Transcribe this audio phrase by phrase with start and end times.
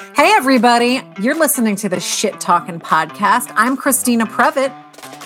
[0.00, 1.02] Hey, everybody.
[1.20, 3.52] You're listening to the Shit Talking Podcast.
[3.54, 4.72] I'm Christina Previtt.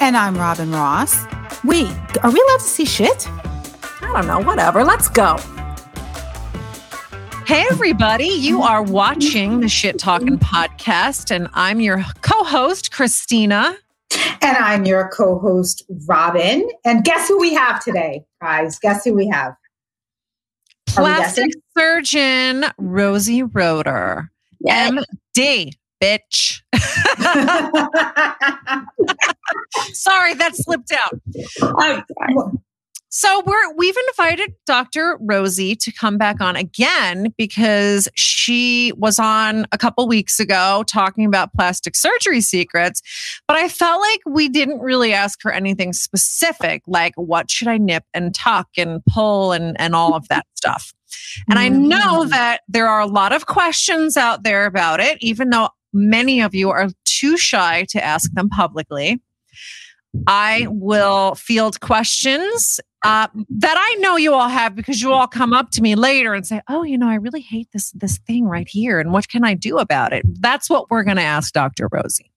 [0.00, 1.16] And I'm Robin Ross.
[1.62, 1.86] Wait,
[2.24, 3.28] are we allowed to see shit?
[3.30, 4.82] I don't know, whatever.
[4.82, 5.36] Let's go.
[7.46, 8.26] Hey, everybody.
[8.26, 13.76] You are watching the Shit Talking Podcast, and I'm your co host, Christina.
[14.42, 16.68] And I'm your co host, Robin.
[16.84, 18.80] And guess who we have today, guys?
[18.80, 19.54] Guess who we have?
[20.86, 24.32] Plastic surgeon Rosie Roeder.
[24.66, 25.72] MD,
[26.02, 26.60] bitch.
[29.92, 31.20] sorry, that slipped out.
[33.16, 35.16] So we're we've invited Dr.
[35.20, 41.24] Rosie to come back on again because she was on a couple weeks ago talking
[41.24, 43.02] about plastic surgery secrets,
[43.46, 47.78] but I felt like we didn't really ask her anything specific like what should I
[47.78, 50.92] nip and tuck and pull and and all of that stuff.
[51.48, 52.30] And I know mm.
[52.30, 56.54] that there are a lot of questions out there about it even though many of
[56.54, 59.20] you are too shy to ask them publicly.
[60.26, 65.52] I will field questions uh, that I know you all have because you all come
[65.52, 68.44] up to me later and say, "Oh, you know, I really hate this this thing
[68.44, 71.52] right here, and what can I do about it?" That's what we're going to ask
[71.52, 71.88] Dr.
[71.90, 72.30] Rosie.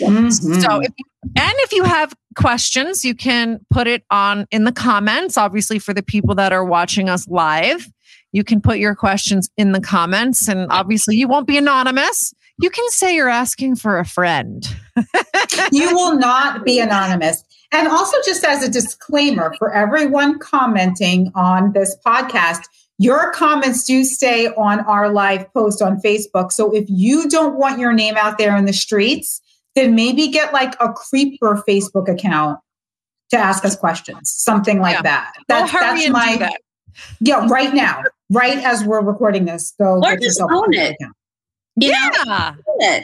[0.00, 0.60] Mm-hmm.
[0.60, 1.04] So, if you,
[1.36, 5.36] and if you have questions, you can put it on in the comments.
[5.36, 7.90] Obviously, for the people that are watching us live,
[8.32, 12.32] you can put your questions in the comments, and obviously, you won't be anonymous.
[12.58, 14.66] You can say you're asking for a friend.
[15.72, 17.42] you will not be anonymous.
[17.72, 22.62] And also, just as a disclaimer for everyone commenting on this podcast,
[22.98, 26.52] your comments do stay on our live post on Facebook.
[26.52, 29.40] So if you don't want your name out there in the streets,
[29.74, 32.58] then maybe get like a creeper Facebook account
[33.30, 35.02] to ask us questions, something like yeah.
[35.02, 35.32] that.
[35.48, 36.60] That's, well, that's my that.
[37.20, 37.46] yeah.
[37.48, 40.96] Right now, right as we're recording this, go or just own it.
[41.00, 41.16] Account.
[41.76, 43.00] yeah, know,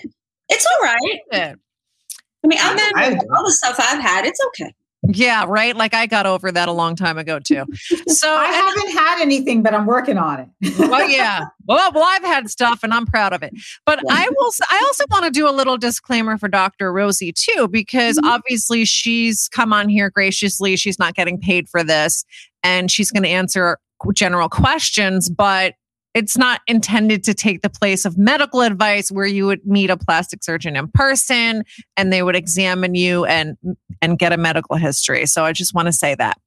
[0.48, 1.20] it's all right.
[1.32, 4.24] I mean, I've all the stuff I've had.
[4.24, 4.72] It's okay.
[5.08, 5.76] Yeah, right.
[5.76, 7.64] Like I got over that a long time ago too.
[8.08, 10.78] So I haven't had anything, but I'm working on it.
[10.78, 11.46] well, yeah.
[11.66, 13.52] Well, well, I've had stuff, and I'm proud of it.
[13.84, 14.14] But yeah.
[14.14, 14.50] I will.
[14.70, 16.92] I also want to do a little disclaimer for Dr.
[16.92, 18.28] Rosie too, because mm-hmm.
[18.28, 20.76] obviously she's come on here graciously.
[20.76, 22.24] She's not getting paid for this,
[22.62, 23.78] and she's going to answer
[24.12, 25.28] general questions.
[25.28, 25.74] But
[26.14, 29.98] it's not intended to take the place of medical advice where you would meet a
[29.98, 31.62] plastic surgeon in person
[31.96, 33.58] and they would examine you and
[34.00, 35.26] and get a medical history.
[35.26, 36.40] So I just want to say that.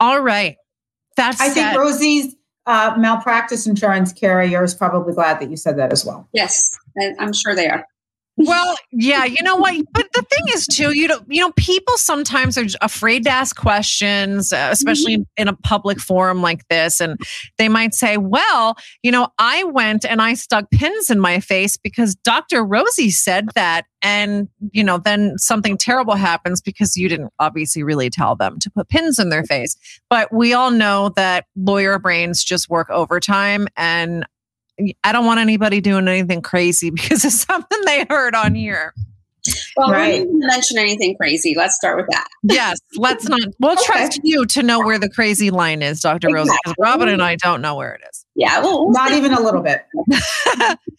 [0.00, 0.56] All right.
[1.16, 5.90] That's I think Rosie's uh, malpractice insurance carrier is probably glad that you said that
[5.90, 6.28] as well.
[6.32, 6.78] Yes,
[7.18, 7.86] I'm sure they are.
[8.38, 9.74] Well, yeah, you know what?
[9.92, 13.56] But the thing is, too, you know, you know, people sometimes are afraid to ask
[13.56, 15.22] questions, uh, especially mm-hmm.
[15.38, 17.18] in, in, a public forum like this, and
[17.56, 21.78] they might say, "Well, you know, I went and I stuck pins in my face
[21.78, 22.62] because Dr.
[22.62, 28.10] Rosie said that," and you know, then something terrible happens because you didn't obviously really
[28.10, 29.76] tell them to put pins in their face.
[30.10, 34.26] But we all know that lawyer brains just work overtime, and
[35.04, 38.94] I don't want anybody doing anything crazy because of something they heard on here.
[39.76, 40.12] Well, right.
[40.12, 41.54] we didn't mention anything crazy.
[41.56, 42.26] Let's start with that.
[42.42, 43.40] yes, let's not.
[43.60, 43.82] We'll okay.
[43.84, 46.28] trust you to know where the crazy line is, Dr.
[46.28, 46.34] Exactly.
[46.34, 48.26] Rose, because Robin and I don't know where it is.
[48.34, 49.82] Yeah, well, not even a little bit.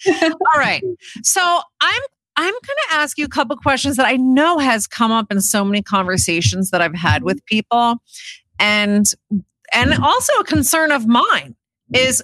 [0.08, 0.82] All right.
[1.24, 1.42] So
[1.82, 2.02] I'm
[2.38, 5.42] I'm going to ask you a couple questions that I know has come up in
[5.42, 7.96] so many conversations that I've had with people,
[8.60, 9.12] and
[9.74, 11.56] and also a concern of mine
[11.94, 12.24] is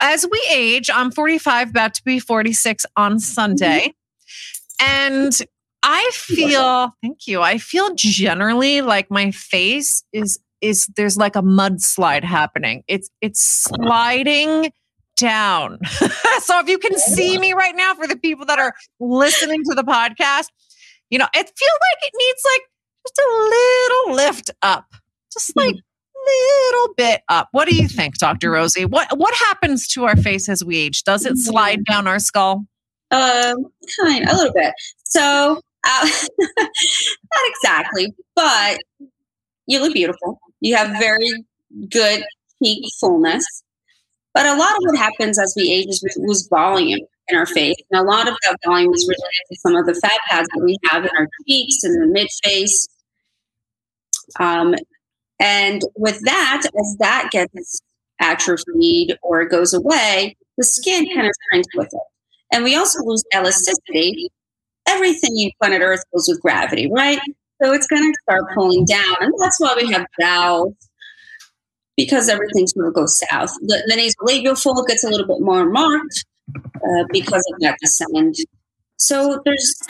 [0.00, 3.94] as we age, I'm 45, about to be 46 on Sunday.
[4.80, 5.32] And
[5.82, 7.42] I feel, thank you.
[7.42, 12.82] I feel generally like my face is is there's like a mudslide happening.
[12.88, 14.72] It's it's sliding
[15.16, 15.78] down.
[16.40, 19.74] so if you can see me right now for the people that are listening to
[19.74, 20.48] the podcast,
[21.10, 22.62] you know, it feels like it needs like
[23.06, 24.86] just a little lift up.
[25.32, 25.76] Just like
[26.28, 27.48] little bit up.
[27.52, 28.50] What do you think, Dr.
[28.50, 28.84] Rosie?
[28.84, 31.04] What what happens to our face as we age?
[31.04, 32.64] Does it slide down our skull?
[33.10, 33.56] Um,
[34.00, 34.72] kind a little bit.
[35.04, 36.08] So, uh,
[36.58, 36.70] not
[37.46, 38.78] exactly, but
[39.66, 40.40] you look beautiful.
[40.60, 41.30] You have very
[41.88, 42.24] good
[42.62, 43.44] cheek fullness.
[44.34, 47.46] But a lot of what happens as we age is we lose volume in our
[47.46, 47.76] face.
[47.90, 50.62] And a lot of that volume is related to some of the fat pads that
[50.62, 52.86] we have in our cheeks and the mid face.
[54.38, 54.74] Um,
[55.40, 57.80] and with that, as that gets
[58.20, 62.02] atrophied or goes away, the skin kind of shrinks with it.
[62.52, 64.30] And we also lose elasticity.
[64.88, 67.20] Everything you planet Earth goes with gravity, right?
[67.62, 69.16] So it's going to start pulling down.
[69.20, 70.74] And that's why we have jowls,
[71.96, 73.52] because everything sort of goes south.
[73.62, 76.24] The, the nasolabial fold gets a little bit more marked.
[76.76, 78.38] uh, because of that descent.
[78.96, 79.80] So there's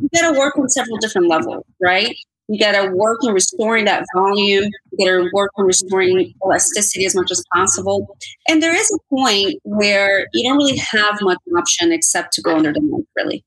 [0.00, 2.14] you got to work on several different levels, right?
[2.52, 4.64] You got to work on restoring that volume.
[4.92, 8.14] You got to work on restoring elasticity as much as possible.
[8.46, 12.54] And there is a point where you don't really have much option except to go
[12.54, 13.42] under the knife, really.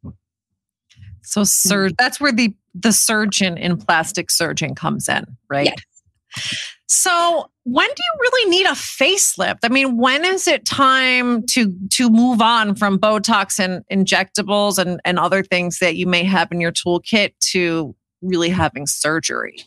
[1.22, 5.68] So, sur- that's where the the surgeon in plastic surgeon comes in, right?
[5.68, 6.64] Yes.
[6.88, 9.60] So, when do you really need a facelift?
[9.64, 15.00] I mean, when is it time to to move on from Botox and injectables and
[15.06, 19.58] and other things that you may have in your toolkit to really having surgery?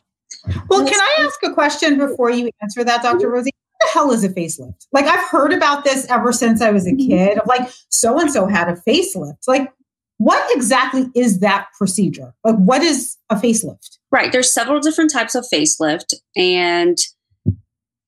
[0.69, 3.29] Well, can I ask a question before you answer that, Dr.
[3.29, 3.51] Rosie?
[3.79, 4.87] What the hell is a facelift?
[4.93, 7.09] Like I've heard about this ever since I was a mm-hmm.
[7.09, 7.39] kid.
[7.39, 9.47] Of like so and so had a facelift.
[9.47, 9.73] Like
[10.19, 12.35] what exactly is that procedure?
[12.45, 13.99] Like what is a facelift?
[14.11, 14.33] Right.
[14.33, 16.99] There's several different types of facelift and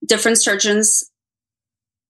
[0.06, 1.10] different surgeons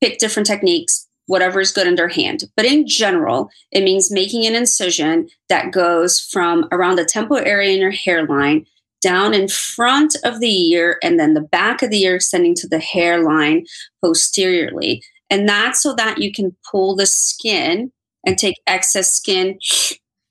[0.02, 2.42] pick different techniques, whatever is good in their hand.
[2.56, 7.72] But in general, it means making an incision that goes from around the temple area
[7.72, 8.66] in your hairline
[9.00, 12.66] down in front of the ear and then the back of the ear extending to
[12.66, 13.64] the hairline
[14.04, 15.04] posteriorly.
[15.30, 17.92] And that's so that you can pull the skin
[18.26, 19.56] and take excess skin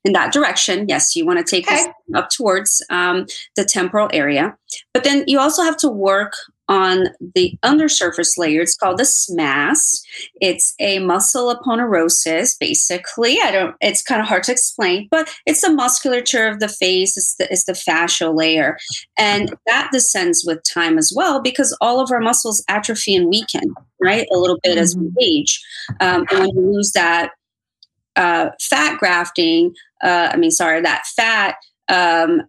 [0.03, 0.85] in that direction.
[0.89, 1.77] Yes, you want to take okay.
[1.77, 3.25] this up towards um,
[3.55, 4.57] the temporal area.
[4.93, 6.33] But then you also have to work
[6.69, 8.61] on the undersurface layer.
[8.61, 10.01] It's called the SMAS.
[10.39, 13.39] It's a muscle aponeurosis, basically.
[13.43, 13.75] I don't.
[13.81, 17.17] It's kind of hard to explain, but it's the musculature of the face.
[17.17, 18.77] It's the it's the fascial layer,
[19.17, 23.73] and that descends with time as well because all of our muscles atrophy and weaken,
[23.99, 24.27] right?
[24.31, 24.79] A little bit mm-hmm.
[24.79, 25.17] as we mm-hmm.
[25.21, 25.65] age,
[25.99, 27.31] um, and when you lose that
[28.15, 29.73] uh, fat grafting,
[30.03, 31.55] uh, I mean, sorry, that fat
[31.87, 32.43] um,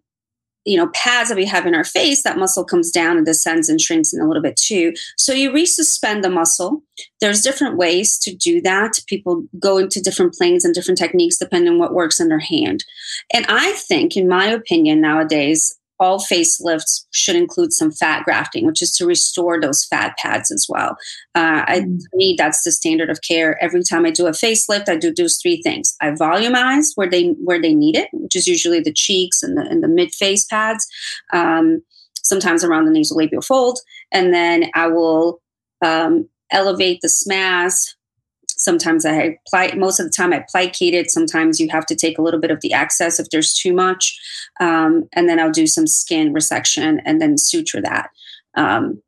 [0.71, 3.69] you know pads that we have in our face that muscle comes down and descends
[3.69, 4.93] and shrinks in a little bit too.
[5.19, 6.83] So you resuspend the muscle.
[7.21, 9.01] There's different ways to do that.
[9.09, 12.85] People go into different planes and different techniques depending on what works in their hand.
[13.35, 18.81] And i think in my opinion nowadays all facelifts should include some fat grafting, which
[18.81, 20.97] is to restore those fat pads as well.
[21.35, 21.99] Uh, I, mm.
[22.01, 23.63] to me, that's the standard of care.
[23.63, 25.95] Every time I do a facelift, I do those three things.
[26.01, 29.63] I volumize where they where they need it, which is usually the cheeks and the
[29.63, 30.89] and the mid face pads,
[31.33, 31.83] um,
[32.25, 33.79] sometimes around the nasolabial fold,
[34.11, 35.41] and then I will
[35.85, 37.95] um, elevate the SMAS
[38.61, 41.11] Sometimes I apply, most of the time I plicate it.
[41.11, 44.21] Sometimes you have to take a little bit of the excess if there's too much.
[44.61, 48.11] Um, and then I'll do some skin resection and then suture that
[48.55, 49.03] um,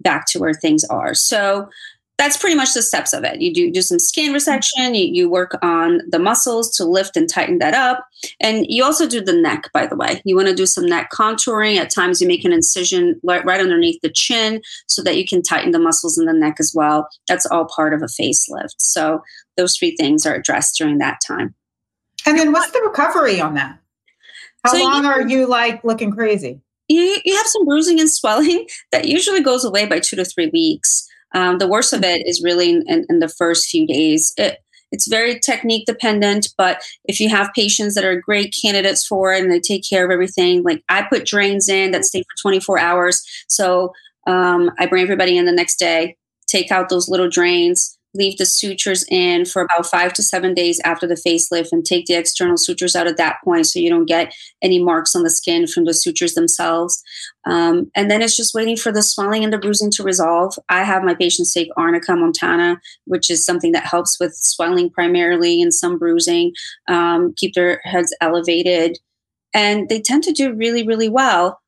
[0.00, 1.14] back to where things are.
[1.14, 1.68] So
[2.16, 3.40] that's pretty much the steps of it.
[3.40, 4.36] You do do some skin mm-hmm.
[4.36, 8.06] resection, you, you work on the muscles to lift and tighten that up.
[8.40, 10.22] And you also do the neck, by the way.
[10.24, 11.76] You want to do some neck contouring.
[11.76, 15.42] At times, you make an incision right, right underneath the chin so that you can
[15.42, 17.08] tighten the muscles in the neck as well.
[17.28, 18.76] That's all part of a facelift.
[18.78, 19.22] So,
[19.56, 21.54] those three things are addressed during that time.
[22.26, 23.78] And then, what's the recovery on that?
[24.64, 26.60] How so long you, are you like looking crazy?
[26.88, 30.48] You, you have some bruising and swelling that usually goes away by two to three
[30.52, 31.08] weeks.
[31.34, 34.32] Um, the worst of it is really in, in, in the first few days.
[34.36, 34.58] It,
[34.92, 39.42] it's very technique dependent, but if you have patients that are great candidates for it
[39.42, 42.78] and they take care of everything, like I put drains in that stay for 24
[42.78, 43.26] hours.
[43.48, 43.92] So
[44.28, 46.16] um, I bring everybody in the next day,
[46.46, 50.80] take out those little drains, leave the sutures in for about five to seven days
[50.84, 54.06] after the facelift and take the external sutures out at that point so you don't
[54.06, 57.02] get any marks on the skin from the sutures themselves.
[57.44, 60.54] Um, and then it's just waiting for the swelling and the bruising to resolve.
[60.68, 65.60] I have my patients take Arnica montana, which is something that helps with swelling primarily
[65.60, 66.54] and some bruising,
[66.88, 68.98] um, keep their heads elevated.
[69.52, 71.60] And they tend to do really, really well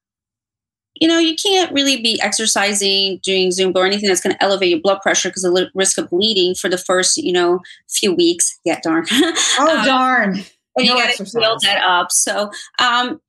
[1.00, 4.70] you know, you can't really be exercising, doing Zumba or anything that's going to elevate
[4.70, 8.14] your blood pressure because of the risk of bleeding for the first, you know, few
[8.14, 8.58] weeks.
[8.64, 9.06] Yeah, darn.
[9.58, 10.30] Oh, um, darn.
[10.76, 12.12] And no you got to build that up.
[12.12, 13.20] So, um,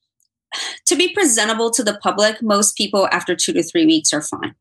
[0.86, 4.56] to be presentable to the public, most people after two to three weeks are fine.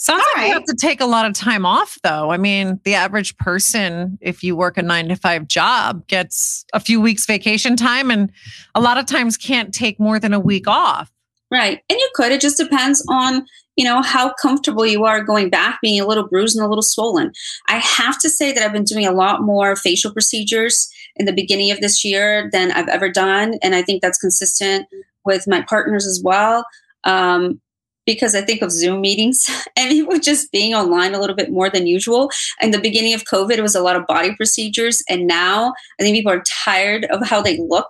[0.00, 0.46] Sounds All like right.
[0.46, 2.30] you have to take a lot of time off, though.
[2.30, 6.78] I mean, the average person, if you work a nine to five job, gets a
[6.78, 8.30] few weeks vacation time and
[8.76, 11.10] a lot of times can't take more than a week off.
[11.50, 11.80] Right.
[11.88, 12.30] And you could.
[12.30, 16.28] It just depends on, you know, how comfortable you are going back, being a little
[16.28, 17.32] bruised and a little swollen.
[17.68, 21.32] I have to say that I've been doing a lot more facial procedures in the
[21.32, 23.54] beginning of this year than I've ever done.
[23.62, 24.86] And I think that's consistent
[25.24, 26.66] with my partners as well.
[27.04, 27.60] Um,
[28.08, 31.68] because I think of Zoom meetings and people just being online a little bit more
[31.68, 32.30] than usual.
[32.62, 35.02] In the beginning of COVID, it was a lot of body procedures.
[35.10, 37.88] And now I think people are tired of how they look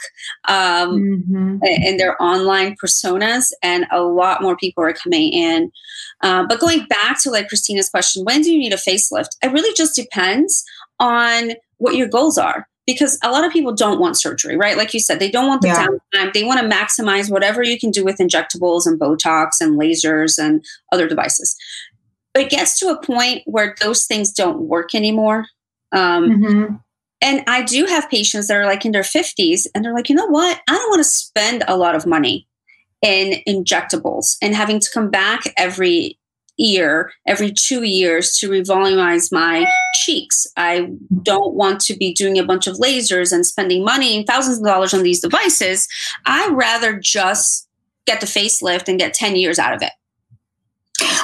[0.48, 1.58] um, mm-hmm.
[1.62, 5.70] in their online personas, and a lot more people are coming in.
[6.20, 9.30] Uh, but going back to like Christina's question, when do you need a facelift?
[9.40, 10.64] It really just depends
[10.98, 14.78] on what your goals are because a lot of people don't want surgery, right?
[14.78, 15.86] Like you said, they don't want the Yeah.
[16.14, 16.32] downtime.
[16.32, 20.64] They want to maximize whatever you can do with injectables and Botox and lasers and
[20.90, 21.54] other devices.
[22.32, 25.44] But it gets to a point where those things don't work anymore.
[25.92, 26.80] Um, Mhm.
[27.20, 30.14] and I do have patients that are like in their 50s and they're like, you
[30.14, 30.58] know what?
[30.66, 32.46] I don't want to spend a lot of money
[33.02, 36.17] in injectables and having to come back every
[36.58, 40.46] year, every two years to revolumize my cheeks.
[40.56, 40.90] I
[41.22, 44.64] don't want to be doing a bunch of lasers and spending money and thousands of
[44.64, 45.88] dollars on these devices.
[46.26, 47.68] I rather just
[48.06, 49.92] get the facelift and get 10 years out of it.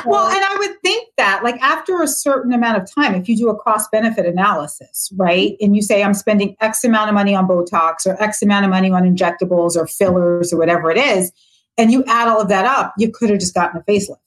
[0.04, 3.36] Well, and I would think that, like, after a certain amount of time, if you
[3.36, 7.34] do a cost benefit analysis, right, and you say, I'm spending X amount of money
[7.34, 11.32] on Botox or X amount of money on injectables or fillers or whatever it is,
[11.76, 14.18] and you add all of that up, you could have just gotten a facelift.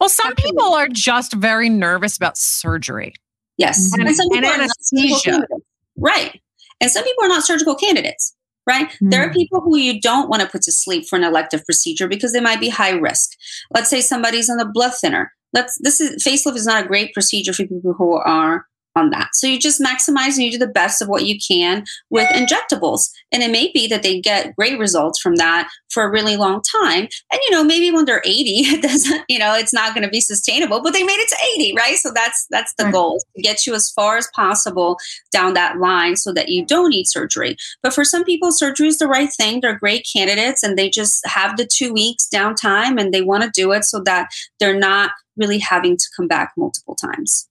[0.00, 3.14] Well, some people are just very nervous about surgery.
[3.58, 3.92] Yes.
[3.98, 5.30] And some And people are not surgical anesthesia.
[5.30, 5.66] candidates.
[5.96, 6.40] Right.
[6.80, 8.34] And some people are not surgical candidates,
[8.66, 8.90] right?
[9.00, 9.34] There are Mm.
[9.34, 12.40] people who you don't want to put to sleep for an elective procedure because they
[12.40, 13.30] might be high risk.
[13.74, 15.32] Let's say somebody's on a blood thinner.
[15.52, 19.30] Let's this is facelift is not a great procedure for people who are on that.
[19.34, 23.10] So you just maximize and you do the best of what you can with injectables.
[23.32, 26.62] And it may be that they get great results from that for a really long
[26.62, 27.08] time.
[27.32, 30.10] And you know, maybe when they're 80, it doesn't, you know, it's not going to
[30.10, 31.96] be sustainable, but they made it to 80, right?
[31.96, 32.92] So that's that's the Right.
[32.92, 34.98] goal to get you as far as possible
[35.32, 37.56] down that line so that you don't need surgery.
[37.82, 39.60] But for some people, surgery is the right thing.
[39.60, 43.50] They're great candidates and they just have the two weeks downtime and they want to
[43.50, 44.28] do it so that
[44.60, 47.48] they're not really having to come back multiple times.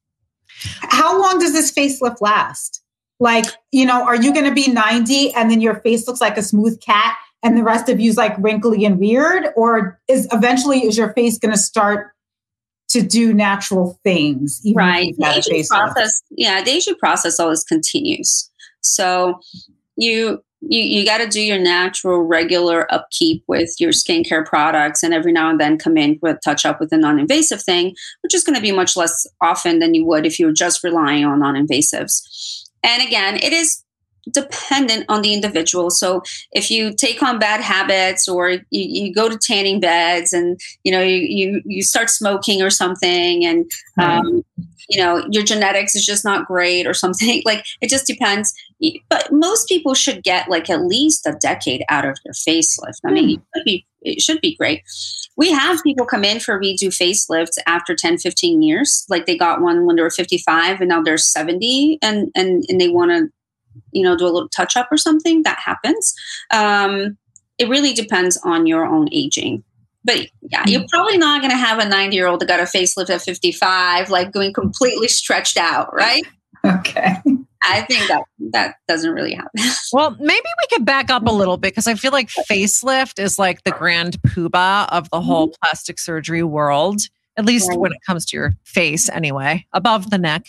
[0.82, 2.82] How long does this facelift last?
[3.20, 6.38] Like, you know, are you going to be 90 and then your face looks like
[6.38, 9.48] a smooth cat and the rest of you's like wrinkly and weird?
[9.56, 12.12] Or is eventually is your face going to start
[12.90, 14.62] to do natural things?
[14.64, 18.50] even right the aging process yeah the aging process always continues
[18.82, 19.40] so
[19.96, 25.14] you you, you got to do your natural regular upkeep with your skincare products and
[25.14, 28.44] every now and then come in with touch up with a non-invasive thing which is
[28.44, 31.40] going to be much less often than you would if you were just relying on
[31.40, 32.64] non-invasives.
[32.84, 33.84] And again it is
[34.32, 35.90] dependent on the individual.
[35.90, 40.60] So if you take on bad habits or you, you go to tanning beds and
[40.84, 44.44] you know you, you you start smoking or something and um,
[44.90, 48.54] you know your genetics is just not great or something like it just depends
[49.10, 53.00] but most people should get like at least a decade out of their facelift.
[53.06, 54.84] I mean it should be, it should be great.
[55.38, 59.06] We have people come in for redo facelifts after 10 15 years.
[59.10, 62.82] Like they got one when they were 55 and now they're 70 and and, and
[62.82, 63.30] they want to
[63.92, 65.44] you know do a little touch up or something.
[65.44, 66.14] That happens.
[66.52, 67.18] Um,
[67.58, 69.64] it really depends on your own aging.
[70.06, 72.64] But yeah, you're probably not going to have a 90 year old that got a
[72.64, 76.24] facelift at 55, like going completely stretched out, right?
[76.66, 77.16] Okay.
[77.64, 79.52] I think that that doesn't really happen.
[79.94, 83.38] Well, maybe we could back up a little bit because I feel like facelift is
[83.38, 87.02] like the grand poobah of the whole plastic surgery world,
[87.38, 87.80] at least Right.
[87.80, 90.48] when it comes to your face, anyway, above the neck.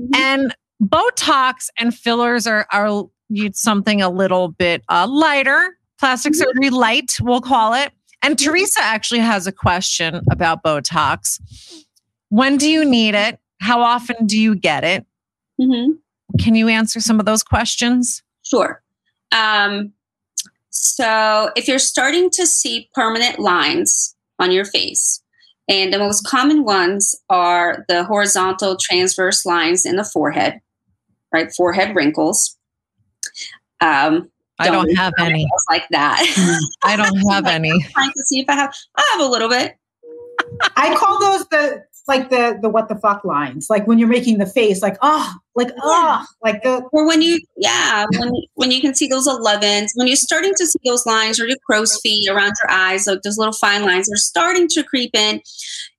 [0.00, 0.16] Mhm.
[0.16, 6.36] And Botox and fillers are, are you- something a little bit uh, lighter, plastic Mhm.
[6.36, 7.92] surgery light, we'll call it.
[8.20, 11.40] And Teresa actually has a question about Botox.
[12.30, 13.38] When do you need it?
[13.60, 15.06] How often do you get it?
[16.40, 18.22] Can you answer some of those questions?
[18.42, 18.82] Sure.
[19.32, 19.92] Um,
[20.70, 25.22] so if you're starting to see permanent lines on your face,
[25.68, 30.60] and the most common ones are the horizontal transverse lines in the forehead,
[31.32, 31.52] right?
[31.52, 32.56] Forehead wrinkles.
[33.80, 34.96] Um, I don't Don't.
[34.96, 35.46] have any.
[35.70, 36.20] like that.
[36.84, 37.70] I don't have any.
[37.92, 38.74] trying to see if I have.
[38.96, 39.76] I have a little bit.
[40.76, 43.68] I call those the like the the what the fuck lines.
[43.70, 47.38] Like when you're making the face, like oh, like oh, like the Or when you,
[47.56, 51.40] yeah, when when you can see those 11s, when you're starting to see those lines
[51.40, 54.82] or your crow's feet around your eyes, like those little fine lines are starting to
[54.82, 55.40] creep in,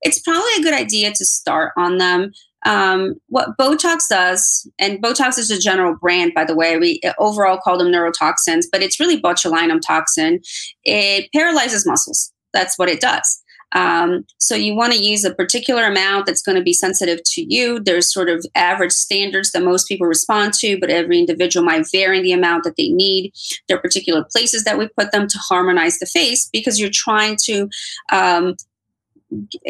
[0.01, 2.31] it's probably a good idea to start on them.
[2.65, 7.11] Um, what Botox does, and Botox is a general brand, by the way, we uh,
[7.19, 10.39] overall call them neurotoxins, but it's really botulinum toxin.
[10.85, 12.31] It paralyzes muscles.
[12.53, 13.42] That's what it does.
[13.73, 17.41] Um, so you want to use a particular amount that's going to be sensitive to
[17.41, 17.79] you.
[17.79, 22.17] There's sort of average standards that most people respond to, but every individual might vary
[22.17, 23.33] in the amount that they need.
[23.67, 27.37] There are particular places that we put them to harmonize the face because you're trying
[27.43, 27.69] to
[28.11, 28.55] um,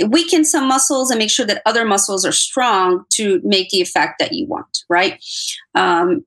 [0.07, 4.19] weaken some muscles and make sure that other muscles are strong to make the effect
[4.19, 5.24] that you want, right?
[5.75, 6.25] Um,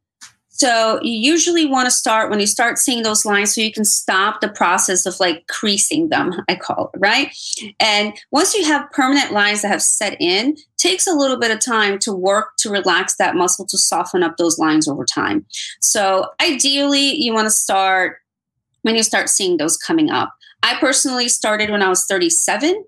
[0.56, 3.84] so you usually want to start when you start seeing those lines so you can
[3.84, 7.36] stop the process of like creasing them, I call it, right?
[7.78, 11.60] And once you have permanent lines that have set in, takes a little bit of
[11.60, 15.44] time to work to relax that muscle to soften up those lines over time.
[15.82, 18.18] So ideally, you want to start
[18.80, 20.32] when you start seeing those coming up.
[20.62, 22.82] I personally started when I was 37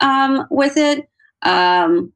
[0.00, 1.08] um, with it.
[1.42, 2.12] Um,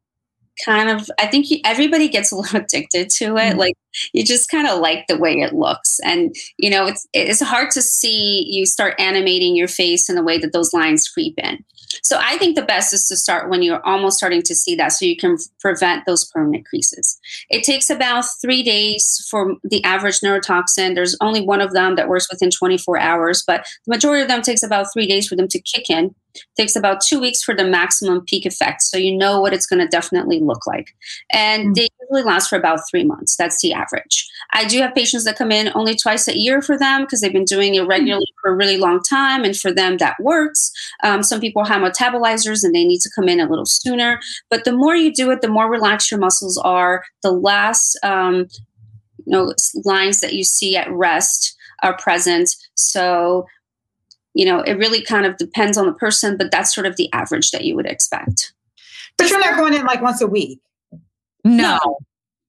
[0.64, 3.58] kind of i think everybody gets a little addicted to it mm-hmm.
[3.58, 3.74] like
[4.12, 7.70] you just kind of like the way it looks and you know it's it's hard
[7.70, 11.62] to see you start animating your face in the way that those lines creep in
[12.02, 14.88] so I think the best is to start when you're almost starting to see that
[14.88, 17.18] so you can prevent those permanent creases.
[17.50, 20.94] It takes about three days for the average neurotoxin.
[20.94, 24.42] There's only one of them that works within 24 hours, but the majority of them
[24.42, 26.14] takes about three days for them to kick in.
[26.56, 28.82] Takes about two weeks for the maximum peak effect.
[28.82, 30.94] So you know what it's going to definitely look like.
[31.30, 31.72] And mm-hmm.
[31.74, 33.36] they usually last for about three months.
[33.36, 34.28] That's the average.
[34.52, 37.32] I do have patients that come in only twice a year for them because they've
[37.32, 38.40] been doing it regularly mm-hmm.
[38.48, 39.44] for a really long time.
[39.44, 40.72] And for them, that works.
[41.02, 44.20] Um, some people have metabolizers and they need to come in a little sooner.
[44.50, 48.48] But the more you do it, the more relaxed your muscles are, the less um,
[49.24, 52.56] you know lines that you see at rest are present.
[52.76, 53.46] So
[54.34, 57.12] you know, it really kind of depends on the person, but that's sort of the
[57.12, 58.52] average that you would expect.
[59.18, 60.60] But you're not going in like once a week.
[61.44, 61.78] No.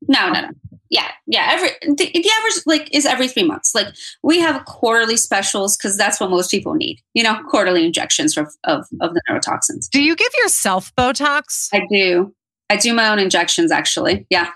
[0.07, 0.49] No, no, no.
[0.89, 1.49] Yeah, yeah.
[1.51, 3.73] Every the, the average like is every three months.
[3.73, 3.87] Like
[4.21, 7.01] we have quarterly specials because that's what most people need.
[7.15, 9.89] You know, quarterly injections of, of of the neurotoxins.
[9.89, 11.69] Do you give yourself Botox?
[11.73, 12.35] I do.
[12.69, 14.27] I do my own injections actually.
[14.29, 14.51] Yeah.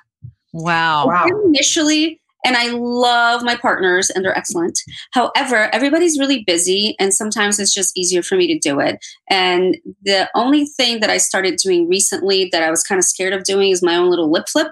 [0.53, 1.07] Wow.
[1.07, 1.25] Wow.
[1.46, 4.79] Initially, and I love my partners and they're excellent.
[5.11, 9.05] However, everybody's really busy and sometimes it's just easier for me to do it.
[9.29, 13.33] And the only thing that I started doing recently that I was kind of scared
[13.33, 14.71] of doing is my own little lip flip.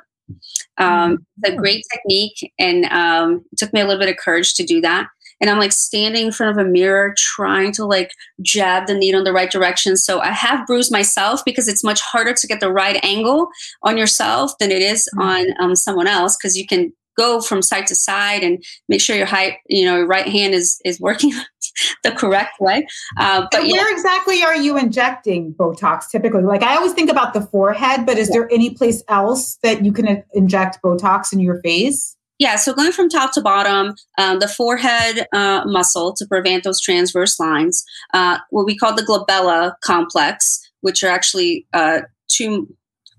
[0.78, 4.54] Um, it's a great technique and um, it took me a little bit of courage
[4.54, 5.08] to do that.
[5.42, 9.20] And I'm like standing in front of a mirror trying to like jab the needle
[9.20, 9.98] in the right direction.
[9.98, 13.50] So I have bruised myself because it's much harder to get the right angle
[13.84, 17.88] on yourself than it is on um, someone else because you can go from side
[17.88, 21.32] to side and make sure your height, you know, your right hand is is working
[22.04, 22.86] the correct way.
[23.18, 23.96] Uh, but where yeah.
[23.96, 26.44] exactly are you injecting Botox typically?
[26.44, 28.40] Like I always think about the forehead, but is yeah.
[28.40, 32.16] there any place else that you can inject Botox in your face?
[32.38, 36.82] Yeah, so going from top to bottom, um, the forehead uh, muscle to prevent those
[36.82, 42.68] transverse lines, uh, what we call the glabella complex, which are actually uh, two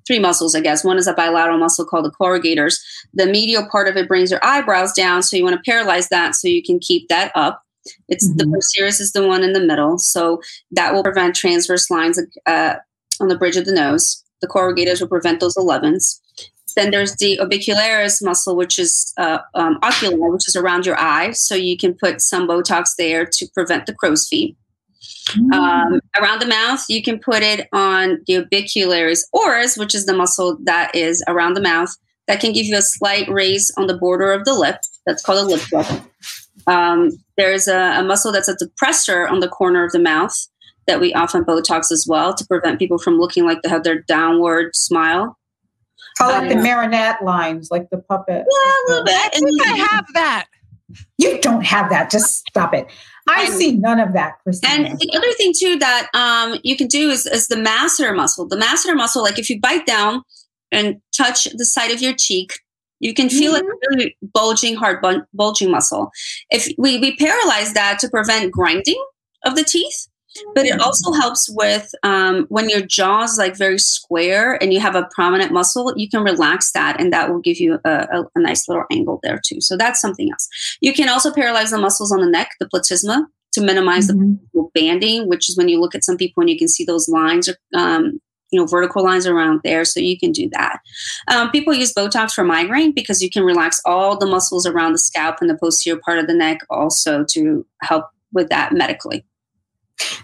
[0.07, 0.85] three muscles, I guess.
[0.85, 2.81] One is a bilateral muscle called the corrugators.
[3.15, 6.35] The medial part of it brings your eyebrows down, so you want to paralyze that
[6.35, 7.63] so you can keep that up.
[8.09, 8.39] It's mm-hmm.
[8.39, 10.41] the procerus is the one in the middle, so
[10.73, 12.75] that will prevent transverse lines uh,
[13.21, 14.23] on the bridge of the nose.
[14.41, 16.21] The corrugators will prevent those 11s.
[16.77, 21.31] Then there's the orbicularis muscle, which is uh, um, ocular, which is around your eye.
[21.33, 24.57] So you can put some Botox there to prevent the crow's feet.
[25.53, 30.15] Um, around the mouth, you can put it on the orbicularis oris, which is the
[30.17, 31.95] muscle that is around the mouth.
[32.27, 34.79] That can give you a slight raise on the border of the lip.
[35.07, 35.87] That's called a lip flip.
[36.67, 40.35] Um, there's a, a, muscle that's a depressor on the corner of the mouth
[40.89, 44.03] that we often Botox as well to prevent people from looking like they have their
[44.03, 45.39] downward smile.
[46.21, 48.45] I like um, the marionette lines, like the puppet.
[48.51, 49.15] Yeah, a little bit.
[49.15, 50.47] I think I have that.
[51.19, 52.11] You don't have that.
[52.11, 52.87] Just stop it.
[53.29, 54.91] I see none of that, Christina.
[54.91, 58.47] And the other thing too that um, you can do is, is the masseter muscle.
[58.47, 60.23] The masseter muscle, like if you bite down
[60.71, 62.53] and touch the side of your cheek,
[63.01, 63.67] you can feel mm-hmm.
[63.67, 66.11] a really bulging, hard bulging muscle.
[66.51, 69.03] If we, we paralyze that to prevent grinding
[69.45, 70.09] of the teeth,
[70.55, 74.81] but it also helps with um, when your jaw is like very square and you
[74.81, 78.25] have a prominent muscle you can relax that and that will give you a, a,
[78.35, 79.61] a nice little angle there too.
[79.61, 80.49] So that's something else.
[80.81, 84.35] You can also paralyze the muscles on the neck the platysma to minimize mm-hmm.
[84.53, 87.09] the banding which is when you look at some people and you can see those
[87.09, 88.21] lines um,
[88.51, 89.85] you know vertical lines around there.
[89.85, 90.81] So you can do that.
[91.29, 94.99] Um, people use botox for migraine because you can relax all the muscles around the
[94.99, 99.25] scalp and the posterior part of the neck also to help with that medically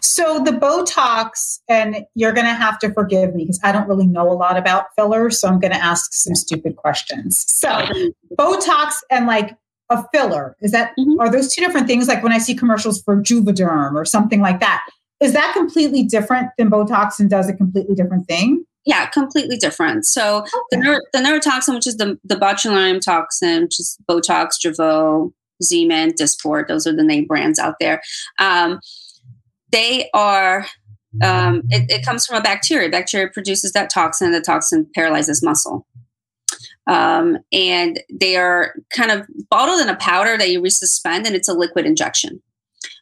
[0.01, 4.07] so the Botox, and you're going to have to forgive me because I don't really
[4.07, 7.45] know a lot about fillers, so I'm going to ask some stupid questions.
[7.51, 7.69] So
[8.39, 9.57] Botox and like
[9.91, 11.21] a filler, is that mm-hmm.
[11.21, 12.09] are those two different things?
[12.09, 14.85] Like when I see commercials for Juvederm or something like that,
[15.21, 18.65] is that completely different than Botox and does a completely different thing?
[18.85, 20.07] Yeah, completely different.
[20.07, 20.51] So okay.
[20.73, 25.33] the, neur- the neurotoxin, which is the, the botulinum toxin, which is Botox, Jeuveau,
[25.63, 28.03] Xeomin, Dysport, those are the name brands out there.
[28.41, 28.81] Um,
[29.73, 30.67] they are
[31.23, 32.89] um, it, it, comes from a bacteria.
[32.89, 34.33] Bacteria produces that toxin.
[34.33, 35.87] The toxin paralyzes muscle.
[36.87, 41.49] Um, and they are kind of bottled in a powder that you resuspend, and it's
[41.49, 42.43] a liquid injection.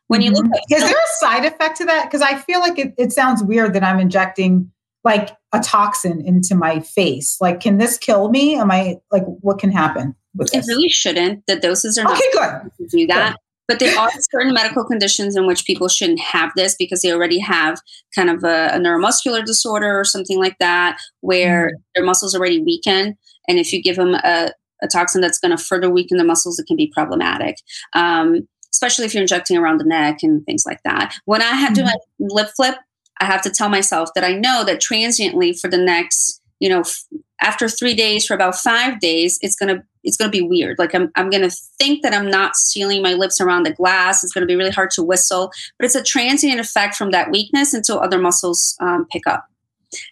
[0.09, 0.75] When you look, mm-hmm.
[0.75, 2.07] at, is there a side effect to that?
[2.07, 4.71] Because I feel like it, it sounds weird that I'm injecting
[5.05, 7.41] like a toxin into my face.
[7.41, 8.57] Like, can this kill me?
[8.57, 11.47] Am I like, what can happen It really shouldn't.
[11.47, 12.71] The doses are not Okay, good.
[12.77, 13.37] to do that.
[13.71, 17.39] But there are certain medical conditions in which people shouldn't have this because they already
[17.39, 17.79] have
[18.13, 23.17] kind of a, a neuromuscular disorder or something like that, where their muscles already weaken.
[23.47, 24.51] And if you give them a,
[24.83, 27.59] a toxin that's going to further weaken the muscles, it can be problematic.
[27.95, 31.15] Um, especially if you're injecting around the neck and things like that.
[31.27, 32.75] When I have to do my lip flip,
[33.21, 36.81] I have to tell myself that I know that transiently for the next, you know,
[36.81, 37.05] f-
[37.41, 40.79] after three days for about five days, it's gonna it's gonna be weird.
[40.79, 44.23] Like I'm I'm gonna think that I'm not sealing my lips around the glass.
[44.23, 47.75] It's gonna be really hard to whistle, but it's a transient effect from that weakness
[47.75, 49.47] until other muscles um, pick up.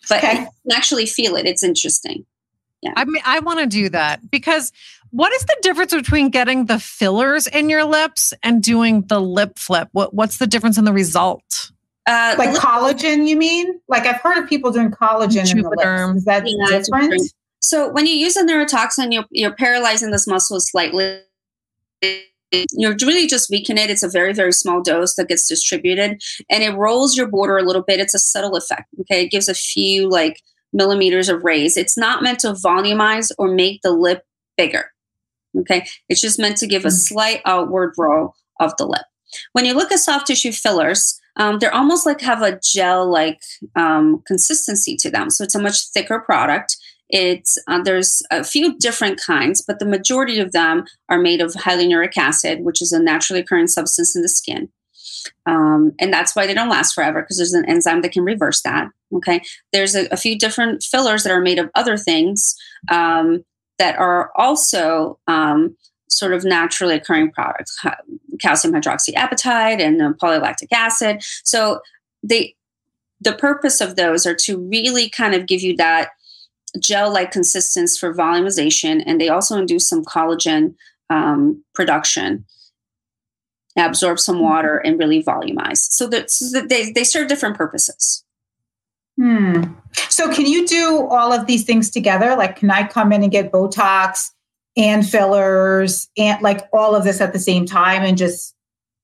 [0.08, 0.32] But Okay.
[0.32, 1.46] you can actually feel it.
[1.46, 2.24] It's interesting.
[2.82, 4.70] Yeah i mean, I want to do that because
[5.10, 9.58] what is the difference between getting the fillers in your lips and doing the lip
[9.58, 9.88] flip?
[9.92, 11.72] What What's the difference in the result?
[12.08, 13.80] Uh, Like collagen, you mean?
[13.88, 16.16] Like I've heard of people doing collagen in the lips.
[16.18, 17.10] Is that Yeah, different?
[17.12, 17.32] different.
[17.60, 21.20] So when you use a neurotoxin, you're, you're paralyzing this muscle slightly.
[22.50, 23.90] You're really just weakening it.
[23.90, 27.62] It's a very, very small dose that gets distributed and it rolls your border a
[27.62, 28.00] little bit.
[28.00, 28.84] It's a subtle effect.
[29.02, 29.24] Okay.
[29.24, 30.40] It gives a few like
[30.72, 31.76] millimeters of raise.
[31.76, 34.22] It's not meant to volumize or make the lip
[34.56, 34.90] bigger.
[35.58, 35.86] Okay.
[36.08, 36.92] It's just meant to give a Mm.
[37.08, 39.04] slight outward roll of the lip.
[39.52, 43.40] When you look at soft tissue fillers, um, they're almost like have a gel like
[43.76, 45.30] um, consistency to them.
[45.30, 46.76] So it's a much thicker product.
[47.08, 51.52] It's uh, there's a few different kinds, but the majority of them are made of
[51.52, 54.68] hyaluronic acid, which is a naturally occurring substance in the skin.
[55.46, 58.60] Um, and that's why they don't last forever because there's an enzyme that can reverse
[58.62, 58.88] that.
[59.14, 59.40] Okay,
[59.72, 62.54] there's a, a few different fillers that are made of other things
[62.90, 63.44] um,
[63.78, 65.76] that are also um,
[66.10, 67.78] sort of naturally occurring products,
[68.38, 71.22] calcium hydroxyapatite and uh, polylactic acid.
[71.44, 71.80] So
[72.22, 72.54] they
[73.20, 76.10] the purpose of those are to really kind of give you that
[76.78, 80.74] gel-like consistency for volumization, and they also induce some collagen
[81.10, 82.44] um, production,
[83.76, 85.78] absorb some water, and really volumize.
[85.90, 88.24] So that so that they they serve different purposes.
[89.16, 89.62] Hmm.
[90.08, 92.36] So can you do all of these things together?
[92.36, 94.30] Like, can I come in and get Botox
[94.76, 98.54] and fillers and like all of this at the same time and just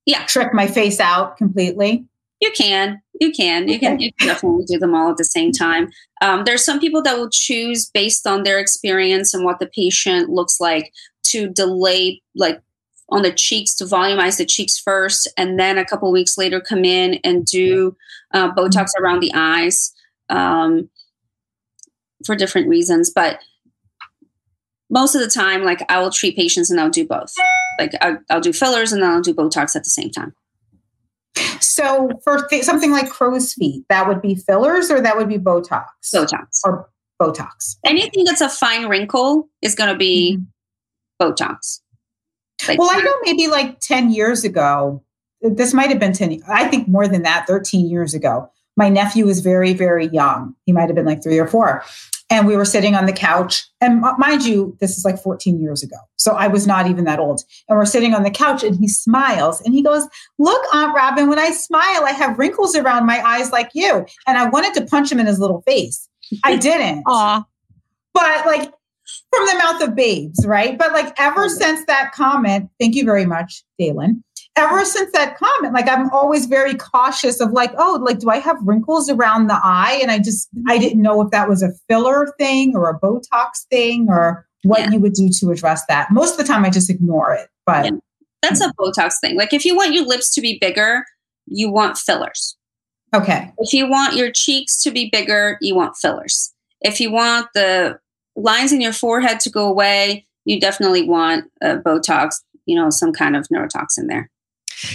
[0.06, 0.24] Yeah.
[0.26, 2.04] trick my face out completely?
[2.40, 5.50] You can, you can, you can, you can definitely do them all at the same
[5.50, 5.88] time.
[6.20, 10.28] Um, there's some people that will choose based on their experience and what the patient
[10.28, 10.92] looks like
[11.24, 12.60] to delay, like
[13.08, 16.84] on the cheeks, to volumize the cheeks first, and then a couple weeks later come
[16.84, 17.96] in and do
[18.32, 19.92] uh, Botox around the eyes
[20.28, 20.90] um,
[22.26, 23.10] for different reasons.
[23.10, 23.38] But
[24.94, 27.34] most of the time, like I will treat patients and I'll do both.
[27.78, 30.32] Like I'll, I'll do fillers and then I'll do Botox at the same time.
[31.60, 35.36] So for th- something like crow's feet, that would be fillers or that would be
[35.36, 36.60] Botox Botox.
[36.64, 36.88] or
[37.20, 37.76] Botox.
[37.84, 41.32] anything that's a fine wrinkle is going to be mm-hmm.
[41.32, 41.80] Botox.
[42.68, 45.02] Like, Well, I know maybe like 10 years ago,
[45.42, 48.48] this might have been 10, I think more than that, 13 years ago.
[48.76, 50.54] My nephew was very, very young.
[50.66, 51.84] He might have been like three or four.
[52.34, 53.62] And we were sitting on the couch.
[53.80, 55.94] And mind you, this is like 14 years ago.
[56.16, 57.42] So I was not even that old.
[57.68, 60.08] And we're sitting on the couch and he smiles and he goes,
[60.40, 64.04] Look, Aunt Robin, when I smile, I have wrinkles around my eyes like you.
[64.26, 66.08] And I wanted to punch him in his little face.
[66.42, 67.44] I didn't Aw,
[68.12, 68.72] but like
[69.30, 70.76] from the mouth of babes, right?
[70.76, 74.24] But like ever since that comment, thank you very much, Dalen.
[74.56, 78.38] Ever since that comment, like I'm always very cautious of like, oh, like do I
[78.38, 79.98] have wrinkles around the eye?
[80.00, 83.64] And I just I didn't know if that was a filler thing or a Botox
[83.68, 84.90] thing or what Yeah.
[84.92, 86.10] you would do to address that.
[86.12, 87.48] Most of the time I just ignore it.
[87.66, 87.90] But Yeah.
[88.42, 89.36] that's a Botox thing.
[89.36, 91.04] Like if you want your lips to be bigger,
[91.46, 92.56] you want fillers.
[93.14, 93.52] okay.
[93.58, 96.52] If you want your cheeks to be bigger, you want fillers.
[96.80, 97.98] If you want the
[98.36, 102.36] lines in your forehead to go away, you definitely want uh, Botox,
[102.66, 104.30] you know, some kind of neurotoxin there.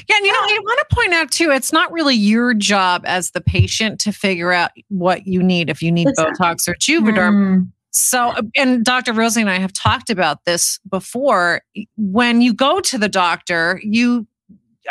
[0.08, 0.16] Yeah.
[0.18, 3.32] And you know, I want to point out too, it's not really your job as
[3.32, 6.08] the patient to figure out what you need if you need.
[6.08, 7.34] Botox or Juvederm.
[7.34, 9.14] Mm, So, and Dr.
[9.14, 11.62] Rosie and I have talked about this before.
[11.98, 14.28] When you go to the doctor, you,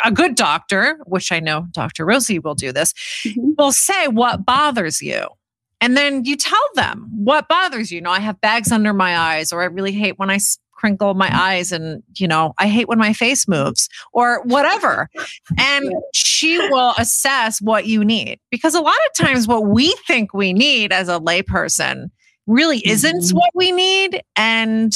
[0.03, 2.05] a good doctor, which I know Dr.
[2.05, 2.93] Rosie will do this,
[3.25, 3.55] Mhm.
[3.57, 5.27] will say what bothers you.
[5.81, 7.95] And then you tell them what bothers you.
[7.97, 10.37] You know, I have bags under my eyes, or I really hate when I
[10.79, 15.09] crinkle my eyes, and, you know, I hate when my face moves, or whatever.
[15.59, 18.39] And she will assess what you need.
[18.49, 22.09] Because a lot of times, what we think we need as a layperson
[22.47, 23.33] really isn't Mhm.
[23.33, 24.21] what we need.
[24.35, 24.95] And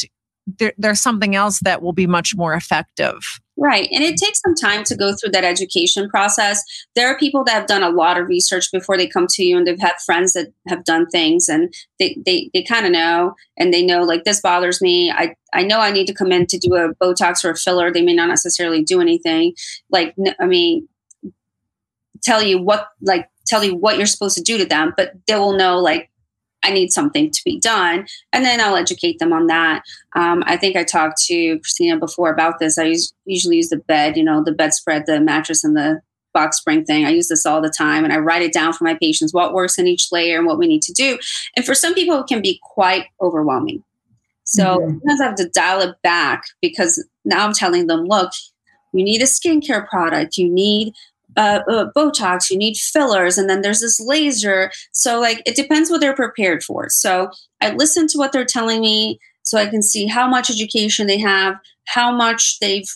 [0.59, 3.39] there, there's something else that will be much more effective.
[3.63, 3.87] Right.
[3.93, 6.61] And it takes some time to go through that education process.
[6.95, 9.57] There are people that have done a lot of research before they come to you
[9.57, 13.35] and they've had friends that have done things and they, they, they kind of know
[13.55, 15.11] and they know like this bothers me.
[15.11, 17.89] I, I know I need to come in to do a Botox or a filler.
[17.89, 19.53] They may not necessarily do anything.
[19.89, 20.89] Like, I mean,
[22.21, 25.35] tell you what, like, tell you what you're supposed to do to them, but they
[25.35, 26.11] will know like
[26.63, 28.07] I need something to be done.
[28.31, 29.83] And then I'll educate them on that.
[30.15, 32.77] Um, I think I talked to Christina before about this.
[32.77, 36.01] I use, usually use the bed, you know, the bedspread, the mattress, and the
[36.33, 37.05] box spring thing.
[37.05, 39.53] I use this all the time and I write it down for my patients what
[39.53, 41.19] works in each layer and what we need to do.
[41.55, 43.83] And for some people, it can be quite overwhelming.
[44.43, 44.97] So mm-hmm.
[44.99, 48.31] sometimes I have to dial it back because now I'm telling them, look,
[48.93, 50.93] you need a skincare product, you need
[51.37, 54.71] uh, uh, Botox, you need fillers, and then there's this laser.
[54.91, 56.89] So, like, it depends what they're prepared for.
[56.89, 61.07] So, I listen to what they're telling me so I can see how much education
[61.07, 62.89] they have, how much they've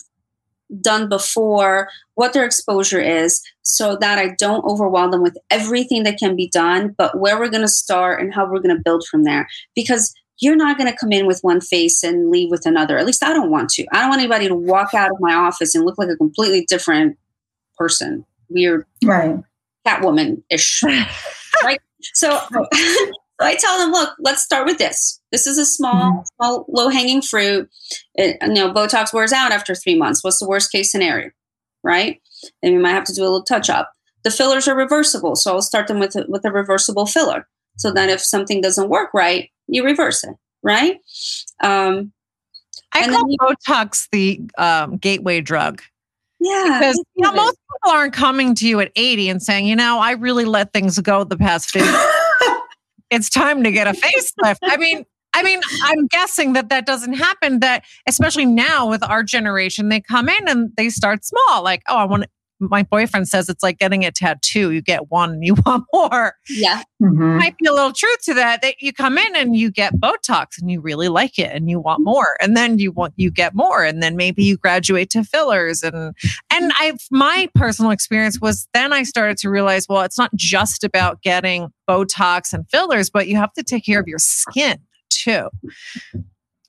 [0.80, 6.18] done before, what their exposure is, so that I don't overwhelm them with everything that
[6.18, 9.06] can be done, but where we're going to start and how we're going to build
[9.06, 9.48] from there.
[9.74, 12.96] Because you're not going to come in with one face and leave with another.
[12.96, 13.86] At least I don't want to.
[13.92, 16.64] I don't want anybody to walk out of my office and look like a completely
[16.64, 17.18] different
[17.76, 19.36] person weird right
[19.86, 20.82] catwoman ish
[21.64, 21.80] right
[22.14, 22.40] so
[23.40, 25.20] I tell them, look, let's start with this.
[25.30, 26.22] This is a small, mm-hmm.
[26.36, 27.70] small, low hanging fruit.
[28.14, 30.24] It, you know, Botox wears out after three months.
[30.24, 31.30] What's the worst case scenario,
[31.84, 32.20] right?
[32.62, 33.92] And we might have to do a little touch up.
[34.24, 37.46] The fillers are reversible, so I'll start them with a, with a reversible filler.
[37.76, 40.34] So that if something doesn't work right, you reverse it,
[40.64, 40.98] right?
[41.62, 42.12] Um,
[42.92, 45.80] I call you, Botox the um, gateway drug.
[46.40, 46.78] Yeah.
[46.78, 49.98] Because you know, most people aren't coming to you at 80 and saying, you know,
[49.98, 51.88] I really let things go the past 50.
[53.10, 54.58] it's time to get a facelift.
[54.62, 57.60] I mean, I mean, I'm guessing that that doesn't happen.
[57.60, 61.62] That especially now with our generation, they come in and they start small.
[61.62, 62.24] Like, oh, I want
[62.60, 64.70] my boyfriend says it's like getting a tattoo.
[64.70, 66.34] You get one and you want more.
[66.48, 66.82] Yeah.
[67.02, 67.38] Mm-hmm.
[67.38, 68.62] Might be a little truth to that.
[68.62, 71.80] That you come in and you get Botox and you really like it and you
[71.80, 72.36] want more.
[72.40, 73.84] And then you want you get more.
[73.84, 75.82] And then maybe you graduate to fillers.
[75.82, 76.14] And
[76.50, 80.84] and I my personal experience was then I started to realize, well, it's not just
[80.84, 84.78] about getting Botox and fillers, but you have to take care of your skin
[85.10, 85.48] too.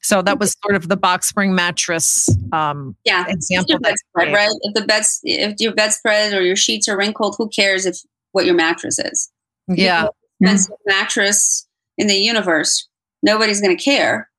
[0.01, 3.25] So that was sort of the box spring mattress um, yeah.
[3.27, 3.79] example.
[3.79, 4.49] Bedspread, right?
[4.61, 7.97] If the beds, if your bedspread or your sheets are wrinkled, who cares if
[8.31, 9.29] what your mattress is?
[9.67, 10.07] Yeah,
[10.39, 12.87] expensive mattress in the universe,
[13.21, 14.29] nobody's going to care,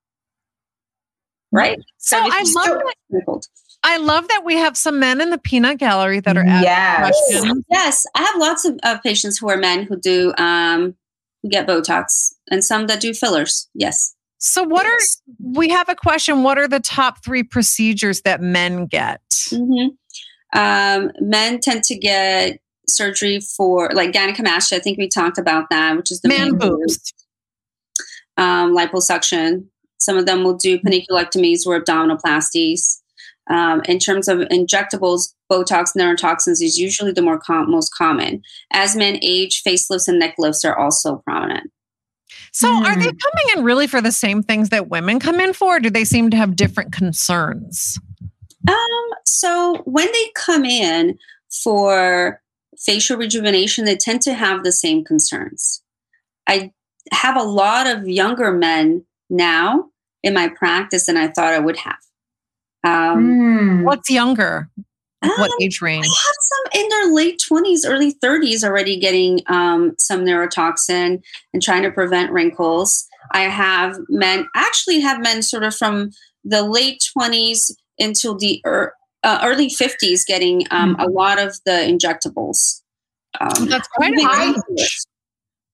[1.52, 1.78] right?
[1.98, 2.94] So I love that.
[3.10, 3.46] Wrinkled.
[3.82, 6.98] I love that we have some men in the peanut gallery that are asking yes.
[6.98, 7.64] questions.
[7.70, 10.96] Yes, I have lots of, of patients who are men who do um,
[11.42, 13.68] who get Botox, and some that do fillers.
[13.74, 14.14] Yes.
[14.40, 15.20] So, what yes.
[15.28, 16.42] are we have a question?
[16.42, 19.20] What are the top three procedures that men get?
[19.30, 20.58] Mm-hmm.
[20.58, 24.76] Um, men tend to get surgery for like gynecomastia.
[24.76, 27.12] I think we talked about that, which is the man boobs.
[28.36, 29.66] Um, liposuction.
[30.00, 33.00] Some of them will do panniculectomies or abdominoplasties.
[33.50, 38.42] Um, in terms of injectables, Botox, and neurotoxins is usually the more com- most common.
[38.72, 41.70] As men age, facelifts and neck lifts are also prominent.
[42.52, 42.84] So mm.
[42.84, 43.16] are they hmm.
[43.16, 45.80] coming in really for the same things that women come in for?
[45.80, 47.98] do they seem to have different concerns?
[48.68, 51.18] Um, so when they come in
[51.50, 52.40] for
[52.78, 55.82] facial rejuvenation, they tend to have the same concerns.
[56.46, 56.72] I
[57.12, 59.86] have a lot of younger men now
[60.22, 61.98] in my practice than I thought I would have.
[62.84, 63.84] Um, mm.
[63.84, 64.68] What's younger?
[65.22, 66.06] What um, age range?
[66.06, 71.62] I have some in their late 20s, early 30s already getting um, some neurotoxin and
[71.62, 73.06] trying to prevent wrinkles.
[73.32, 76.10] I have men, actually have men sort of from
[76.44, 81.02] the late 20s into the er, uh, early 50s getting um, mm-hmm.
[81.02, 82.80] a lot of the injectables.
[83.40, 84.54] Um, That's quite I,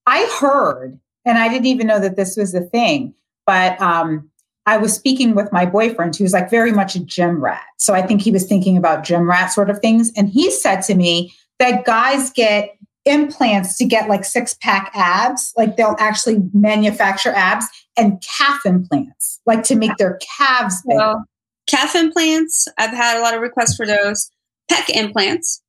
[0.06, 3.14] I heard, and I didn't even know that this was a thing,
[3.46, 4.30] but um,
[4.66, 7.64] I was speaking with my boyfriend who's like very much a gym rat.
[7.78, 10.12] So I think he was thinking about gym rat sort of things.
[10.16, 15.52] And he said to me that guys get implants to get like six pack abs,
[15.56, 20.98] like they'll actually manufacture abs and calf implants, like to make their calves bigger.
[20.98, 21.24] Well,
[21.68, 24.30] calf implants, I've had a lot of requests for those.
[24.70, 25.62] Pec implants,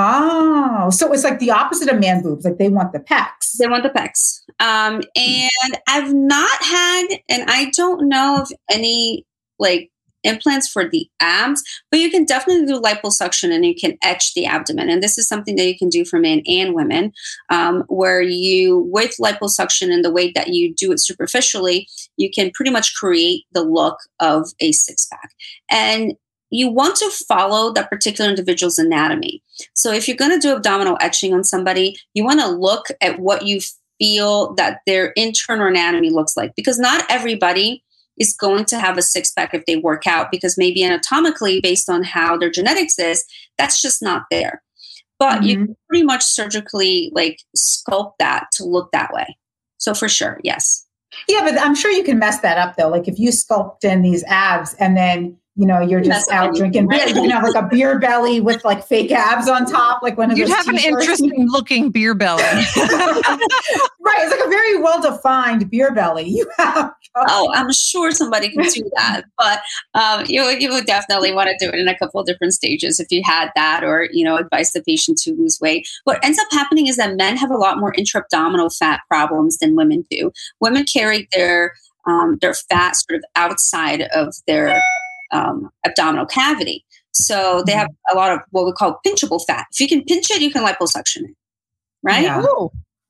[0.00, 2.44] Oh, so it's like the opposite of man boobs.
[2.44, 3.56] Like they want the pecs.
[3.58, 4.42] They want the pecs.
[4.60, 9.26] Um, and I've not had, and I don't know of any
[9.58, 9.90] like
[10.24, 14.46] implants for the abs, but you can definitely do liposuction and you can etch the
[14.46, 14.88] abdomen.
[14.88, 17.12] And this is something that you can do for men and women,
[17.50, 22.52] um, where you, with liposuction and the way that you do it superficially, you can
[22.52, 25.32] pretty much create the look of a six pack.
[25.70, 26.14] And
[26.50, 29.42] you want to follow that particular individual's anatomy.
[29.74, 33.18] So if you're going to do abdominal etching on somebody, you want to look at
[33.18, 33.60] what you
[33.98, 37.82] feel that their internal anatomy looks like because not everybody
[38.18, 41.88] is going to have a six pack if they work out because maybe anatomically based
[41.88, 43.24] on how their genetics is
[43.56, 44.62] that's just not there
[45.18, 45.42] but mm-hmm.
[45.44, 49.36] you can pretty much surgically like sculpt that to look that way
[49.78, 50.86] so for sure yes
[51.28, 54.02] yeah but i'm sure you can mess that up though like if you sculpt in
[54.02, 57.04] these abs and then you know, you're just out drinking beer.
[57.08, 60.30] You can have like a beer belly with like fake abs on top, like one
[60.30, 60.50] of You'd those.
[60.50, 60.86] You'd have t-shirts.
[60.86, 62.42] an interesting looking beer belly.
[62.44, 62.64] right.
[62.76, 66.28] It's like a very well defined beer belly.
[66.28, 66.92] You have.
[67.16, 69.62] Oh, I'm sure somebody can do that, but
[69.94, 73.00] um, you you would definitely want to do it in a couple of different stages
[73.00, 75.88] if you had that, or you know, advise the patient to lose weight.
[76.04, 79.74] What ends up happening is that men have a lot more intra-abdominal fat problems than
[79.74, 80.30] women do.
[80.60, 81.74] Women carry their
[82.06, 84.80] um, their fat sort of outside of their
[85.30, 86.84] um, abdominal cavity.
[87.12, 89.66] So they have a lot of what we call pinchable fat.
[89.72, 91.36] If you can pinch it, you can liposuction it,
[92.02, 92.22] right?
[92.22, 92.44] Yeah.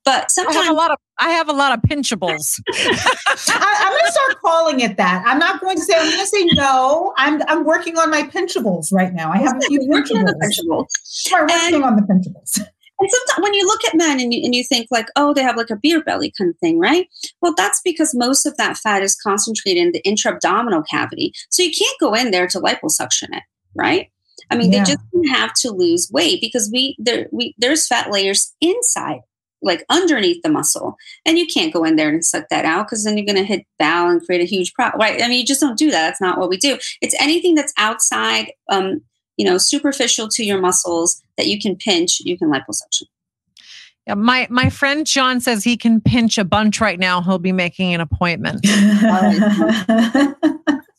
[0.04, 2.61] But sometimes I have a lot of I have a lot of pinchables.
[2.72, 5.22] I, am going to start calling it that.
[5.26, 7.12] I'm not going to say I'm going to say no.
[7.18, 9.31] I'm I'm working on my pinchables right now.
[9.31, 10.33] I have a few pinchables.
[10.42, 10.87] pinchables.
[11.35, 12.66] I'm working and, on the pinchables.
[13.00, 15.42] And sometimes when you look at men and you, and you think like, oh, they
[15.42, 17.06] have like a beer belly kind of thing, right?
[17.40, 21.32] Well, that's because most of that fat is concentrated in the intra-abdominal cavity.
[21.50, 24.11] So you can't go in there to liposuction it, right?
[24.50, 24.84] I mean, yeah.
[24.84, 29.20] they just have to lose weight because we there we there's fat layers inside,
[29.62, 33.04] like underneath the muscle, and you can't go in there and suck that out because
[33.04, 35.22] then you're going to hit bowel and create a huge problem, right?
[35.22, 36.02] I mean, you just don't do that.
[36.02, 36.78] That's not what we do.
[37.02, 39.02] It's anything that's outside um,
[39.38, 43.05] you know, superficial to your muscles that you can pinch, you can liposuction.
[44.07, 47.22] Yeah, my my friend John says he can pinch a bunch right now.
[47.22, 48.62] He'll be making an appointment.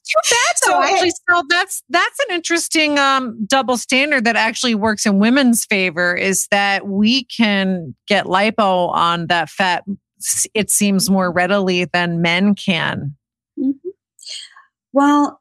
[0.09, 5.05] Too bad so actually so that's that's an interesting um, double standard that actually works
[5.05, 9.83] in women's favor is that we can get lipo on that fat
[10.53, 13.15] it seems more readily than men can
[13.57, 13.89] mm-hmm.
[14.91, 15.39] well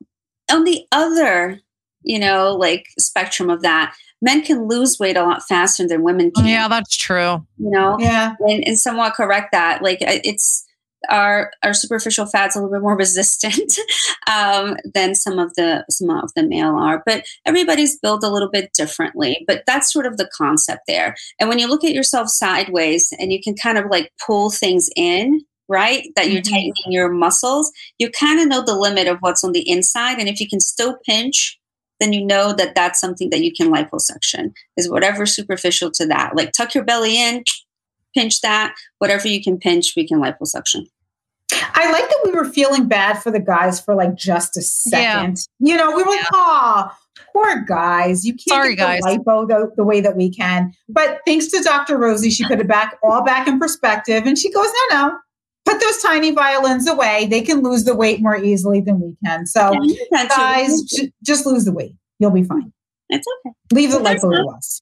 [0.50, 1.60] on the other
[2.02, 3.94] you know, like spectrum of that.
[4.20, 6.46] Men can lose weight a lot faster than women can.
[6.46, 7.46] Yeah, that's true.
[7.56, 9.82] You know, yeah, and, and somewhat correct that.
[9.82, 10.64] Like it's
[11.08, 13.78] our our superficial fats a little bit more resistant
[14.26, 18.50] um, than some of the some of the male are, but everybody's built a little
[18.50, 19.44] bit differently.
[19.46, 21.16] But that's sort of the concept there.
[21.38, 24.90] And when you look at yourself sideways, and you can kind of like pull things
[24.96, 26.08] in, right?
[26.16, 26.54] That you're mm-hmm.
[26.54, 30.28] tightening your muscles, you kind of know the limit of what's on the inside, and
[30.28, 31.57] if you can still pinch
[32.00, 36.36] then you know that that's something that you can liposuction is whatever superficial to that.
[36.36, 37.44] Like tuck your belly in,
[38.14, 40.86] pinch that, whatever you can pinch, we can liposuction.
[41.52, 45.38] I like that we were feeling bad for the guys for like just a second.
[45.60, 45.72] Yeah.
[45.72, 46.98] You know, we were like, "Ah,
[47.32, 48.26] poor guys.
[48.26, 51.62] You can't Sorry, get the lipo the, the, way that we can." But thanks to
[51.62, 51.96] Dr.
[51.96, 55.18] Rosie, she put it back all back in perspective, and she goes, "No, no,
[55.68, 57.26] put those tiny violins away.
[57.26, 59.46] They can lose the weight more easily than we can.
[59.46, 61.94] So, yeah, guys, j- just lose the weight.
[62.18, 62.72] You'll be fine.
[63.10, 63.54] It's okay.
[63.72, 64.80] Leave the lipo to us.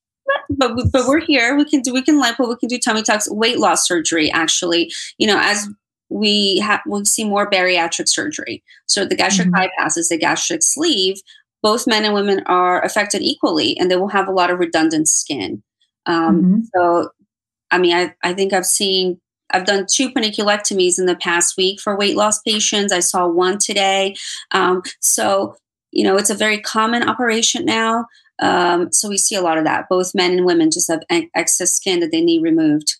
[0.50, 1.56] But but we're here.
[1.56, 2.48] We can do we can lipo.
[2.48, 3.30] We can do tummy tucks.
[3.30, 4.30] Weight loss surgery.
[4.30, 5.68] Actually, you know, as
[6.08, 8.62] we have we see more bariatric surgery.
[8.86, 9.68] So the gastric mm-hmm.
[9.84, 11.20] bypasses, the gastric sleeve.
[11.62, 15.08] Both men and women are affected equally, and they will have a lot of redundant
[15.08, 15.62] skin.
[16.04, 16.60] Um, mm-hmm.
[16.74, 17.10] So,
[17.70, 21.80] I mean, I I think I've seen I've done two paniculectomies in the past week
[21.80, 22.92] for weight loss patients.
[22.92, 24.16] I saw one today.
[24.52, 25.56] Um, so,
[25.92, 28.06] you know, it's a very common operation now.
[28.40, 29.88] Um, so we see a lot of that.
[29.88, 31.02] Both men and women just have
[31.34, 32.96] excess skin that they need removed.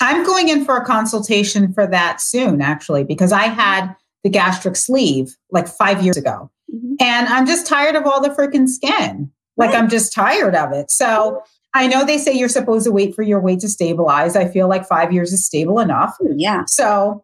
[0.00, 4.76] I'm going in for a consultation for that soon, actually, because I had the gastric
[4.76, 6.50] sleeve like five years ago.
[6.74, 6.94] Mm-hmm.
[7.00, 9.30] And I'm just tired of all the freaking skin.
[9.56, 9.78] Like, right.
[9.78, 10.90] I'm just tired of it.
[10.90, 11.42] So,
[11.76, 14.34] I know they say you're supposed to wait for your weight to stabilize.
[14.34, 16.16] I feel like five years is stable enough.
[16.18, 16.64] Hmm, yeah.
[16.66, 17.22] So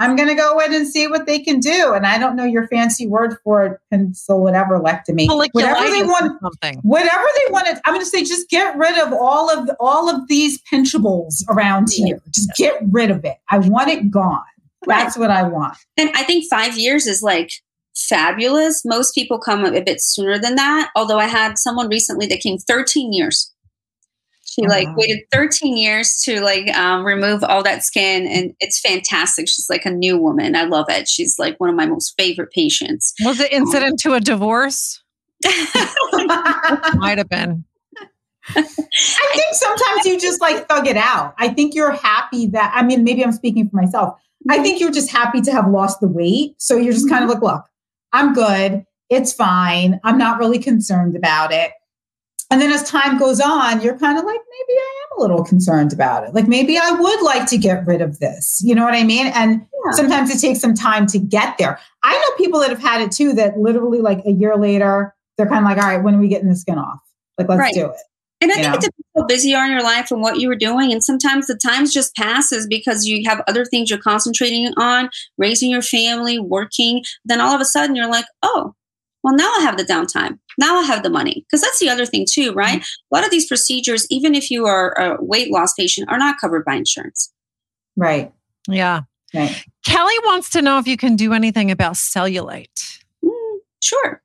[0.00, 1.92] I'm going to go in and see what they can do.
[1.94, 5.28] And I don't know your fancy word for it, pencil, whatever, lectomy.
[5.52, 6.80] Whatever they want, something.
[6.82, 7.78] whatever they wanted.
[7.84, 11.88] I'm going to say, just get rid of all of all of these pinchables around
[11.92, 12.20] here.
[12.32, 13.36] Just get rid of it.
[13.50, 14.42] I want it gone.
[14.86, 15.76] That's what I want.
[15.96, 17.52] And I think five years is like
[17.94, 18.84] fabulous.
[18.84, 20.90] Most people come a bit sooner than that.
[20.94, 23.52] Although I had someone recently that came 13 years
[24.56, 29.48] she like waited 13 years to like um, remove all that skin and it's fantastic
[29.48, 32.50] she's like a new woman i love it she's like one of my most favorite
[32.50, 35.02] patients was it incident um, to a divorce
[36.94, 37.64] might have been
[38.48, 41.34] I think sometimes you just like thug it out.
[41.38, 44.20] I think you're happy that, I mean, maybe I'm speaking for myself.
[44.48, 46.54] I think you're just happy to have lost the weight.
[46.58, 47.64] So you're just kind of like, look,
[48.12, 48.86] I'm good.
[49.10, 50.00] It's fine.
[50.04, 51.72] I'm not really concerned about it.
[52.50, 55.44] And then as time goes on, you're kind of like, maybe I am a little
[55.44, 56.34] concerned about it.
[56.34, 58.62] Like maybe I would like to get rid of this.
[58.64, 59.26] You know what I mean?
[59.28, 59.92] And yeah.
[59.92, 61.78] sometimes it takes some time to get there.
[62.04, 65.48] I know people that have had it too that literally like a year later, they're
[65.48, 67.00] kind of like, all right, when are we getting the skin off?
[67.36, 67.74] Like, let's right.
[67.74, 67.96] do it.
[68.40, 70.48] And I think it depends how busy you are in your life and what you
[70.48, 70.92] were doing.
[70.92, 75.70] And sometimes the times just passes because you have other things you're concentrating on, raising
[75.70, 77.02] your family, working.
[77.24, 78.74] Then all of a sudden you're like, oh,
[79.22, 80.38] well, now I have the downtime.
[80.58, 81.44] Now I have the money.
[81.46, 82.80] Because that's the other thing, too, right?
[82.80, 83.14] Mm-hmm.
[83.14, 86.38] A lot of these procedures, even if you are a weight loss patient, are not
[86.40, 87.32] covered by insurance.
[87.96, 88.32] Right.
[88.68, 89.02] Yeah.
[89.34, 89.64] Right.
[89.84, 93.00] Kelly wants to know if you can do anything about cellulite.
[93.24, 94.22] Mm, sure.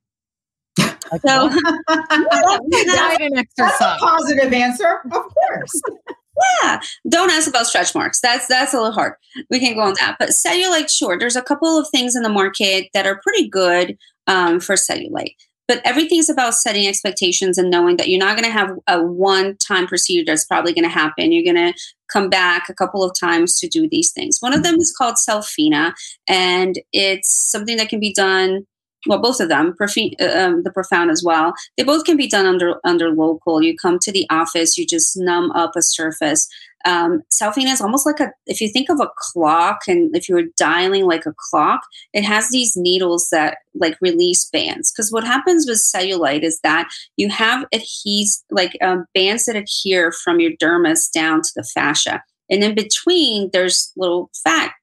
[0.77, 1.49] So,
[1.89, 3.79] diet and exercise.
[3.79, 5.81] That's a positive answer, of course.
[6.63, 6.79] yeah,
[7.09, 8.21] don't ask about stretch marks.
[8.21, 9.13] That's that's a little hard.
[9.49, 10.15] We can go on that.
[10.19, 11.17] But cellulite, sure.
[11.17, 15.35] There's a couple of things in the market that are pretty good um, for cellulite.
[15.71, 19.55] But everything's about setting expectations and knowing that you're not going to have a one
[19.55, 21.31] time procedure that's probably going to happen.
[21.31, 21.79] You're going to
[22.11, 24.41] come back a couple of times to do these things.
[24.41, 24.81] One of them mm-hmm.
[24.81, 25.93] is called Cellfina,
[26.27, 28.67] and it's something that can be done
[29.07, 31.53] well, both of them, Profi- uh, um, the profound as well.
[31.77, 33.61] They both can be done under under local.
[33.61, 36.47] You come to the office, you just numb up a surface.
[36.85, 40.35] Um, Cellfina is almost like a if you think of a clock, and if you
[40.35, 41.81] were dialing like a clock,
[42.13, 44.91] it has these needles that like release bands.
[44.91, 46.87] Because what happens with cellulite is that
[47.17, 52.23] you have adhes like um, bands that adhere from your dermis down to the fascia,
[52.49, 54.73] and in between there's little fat,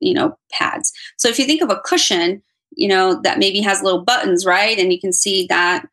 [0.00, 0.92] you know, pads.
[1.18, 2.42] So if you think of a cushion
[2.76, 4.78] you know, that maybe has little buttons, right?
[4.78, 5.86] And you can see that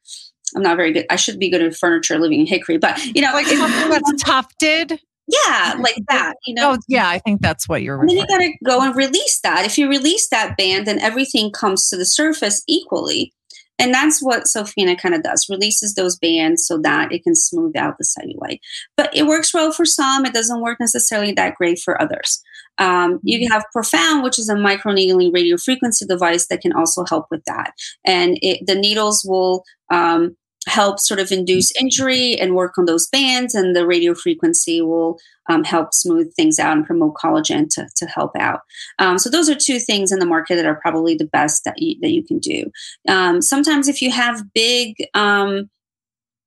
[0.55, 1.05] I'm not very good.
[1.09, 4.11] I should be good at furniture living in Hickory, but you know, like something that's
[4.23, 4.99] tufted.
[5.27, 6.36] Yeah, like that.
[6.45, 6.73] You know.
[6.73, 7.07] Oh, yeah.
[7.07, 7.99] I think that's what you're.
[7.99, 9.65] And then you got to go and release that.
[9.65, 13.34] If you release that band, then everything comes to the surface equally,
[13.79, 15.47] and that's what Cellfina kind of does.
[15.49, 18.59] Releases those bands so that it can smooth out the cellulite.
[18.97, 20.25] But it works well for some.
[20.25, 22.43] It doesn't work necessarily that great for others.
[22.78, 23.53] Um, you mm-hmm.
[23.53, 27.74] have Profound, which is a microneedling radio frequency device that can also help with that.
[28.05, 30.36] And it, the needles will um,
[30.67, 35.17] help sort of induce injury and work on those bands, and the radio frequency will
[35.49, 38.61] um, help smooth things out and promote collagen to, to help out.
[38.99, 41.76] Um, so those are two things in the market that are probably the best that
[41.78, 42.72] you, that you can do.
[43.07, 45.69] Um, sometimes if you have big um,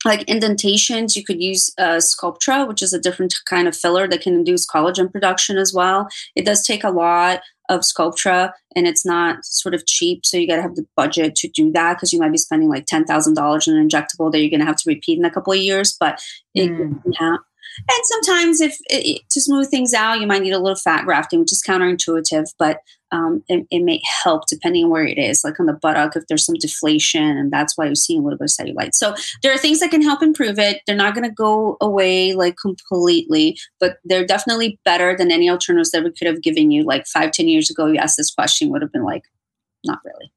[0.04, 4.20] like indentations, you could use uh, Sculptra, which is a different kind of filler that
[4.20, 6.08] can induce collagen production as well.
[6.34, 10.26] It does take a lot of Sculptra and it's not sort of cheap.
[10.26, 12.68] So you got to have the budget to do that because you might be spending
[12.68, 15.52] like $10,000 in an injectable that you're going to have to repeat in a couple
[15.52, 15.96] of years.
[15.98, 16.22] But
[16.54, 17.00] it, mm.
[17.18, 17.36] yeah,
[17.78, 21.40] and sometimes, if it, to smooth things out, you might need a little fat grafting,
[21.40, 22.78] which is counterintuitive, but
[23.14, 25.44] um, it, it, may help depending on where it is.
[25.44, 28.38] Like on the buttock, if there's some deflation, and that's why you're seeing a little
[28.38, 28.94] bit of cellulite.
[28.94, 30.82] So there are things that can help improve it.
[30.86, 35.92] They're not going to go away like completely, but they're definitely better than any alternatives
[35.92, 36.82] that we could have given you.
[36.82, 39.22] Like five, ten years ago, you asked this question, would have been like,
[39.84, 40.32] not really.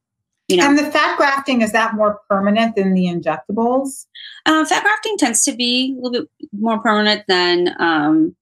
[0.48, 0.70] You know?
[0.70, 4.06] And the fat grafting is that more permanent than the injectables?
[4.46, 8.36] Uh, fat grafting tends to be a little bit more permanent than um,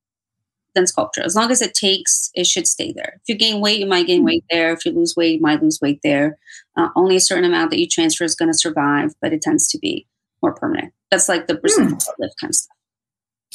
[0.76, 1.24] than Sculptra.
[1.24, 3.16] As long as it takes, it should stay there.
[3.16, 4.72] If you gain weight, you might gain weight there.
[4.74, 6.38] If you lose weight, you might lose weight there.
[6.78, 9.68] Uh, only a certain amount that you transfer is going to survive, but it tends
[9.70, 10.06] to be
[10.42, 10.94] more permanent.
[11.10, 12.08] That's like the Brazilian mm.
[12.20, 12.76] lift kind of stuff.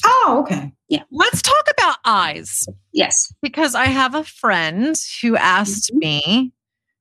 [0.04, 0.72] Oh, okay.
[0.88, 1.02] Yeah.
[1.10, 2.66] Let's talk about eyes.
[2.92, 3.32] Yes.
[3.42, 5.98] Because I have a friend who asked mm-hmm.
[5.98, 6.52] me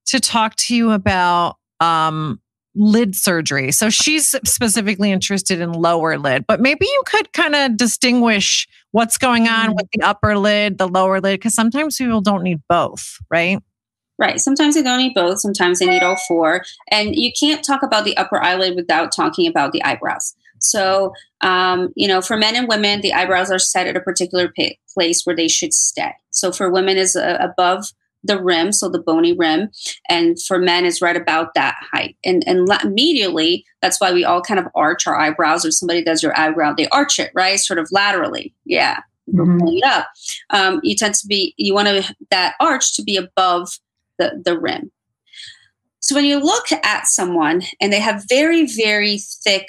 [0.07, 2.41] to talk to you about um,
[2.75, 3.71] lid surgery.
[3.71, 9.17] So she's specifically interested in lower lid, but maybe you could kind of distinguish what's
[9.17, 9.75] going on mm-hmm.
[9.75, 13.59] with the upper lid, the lower lid, because sometimes people don't need both, right?
[14.17, 14.41] Right.
[14.41, 15.39] Sometimes they don't need both.
[15.39, 16.63] Sometimes they need all four.
[16.91, 20.35] And you can't talk about the upper eyelid without talking about the eyebrows.
[20.59, 24.51] So, um, you know, for men and women, the eyebrows are set at a particular
[24.57, 26.11] pa- place where they should stay.
[26.31, 29.69] So, for women, is uh, above the rim, so the bony rim,
[30.09, 32.17] and for men is right about that height.
[32.25, 35.65] And and immediately, that's why we all kind of arch our eyebrows.
[35.65, 38.53] If somebody does your eyebrow, they arch it right, sort of laterally.
[38.65, 38.99] Yeah,
[39.33, 39.67] mm-hmm.
[39.67, 40.07] it up.
[40.49, 43.79] Um, you tend to be you want to that arch to be above
[44.17, 44.91] the the rim.
[46.01, 49.67] So when you look at someone and they have very very thick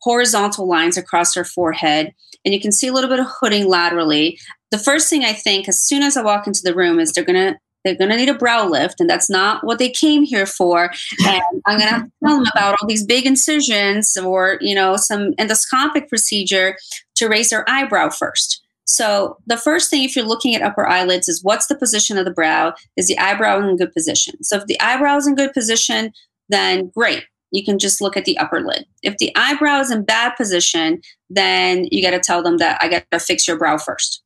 [0.00, 2.12] horizontal lines across their forehead,
[2.44, 4.38] and you can see a little bit of hooding laterally
[4.70, 7.24] the first thing I think as soon as I walk into the room is they're
[7.24, 10.90] gonna they're gonna need a brow lift, and that's not what they came here for.
[11.26, 16.08] And I'm gonna tell them about all these big incisions or you know some endoscopic
[16.08, 16.76] procedure
[17.16, 18.62] to raise their eyebrow first.
[18.86, 22.24] So the first thing, if you're looking at upper eyelids, is what's the position of
[22.24, 22.74] the brow?
[22.96, 24.42] Is the eyebrow in good position?
[24.42, 26.12] So if the eyebrow is in good position,
[26.48, 27.24] then great.
[27.50, 28.84] You can just look at the upper lid.
[29.02, 31.00] If the eyebrow is in bad position,
[31.30, 34.23] then you got to tell them that I got to fix your brow first.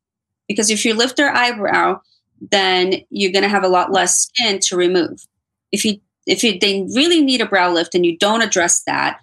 [0.49, 2.01] Because if you lift their eyebrow,
[2.41, 5.27] then you're going to have a lot less skin to remove.
[5.71, 9.21] If you if you, they really need a brow lift and you don't address that,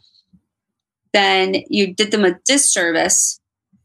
[1.13, 3.39] then you did them a disservice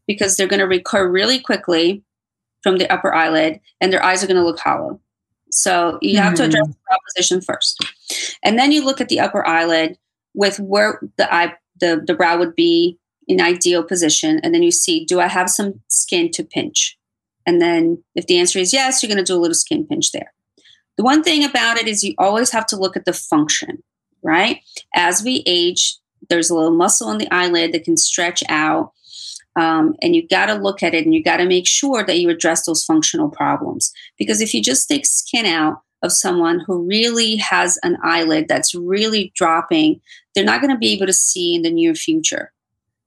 [0.07, 2.03] because they're going to recur really quickly
[2.63, 4.99] from the upper eyelid and their eyes are going to look hollow.
[5.51, 6.35] So you have mm-hmm.
[6.35, 7.85] to address the brow position first.
[8.43, 9.97] And then you look at the upper eyelid
[10.33, 14.39] with where the eye the, the brow would be in ideal position.
[14.43, 16.97] And then you see, do I have some skin to pinch?
[17.45, 20.11] And then if the answer is yes, you're going to do a little skin pinch
[20.11, 20.33] there.
[20.97, 23.81] The one thing about it is you always have to look at the function,
[24.21, 24.61] right?
[24.93, 25.97] As we age,
[26.29, 28.93] there's a little muscle in the eyelid that can stretch out
[29.55, 32.19] um, and you got to look at it and you got to make sure that
[32.19, 33.93] you address those functional problems.
[34.17, 38.73] Because if you just take skin out of someone who really has an eyelid that's
[38.73, 40.01] really dropping,
[40.33, 42.51] they're not going to be able to see in the near future.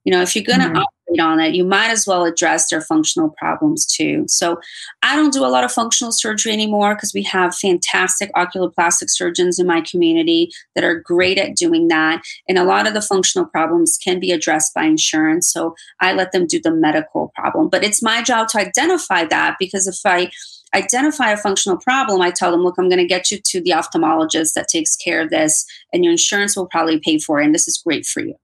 [0.05, 0.83] You know, if you're going to mm-hmm
[1.21, 4.25] on it, you might as well address their functional problems too.
[4.29, 4.61] So
[5.03, 9.59] I don't do a lot of functional surgery anymore because we have fantastic oculoplastic surgeons
[9.59, 12.23] in my community that are great at doing that.
[12.49, 15.53] And a lot of the functional problems can be addressed by insurance.
[15.53, 17.69] So I let them do the medical problem.
[17.69, 20.31] But it's my job to identify that because if I
[20.75, 23.71] identify a functional problem, I tell them, look, I'm going to get you to the
[23.71, 27.45] ophthalmologist that takes care of this, and your insurance will probably pay for it.
[27.45, 28.35] And this is great for you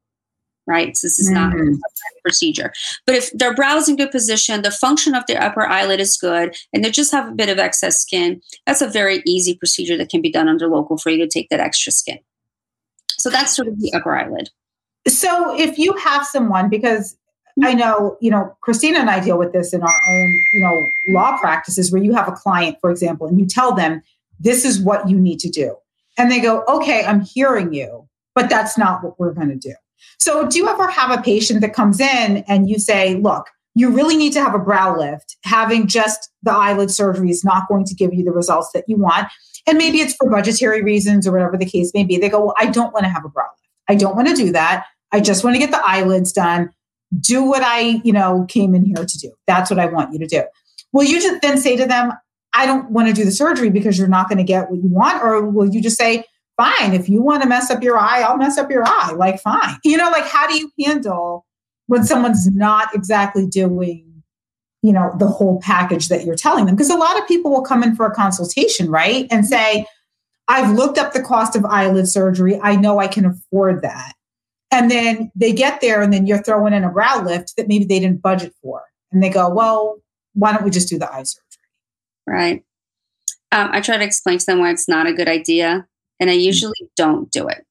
[0.71, 0.97] right?
[0.97, 1.75] So this is not mm-hmm.
[1.75, 2.73] a procedure.
[3.05, 6.57] But if their brow's in good position, the function of their upper eyelid is good,
[6.73, 10.09] and they just have a bit of excess skin, that's a very easy procedure that
[10.09, 12.19] can be done under local for you to take that extra skin.
[13.19, 14.49] So that's sort of the upper eyelid.
[15.09, 17.17] So if you have someone, because
[17.63, 20.87] I know, you know, Christina and I deal with this in our own, you know,
[21.09, 24.03] law practices where you have a client, for example, and you tell them,
[24.39, 25.77] this is what you need to do.
[26.17, 29.75] And they go, okay, I'm hearing you, but that's not what we're going to do.
[30.19, 33.91] So, do you ever have a patient that comes in and you say, look, you
[33.91, 35.37] really need to have a brow lift.
[35.45, 38.97] Having just the eyelid surgery is not going to give you the results that you
[38.97, 39.29] want.
[39.67, 42.19] And maybe it's for budgetary reasons or whatever the case may be.
[42.19, 43.69] They go, well, I don't want to have a brow lift.
[43.89, 44.87] I don't want to do that.
[45.13, 46.71] I just want to get the eyelids done.
[47.19, 49.33] Do what I, you know, came in here to do.
[49.47, 50.45] That's what I want you to do.
[50.93, 52.13] Will you just then say to them,
[52.53, 54.89] I don't want to do the surgery because you're not going to get what you
[54.89, 55.23] want?
[55.23, 56.25] Or will you just say,
[56.61, 56.93] fine.
[56.93, 59.13] If you want to mess up your eye, I'll mess up your eye.
[59.17, 59.77] Like, fine.
[59.83, 61.47] You know, like, how do you handle
[61.87, 64.23] when someone's not exactly doing,
[64.83, 66.75] you know, the whole package that you're telling them?
[66.75, 69.27] Because a lot of people will come in for a consultation, right?
[69.31, 69.87] And say,
[70.49, 72.61] I've looked up the cost of eyelid surgery.
[72.61, 74.13] I know I can afford that.
[74.71, 77.85] And then they get there, and then you're throwing in a brow lift that maybe
[77.85, 78.83] they didn't budget for.
[79.11, 80.01] And they go, well,
[80.35, 81.45] why don't we just do the eye surgery?
[82.27, 82.65] Right.
[83.51, 85.89] Um, I try to explain to them why it's not a good idea
[86.21, 86.43] and I mm.
[86.43, 87.65] usually don't do it.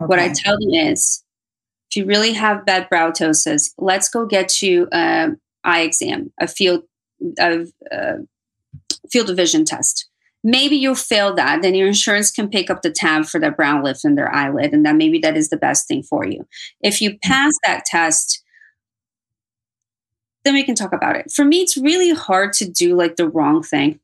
[0.00, 0.06] Okay.
[0.06, 1.24] What I tell them is,
[1.90, 6.46] if you really have bad brow ptosis, let's go get you an eye exam, a
[6.46, 6.82] field
[7.38, 8.18] of uh,
[9.10, 10.08] field of vision test.
[10.44, 13.82] Maybe you'll fail that, then your insurance can pick up the tab for their brow
[13.82, 16.46] lift and their eyelid, and that maybe that is the best thing for you.
[16.82, 17.22] If you mm.
[17.22, 18.42] pass that test,
[20.46, 21.32] then we can talk about it.
[21.32, 23.98] For me, it's really hard to do like the wrong thing.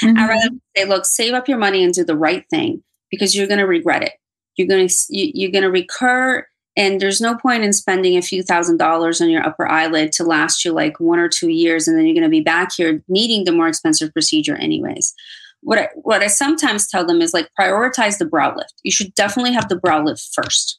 [0.00, 0.18] Mm-hmm.
[0.18, 3.46] I rather say, look, save up your money and do the right thing because you're
[3.46, 4.12] going to regret it.
[4.56, 6.46] You're going to you, you're going to recur,
[6.78, 10.24] and there's no point in spending a few thousand dollars on your upper eyelid to
[10.24, 13.02] last you like one or two years, and then you're going to be back here
[13.06, 15.14] needing the more expensive procedure anyways.
[15.60, 18.74] What I, what I sometimes tell them is like prioritize the brow lift.
[18.82, 20.74] You should definitely have the brow lift 1st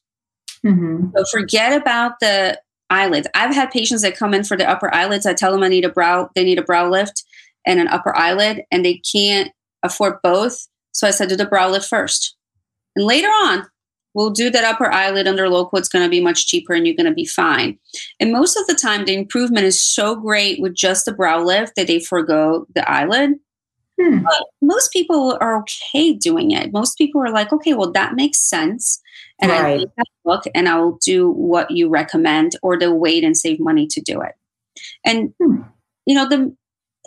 [0.66, 1.08] mm-hmm.
[1.16, 2.60] So forget about the
[2.90, 3.28] eyelids.
[3.34, 5.26] I've had patients that come in for the upper eyelids.
[5.26, 7.24] I tell them I need a brow, they need a brow lift
[7.66, 9.52] and an upper eyelid, and they can't
[9.84, 10.68] afford both.
[10.92, 12.36] So I said, do the brow lift first.
[12.96, 13.68] And later on,
[14.14, 15.78] we'll do that upper eyelid under local.
[15.78, 17.78] It's going to be much cheaper and you're going to be fine.
[18.20, 21.76] And most of the time, the improvement is so great with just the brow lift
[21.76, 23.34] that they forego the eyelid.
[24.02, 24.20] Hmm.
[24.20, 26.72] But most people are okay doing it.
[26.72, 29.02] Most people are like, okay, well, that makes sense
[29.40, 29.62] and right.
[29.62, 33.38] I read that book and I will do what you recommend or they'll wait and
[33.38, 34.34] save money to do it.
[35.06, 35.62] And hmm.
[36.06, 36.56] you know, the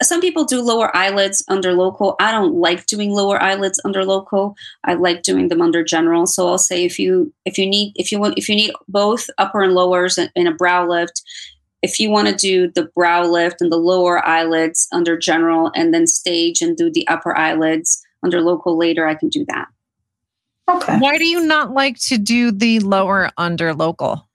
[0.02, 2.16] some people do lower eyelids under local.
[2.20, 4.56] I don't like doing lower eyelids under local.
[4.84, 6.26] I like doing them under general.
[6.26, 9.28] So I'll say if you if you need if you want if you need both
[9.38, 11.22] upper and lowers in a brow lift,
[11.82, 15.92] if you want to do the brow lift and the lower eyelids under general and
[15.92, 19.68] then stage and do the upper eyelids under local later, I can do that.
[20.76, 20.98] Okay.
[20.98, 24.28] Why do you not like to do the lower under local?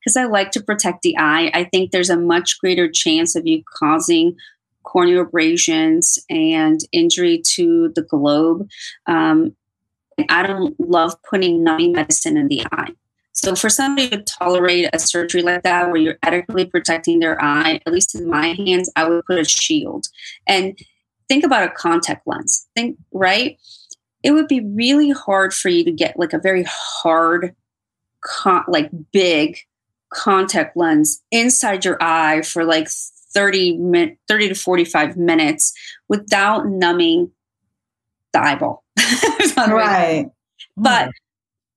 [0.00, 1.50] Because I like to protect the eye.
[1.54, 4.36] I think there's a much greater chance of you causing
[4.82, 8.68] corneal abrasions and injury to the globe.
[9.06, 9.54] Um,
[10.28, 12.92] I don't love putting numbing medicine in the eye.
[13.32, 17.80] So for somebody to tolerate a surgery like that where you're adequately protecting their eye,
[17.86, 20.08] at least in my hands, I would put a shield.
[20.46, 20.78] And
[21.28, 22.66] think about a contact lens.
[22.76, 23.58] Think, right?
[24.22, 27.54] It would be really hard for you to get like a very hard,
[28.20, 29.58] con- like big
[30.10, 35.72] contact lens inside your eye for like 30 min- 30 to 45 minutes
[36.08, 37.30] without numbing
[38.32, 38.84] the eyeball.
[39.56, 40.30] right.
[40.76, 41.10] But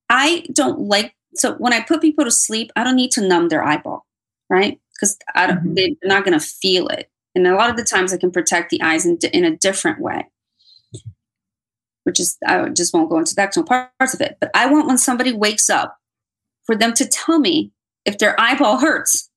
[0.09, 3.49] I don't like so when I put people to sleep, I don't need to numb
[3.49, 4.05] their eyeball,
[4.49, 4.79] right?
[4.93, 5.73] Because I don't, mm-hmm.
[5.73, 7.09] they're not going to feel it.
[7.35, 9.99] And a lot of the times, I can protect the eyes in, in a different
[9.99, 10.25] way,
[12.05, 14.37] which is I just won't go into that parts of it.
[14.39, 15.97] But I want when somebody wakes up
[16.63, 17.71] for them to tell me
[18.05, 19.29] if their eyeball hurts.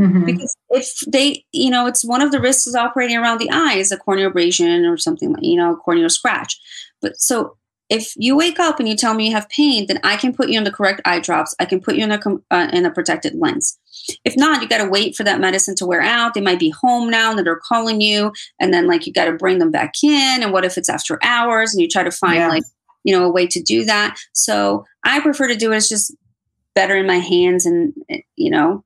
[0.00, 0.24] Mm-hmm.
[0.24, 3.92] Because if they, you know, it's one of the risks operating around the eye is
[3.92, 6.58] a corneal abrasion or something like, you know, a corneal scratch.
[7.00, 7.56] But so
[7.90, 10.48] if you wake up and you tell me you have pain, then I can put
[10.48, 11.54] you on the correct eye drops.
[11.60, 12.20] I can put you in a
[12.50, 13.78] uh, in a protected lens.
[14.24, 16.34] If not, you got to wait for that medicine to wear out.
[16.34, 19.32] They might be home now that they're calling you, and then like you got to
[19.32, 20.42] bring them back in.
[20.42, 22.48] And what if it's after hours and you try to find yeah.
[22.48, 22.64] like
[23.04, 24.18] you know a way to do that?
[24.32, 25.76] So I prefer to do it.
[25.76, 26.14] It's just
[26.74, 28.82] better in my hands, and eh, you know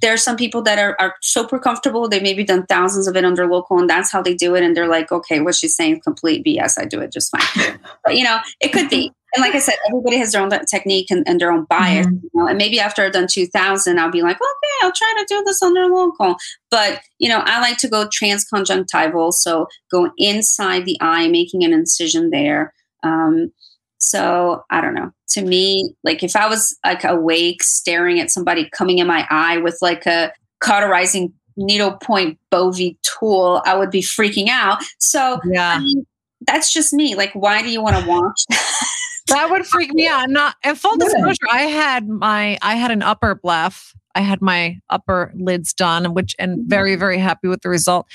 [0.00, 2.08] there are some people that are, are super comfortable.
[2.08, 4.62] They maybe done thousands of it under local, and that's how they do it.
[4.62, 6.78] And they're like, okay, what she's saying is complete BS.
[6.78, 7.78] I do it just fine.
[8.04, 9.12] but you know, it could be.
[9.34, 12.06] And like I said, everybody has their own technique and, and their own bias.
[12.06, 12.14] Mm-hmm.
[12.22, 12.48] You know?
[12.48, 15.62] And maybe after I've done 2000, I'll be like, okay, I'll try to do this
[15.62, 16.36] under local.
[16.70, 19.34] But, you know, I like to go transconjunctival.
[19.34, 22.72] So go inside the eye, making an incision there.
[23.02, 23.52] Um,
[23.98, 25.12] so I don't know.
[25.30, 29.58] To me, like if I was like awake, staring at somebody coming in my eye
[29.58, 34.82] with like a cauterizing needlepoint bovie tool, I would be freaking out.
[34.98, 35.76] So yeah.
[35.76, 36.06] I mean,
[36.46, 37.14] that's just me.
[37.14, 38.44] Like, why do you want to watch?
[39.28, 40.30] that would freak me out.
[40.30, 44.80] Not and full disclosure, I had my I had an upper bleph I had my
[44.90, 46.68] upper lids done, which and mm-hmm.
[46.68, 48.06] very very happy with the result.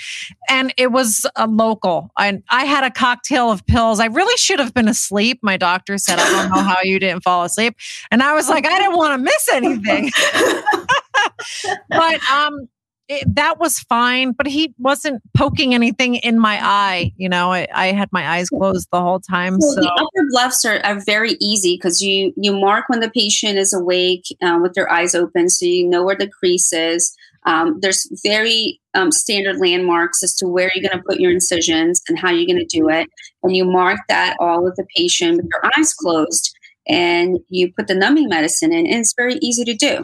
[0.49, 2.11] And it was a local.
[2.17, 4.01] I I had a cocktail of pills.
[4.01, 5.39] I really should have been asleep.
[5.41, 7.77] My doctor said, "I don't know how you didn't fall asleep,"
[8.11, 10.11] and I was like, I didn't want to miss anything.
[11.89, 12.67] but um,
[13.09, 17.11] it, that was fine, but he wasn't poking anything in my eye.
[17.17, 19.59] You know, I, I had my eyes closed the whole time.
[19.59, 19.81] So, so.
[19.81, 23.73] the upper blephs are, are very easy because you you mark when the patient is
[23.73, 27.15] awake uh, with their eyes open, so you know where the crease is.
[27.45, 32.01] Um, there's very um, standard landmarks as to where you're going to put your incisions
[32.07, 33.09] and how you're going to do it,
[33.43, 36.55] and you mark that all with the patient with your eyes closed,
[36.87, 40.03] and you put the numbing medicine in, and it's very easy to do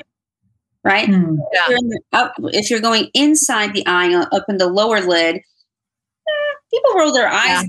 [0.90, 1.08] right?
[1.08, 1.66] Mm, yeah.
[1.70, 5.36] if, you're up, if, you're going inside the eye, uh, up in the lower lid,
[5.36, 7.64] eh, people roll their eyes,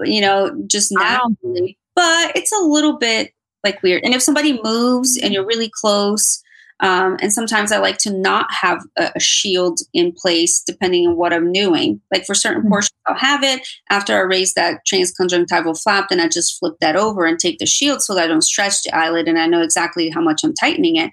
[0.00, 0.06] yeah.
[0.06, 1.78] you know, just naturally.
[1.94, 4.02] But it's a little bit like weird.
[4.04, 6.42] And if somebody moves and you're really close,
[6.80, 11.16] um, and sometimes I like to not have a, a, shield in place depending on
[11.16, 12.02] what I'm doing.
[12.12, 12.70] Like for certain mm-hmm.
[12.70, 13.66] portions, I'll have it.
[13.88, 17.66] After I raise that transconjunctival flap, then I just flip that over and take the
[17.66, 20.52] shield so that I don't stretch the eyelid and I know exactly how much I'm
[20.52, 21.12] tightening it.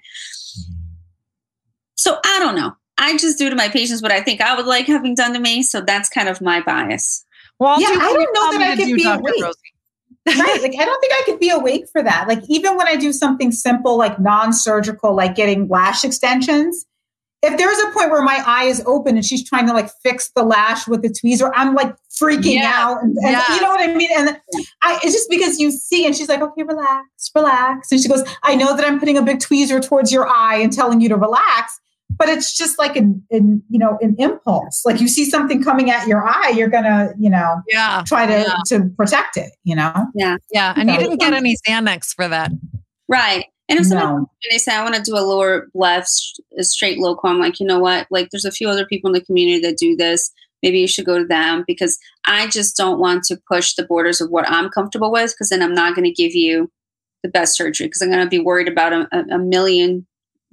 [2.04, 2.76] So I don't know.
[2.98, 5.40] I just do to my patients what I think I would like having done to
[5.40, 5.62] me.
[5.62, 7.24] So that's kind of my bias.
[7.58, 9.42] Well, yeah, do I don't know that I could be awake.
[10.38, 10.62] right.
[10.62, 12.28] Like I don't think I could be awake for that.
[12.28, 16.84] Like even when I do something simple like non-surgical, like getting lash extensions,
[17.42, 20.30] if there's a point where my eye is open and she's trying to like fix
[20.36, 22.72] the lash with the tweezer, I'm like freaking yeah.
[22.74, 23.02] out.
[23.02, 23.54] And, and yeah.
[23.54, 24.10] you know what I mean?
[24.14, 24.40] And
[24.82, 27.90] I, it's just because you see, and she's like, okay, relax, relax.
[27.90, 30.70] And she goes, I know that I'm putting a big tweezer towards your eye and
[30.70, 31.80] telling you to relax
[32.16, 34.84] but it's just like an, an, you know an impulse.
[34.84, 38.02] Like you see something coming at your eye you're gonna you know yeah.
[38.06, 38.56] try to yeah.
[38.66, 39.92] to protect it you know?
[40.14, 42.50] Yeah yeah and so, you didn't get any xanax for that.
[43.08, 44.30] Right and if somebody no.
[44.50, 46.06] they say i want to do a lower bleph
[46.58, 48.06] straight local i'm like you know what?
[48.10, 50.30] Like there's a few other people in the community that do this.
[50.62, 54.20] Maybe you should go to them because i just don't want to push the borders
[54.20, 56.70] of what i'm comfortable with because then i'm not going to give you
[57.22, 60.06] the best surgery because i'm going to be worried about a, a million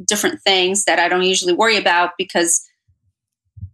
[0.05, 2.67] different things that I don't usually worry about because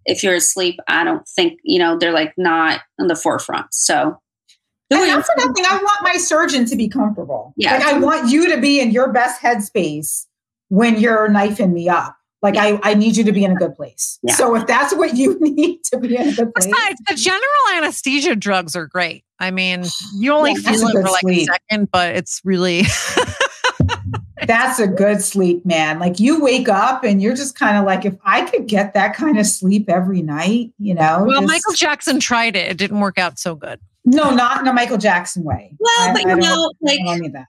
[0.06, 3.74] if you're asleep, I don't think, you know, they're like not in the forefront.
[3.74, 4.20] So
[4.90, 7.54] and not for nothing, I want my surgeon to be comfortable.
[7.58, 7.76] Yeah.
[7.76, 10.26] Like I want you to be in your best headspace
[10.70, 12.16] when you're knifing me up.
[12.42, 14.20] Like I, I need you to be in a good place.
[14.22, 14.36] Yeah.
[14.36, 16.68] So if that's what you need to be in a good place.
[16.68, 19.26] Besides, the general anesthesia drugs are great.
[19.40, 19.84] I mean,
[20.16, 21.50] you only yeah, feel it for like sleep.
[21.50, 22.84] a second, but it's really
[24.48, 26.00] That's a good sleep, man.
[26.00, 29.16] Like you wake up and you're just kind of like, if I could get that
[29.16, 31.24] kind of sleep every night, you know.
[31.26, 31.54] Well, just...
[31.54, 32.72] Michael Jackson tried it.
[32.72, 33.80] It didn't work out so good.
[34.06, 35.76] No, not in a Michael Jackson way.
[35.80, 37.48] Well, I- but you know, like I don't that.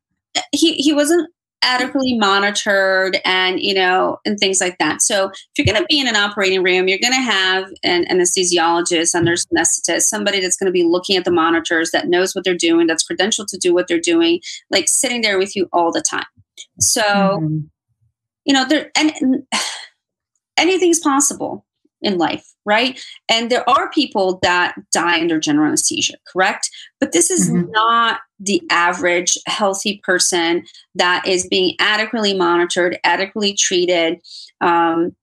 [0.53, 1.31] he he wasn't
[1.63, 5.99] adequately monitored and you know and things like that so if you're going to be
[5.99, 10.57] in an operating room you're going to have an anesthesiologist a nurse anesthetist somebody that's
[10.57, 13.59] going to be looking at the monitors that knows what they're doing that's credentialed to
[13.59, 14.41] do what they're doing
[14.71, 16.27] like sitting there with you all the time
[16.81, 17.69] so Mhm.
[18.45, 19.43] you know there and, and
[20.57, 21.65] anything's possible
[22.01, 27.29] in life right and there are people that die under general anesthesia correct but this
[27.31, 27.71] is Mhm.
[27.71, 34.21] not the average healthy person that is being adequately monitored adequately treated
[34.61, 35.15] um,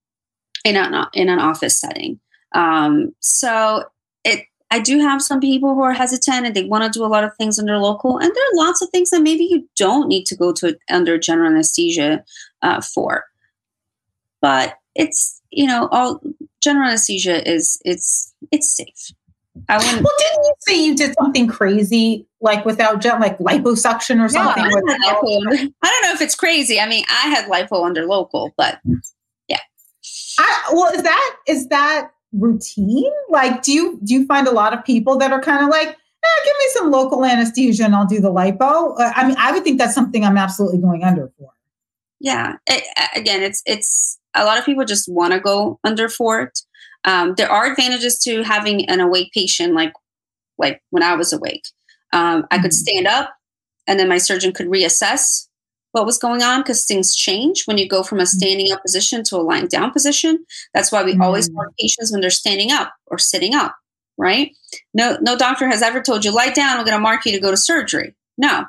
[0.65, 2.19] in, an, in an office setting
[2.53, 3.85] um, so
[4.25, 7.07] it I do have some people who are hesitant and they want to do a
[7.07, 10.07] lot of things under local, and there are lots of things that maybe you don't
[10.07, 12.23] need to go to under general anesthesia
[12.61, 13.25] uh, for.
[14.41, 16.21] But it's you know all
[16.61, 19.11] general anesthesia is it's it's safe.
[19.69, 20.03] I wouldn't.
[20.03, 24.63] Well, didn't you say you did something crazy, like without gen- like liposuction or something?
[24.63, 26.79] I, had without- lipo under, I don't know if it's crazy.
[26.79, 28.79] I mean, I had lipo under local, but
[29.47, 29.59] yeah.
[30.39, 33.11] I, well, is that is that routine?
[33.29, 35.87] Like, do you do you find a lot of people that are kind of like,
[35.89, 38.99] eh, give me some local anesthesia and I'll do the lipo?
[38.99, 41.51] Uh, I mean, I would think that's something I'm absolutely going under for.
[42.19, 42.83] yeah it,
[43.15, 46.59] again it's it's a lot of people just want to go under for it
[47.03, 49.93] um, there are advantages to having an awake patient like
[50.57, 51.65] like when i was awake
[52.13, 52.83] um, i could Mhm.
[52.85, 53.35] stand up
[53.87, 55.47] and then my surgeon could reassess
[55.95, 59.23] what was going on because things change when you go from a standing up position
[59.23, 60.45] to a lying down position.
[60.73, 61.53] That's why we always Mhm.
[61.53, 63.75] mark patients when they're standing up or sitting up
[64.17, 64.55] right?
[64.93, 67.39] No no doctor has ever told you lie down we're going to mark you to
[67.39, 68.13] go to surgery.
[68.37, 68.65] No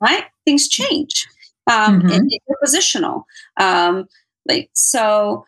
[0.00, 0.24] right?
[0.44, 1.26] Things change.
[1.68, 2.10] Um, Mhm.
[2.12, 3.24] it- it's positional.
[3.60, 4.08] Um,
[4.48, 5.44] like so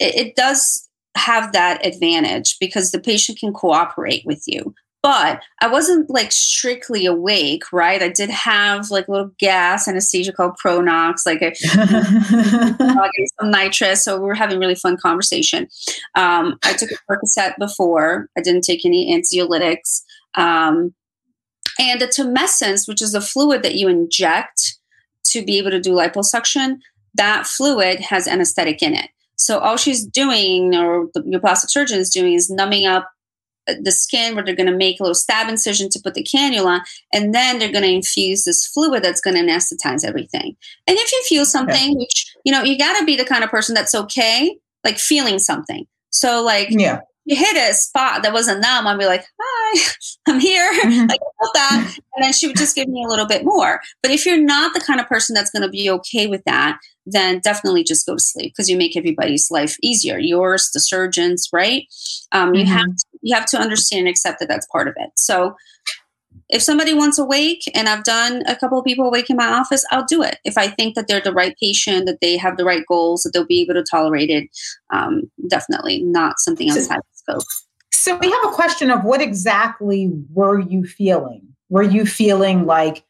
[0.00, 5.66] it, it does have that advantage because the patient can cooperate with you but i
[5.66, 11.26] wasn't like strictly awake right i did have like a little gas anesthesia called pronox
[11.26, 11.52] like a
[13.42, 14.04] some nitrous.
[14.04, 15.68] So we were having really fun conversation.
[16.14, 18.28] Um, I took a Percocet before.
[18.36, 20.02] I didn't take any anxiolytics.
[20.34, 20.94] Um,
[21.78, 24.78] and the tumescence, which is the fluid that you inject
[25.24, 26.78] to be able to do liposuction,
[27.14, 29.10] that fluid has anesthetic in it.
[29.36, 33.10] So all she's doing, or the, your plastic surgeon is doing, is numbing up
[33.68, 36.24] Uh, the skin where they're going to make a little stab incision to put the
[36.24, 36.80] cannula,
[37.12, 40.56] and then they're going to infuse this fluid that's going to anesthetize everything.
[40.86, 43.50] And if you feel something, which you know, you got to be the kind of
[43.50, 45.86] person that's okay, like feeling something.
[46.10, 47.00] So, like, yeah.
[47.24, 49.80] You hit a spot that wasn't numb, I'd be like, "Hi,
[50.28, 51.08] I'm here." Mhm.
[51.08, 53.80] like I felt that, and then she would just give me a little bit more.
[54.02, 56.78] But if you're not the kind of person that's going to be okay with that,
[57.06, 60.18] then definitely just go to sleep because you make everybody's life easier.
[60.18, 61.84] Yours, the surgeons, right?
[62.32, 62.68] Um, you Mhm.
[62.68, 65.10] have to, you have to understand and accept that that's part of it.
[65.16, 65.56] So.
[66.52, 69.86] If somebody wants awake, and I've done a couple of people awake in my office,
[69.90, 70.38] I'll do it.
[70.44, 73.32] If I think that they're the right patient, that they have the right goals, that
[73.32, 74.50] they'll be able to tolerate it,
[74.92, 77.42] um, definitely not something outside the scope.
[77.90, 81.40] So we have a question of what exactly were you feeling?
[81.70, 83.02] Were you feeling like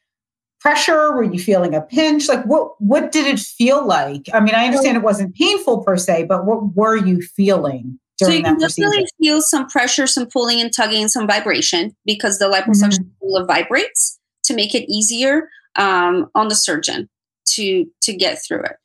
[0.60, 1.12] pressure?
[1.12, 2.28] Were you feeling a pinch?
[2.28, 4.26] Like what what did it feel like?
[4.32, 8.28] I mean, I understand it wasn't painful per se, but what were you feeling So
[8.28, 13.06] you can definitely feel some pressure, some pulling and tugging, some vibration because the liposuction
[13.22, 13.46] Mm-hmm.
[13.46, 17.08] vibrates to make it easier um, on the surgeon
[17.46, 18.76] to to get through it.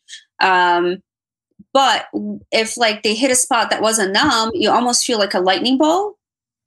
[0.44, 1.04] Um,
[1.74, 2.08] but
[2.52, 5.78] if like they hit a spot that wasn't numb, you almost feel like a lightning
[5.78, 6.18] bolt,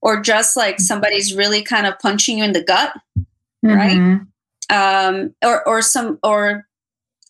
[0.03, 0.83] or just like Mm-hmm.
[0.85, 2.93] somebody's really kind of punching you in the gut.
[3.63, 3.99] right?
[3.99, 4.27] Mhm.
[4.71, 6.67] um, or or some or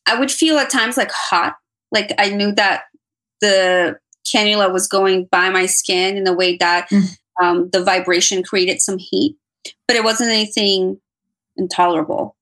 [0.07, 1.57] I would feel at times like hot,
[1.93, 2.83] like I knew that
[3.41, 7.19] the cannula was going by my skin in a way that Mm.
[7.41, 9.37] um, the vibration created some heat,
[9.87, 11.01] but it wasn't anything
[11.57, 12.37] intolerable,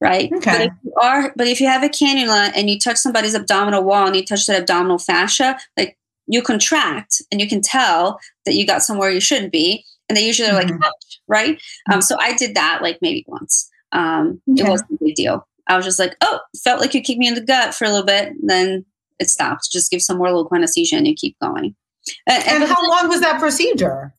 [0.00, 0.30] right?
[0.32, 0.50] Okay.
[0.50, 3.82] But if you are, but if you have a cannula and you touch somebody's abdominal
[3.84, 8.54] wall and you touch that abdominal fascia, like you contract and you can tell that
[8.54, 10.82] you got somewhere you shouldn't be, and they usually are like, Mhm.
[10.84, 11.60] "Ouch," right?
[11.92, 13.68] Um, so I did that like maybe once.
[13.92, 15.46] Um, It wasn't a big deal.
[15.66, 17.90] I was just like, oh, felt like you kicked me in the gut for a
[17.90, 18.32] little bit.
[18.42, 18.84] Then
[19.20, 19.70] it stopped.
[19.70, 21.76] Just give some more local anesthesia and you keep going.
[22.26, 24.14] And, And and how long was that procedure?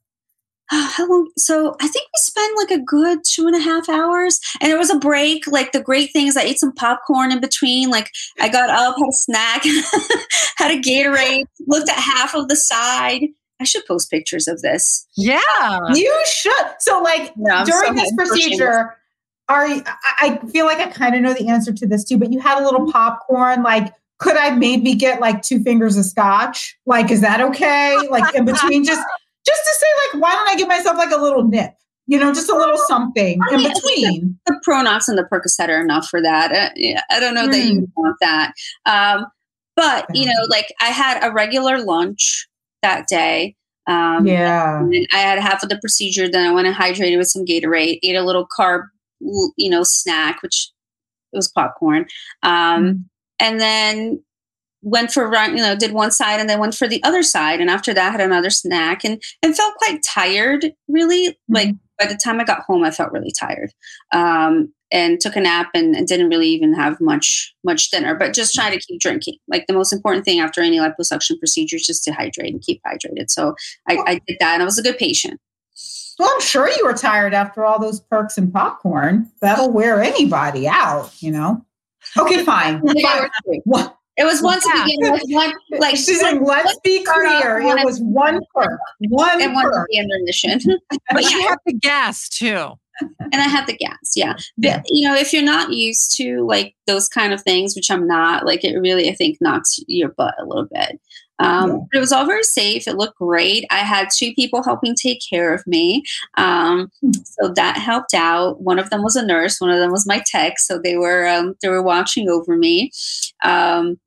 [0.72, 1.30] Uh, how long?
[1.38, 4.40] So I think we spent like a good two and a half hours.
[4.62, 5.46] And there was a break.
[5.48, 7.90] Like the great thing is I ate some popcorn in between.
[7.90, 9.64] Like I got up, had a snack,
[10.58, 13.24] had a Gatorade, looked at half of the side.
[13.60, 15.06] I should post pictures of this.
[15.18, 15.40] Yeah.
[15.94, 16.68] You should.
[16.80, 18.98] So, like Yeah, during so this procedure,
[19.50, 22.18] are you, I, I feel like I kind of know the answer to this too,
[22.18, 23.62] but you had a little popcorn.
[23.62, 26.78] Like, could I maybe get like two fingers of scotch?
[26.86, 27.98] Like, is that okay?
[28.10, 29.02] Like in between, just
[29.46, 31.74] just to say, like, why don't I give myself like a little nip?
[32.08, 34.40] you know, just a little something I in between.
[34.46, 36.52] The Pronox and the Percocet are enough for that.
[36.52, 38.52] Uh, yeah, I don't know that you want that.
[38.86, 39.28] Um,
[39.78, 42.50] but you know, like I had a regular lunch
[42.82, 43.56] that day.
[43.88, 44.80] Um, yeah.
[44.80, 46.30] and I had half of the procedure.
[46.30, 48.84] Then I went and hydrated with some Gatorade, ate a little carb,
[49.22, 50.70] you know, snack, which
[51.32, 52.08] it was popcorn.
[52.44, 53.04] Um, Mm.
[53.42, 54.24] And then
[54.84, 57.60] went for run, you know, did one side and then went for the other side.
[57.60, 60.74] And after that, had another snack and and felt quite tired.
[60.88, 63.72] Really, like by the time I got home, I felt really tired.
[64.14, 68.34] Um, and took a nap and, and didn't really even have much much dinner, but
[68.34, 69.38] just trying to keep drinking.
[69.48, 72.82] Like the most important thing after any liposuction procedure is just to hydrate and keep
[72.86, 73.30] hydrated.
[73.30, 73.56] So
[73.88, 75.40] I, I did that, and I was a good patient.
[76.20, 79.32] Well, I'm sure you were tired after all those perks and popcorn.
[79.42, 81.66] That'll wear anybody out, you know.
[82.18, 82.82] Okay, fine.
[83.02, 83.30] fine.
[83.66, 84.84] One- It was one to Yeah.
[84.86, 87.60] begin with, one like She's saying, let's be start off clear.
[87.62, 88.80] It was one perk.
[89.10, 89.90] One and one to perk.
[89.90, 90.60] be under mission.
[91.12, 91.30] But yeah.
[91.30, 92.74] you have the gas too.
[93.20, 93.98] And I had the gas.
[94.16, 94.36] Yeah.
[94.58, 94.78] Yeah.
[94.78, 98.08] But, you know, if you're not used to like those kind of things, which I'm
[98.08, 101.00] not, like it really, I think, knocks your butt a little bit.
[101.40, 101.78] Um, Yeah.
[101.92, 102.88] But it was all very safe.
[102.88, 103.66] It looked great.
[103.72, 106.04] I had two people helping take care of me.
[106.38, 107.12] Um, Hmm.
[107.24, 108.62] so that helped out.
[108.62, 109.60] One of them was a nurse.
[109.60, 110.60] One of them was my tech.
[110.60, 112.92] So they were um, they were watching over me.
[113.44, 114.00] Um,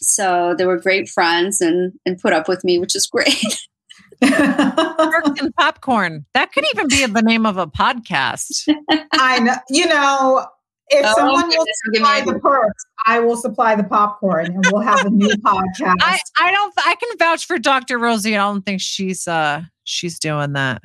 [0.00, 3.44] so they were great friends and and put up with me, which is great.
[4.20, 6.24] Perks and popcorn.
[6.34, 8.68] That could even be the name of a podcast.
[9.12, 9.54] I know.
[9.70, 10.46] You know,
[10.88, 14.64] if Oh, someone will goodness, give supply the perks, I will supply the popcorn, and
[14.70, 15.96] we'll have a new podcast.
[16.00, 17.98] I, I don't I can vouch for Dr.
[17.98, 18.36] Rosie.
[18.36, 20.82] I don't think she's uh she's doing that.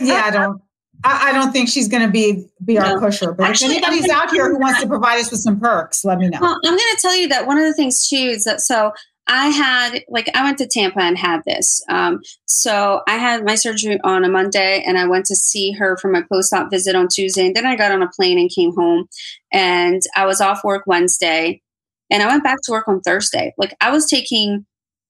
[0.00, 0.62] yeah, I don't.
[1.02, 3.00] I, I don't think she's going to be be our No.
[3.00, 3.32] pusher.
[3.32, 6.18] But Actually, if anybody's out here who wants to provide us with some perks, let
[6.18, 6.38] me know.
[6.40, 8.92] Well, I'm going to tell you that one of the things too is that so
[9.26, 11.84] I had like I went to Tampa and had this.
[11.88, 15.96] Um, so I had my surgery on a Monday, and I went to see her
[15.98, 18.74] for my post-op visit on Tuesday, and then I got on a plane and came
[18.74, 19.06] home,
[19.52, 21.62] and I was off work Wednesday,
[22.10, 23.54] and I went back to work on Thursday.
[23.56, 24.66] Like I was taking,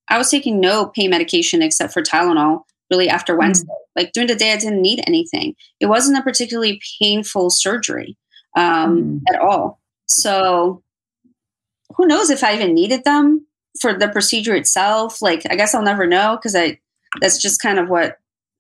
[0.09, 2.63] I was taking no pain medication except for Tylenol.
[2.91, 5.55] Really, after Wednesday, like during the day, I didn't need anything.
[5.79, 8.19] It wasn't a particularly painful surgery
[8.57, 9.21] um, Mm.
[9.33, 9.81] at all.
[10.09, 10.83] So
[11.97, 13.47] who knows if I even needed them
[13.81, 15.21] for the procedure itself?
[15.23, 16.79] Like, I guess I'll never know because I
[17.21, 18.19] that's just kind of what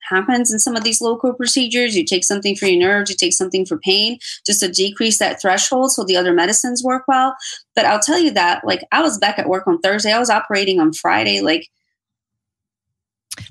[0.08, 1.96] happens in some of these local procedures.
[1.96, 5.40] You take something for your nerves, you take something for pain, just to decrease that
[5.40, 7.36] threshold so the other medicines work well.
[7.76, 10.12] But I'll tell you that, like, I was back at work on Thursday.
[10.12, 11.40] I was operating on Friday.
[11.40, 11.68] Like,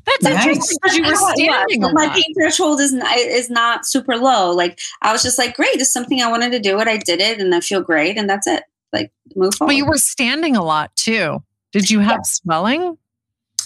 [0.05, 0.45] That's Nice.
[0.47, 1.81] interesting because you were know it was, standing.
[1.81, 2.15] but a my lot.
[2.15, 4.51] pain threshold is not, is not super low.
[4.51, 6.87] Like, I was just like, great, this is something I wanted to do it.
[6.87, 8.63] I did it, and I feel great, and that's it.
[8.91, 9.69] Like, move forward.
[9.69, 11.41] But you were standing a lot too.
[11.71, 12.97] Did you have swelling?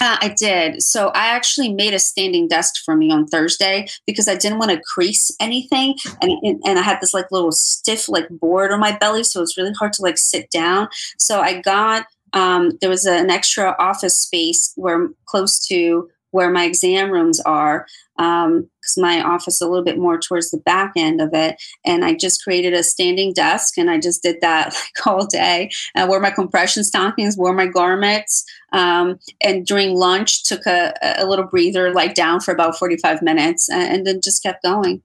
[0.01, 0.81] Uh, I did.
[0.83, 4.71] So I actually made a standing desk for me on Thursday because I didn't want
[4.71, 8.97] to crease anything, and and I had this like little stiff like board on my
[8.97, 10.89] belly, so it's really hard to like sit down.
[11.19, 16.65] So I got um, there was an extra office space where close to where my
[16.65, 17.85] exam rooms are
[18.17, 22.05] because my office is a little bit more towards the back end of it and
[22.05, 24.65] i just created a standing desk and i just did that
[24.97, 30.43] like all day i wore my compression stockings wore my garments um, and during lunch
[30.43, 34.43] took a, a little breather like down for about 45 minutes and, and then just
[34.43, 35.01] kept going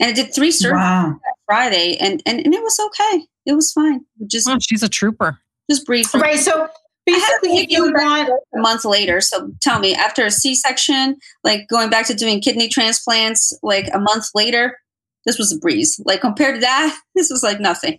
[0.00, 1.18] and i did three surgeries Wow.
[1.24, 4.88] that friday and, and and it was okay it was fine just Oh, she's a
[4.88, 5.38] trooper.
[5.68, 6.38] just breathe Right.
[6.38, 6.68] So
[7.12, 9.20] basically, if you want, a month later.
[9.20, 13.98] So tell me, after a C-section, like going back to doing kidney transplants, like a
[13.98, 14.78] month later,
[15.26, 16.00] this was a breeze.
[16.04, 17.98] Like compared to that, this was like nothing.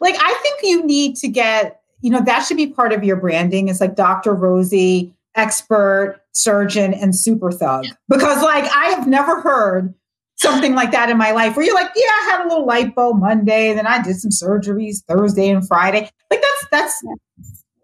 [0.00, 3.16] like, I think you need to get, you know, that should be part of your
[3.16, 3.68] branding.
[3.68, 4.34] It's like Dr.
[4.34, 7.86] Rosie, expert, surgeon, and super thug.
[8.08, 9.94] Because, like, I have never heard
[10.36, 13.18] something like that in my life where you're like, yeah, I had a little lipo
[13.18, 16.10] Monday, then I did some surgeries Thursday and Friday.
[16.30, 17.04] Like, that's, that's,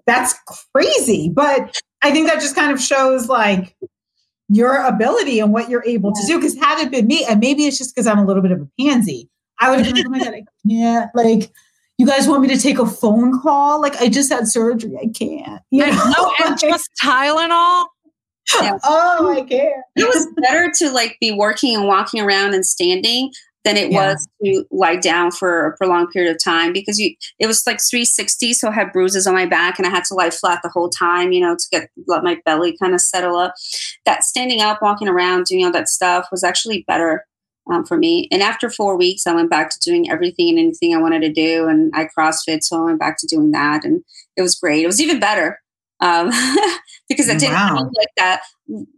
[0.07, 0.35] that's
[0.75, 1.31] crazy.
[1.33, 3.77] But I think that just kind of shows like
[4.49, 6.39] your ability and what you're able to do.
[6.39, 8.61] Because had it been me, and maybe it's just because I'm a little bit of
[8.61, 9.29] a pansy,
[9.59, 11.11] I would have been like, oh my God, I can't.
[11.15, 11.53] Like,
[11.99, 13.81] you guys want me to take a phone call?
[13.81, 14.97] Like, I just had surgery.
[14.97, 15.61] I can't.
[15.71, 16.13] You know?
[16.17, 17.87] no, and just Tylenol.
[18.85, 19.85] oh, I can't.
[19.97, 23.33] It was better to like be working and walking around and standing
[23.65, 24.13] than it Yeah.
[24.13, 27.79] was to lie down for a prolonged period of time because you it was like
[27.81, 30.71] 360 so i had bruises on my back and i had to lie flat the
[30.71, 33.55] whole time you know to get let my belly kind of settle up.
[34.07, 37.27] That standing up walking around doing all that stuff was actually better
[37.71, 38.27] um, for me.
[38.33, 41.33] And after four weeks i went back to doing everything and anything i wanted to
[41.33, 44.03] do and i crossfit so i went back to doing that and
[44.37, 44.83] it was great.
[44.83, 45.59] It was even better
[46.03, 46.31] Um,
[47.09, 47.91] because I didn't Wow.
[47.97, 48.41] like that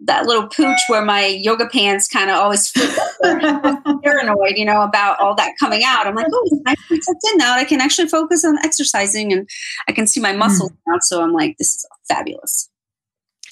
[0.05, 2.70] that little pooch where my yoga pants kind of always
[3.22, 6.07] paranoid, you know, about all that coming out.
[6.07, 7.55] I'm like, oh, nice tucked in now.
[7.55, 9.48] I can actually focus on exercising and
[9.88, 10.96] I can see my muscles now.
[11.00, 12.68] So I'm like, this is fabulous.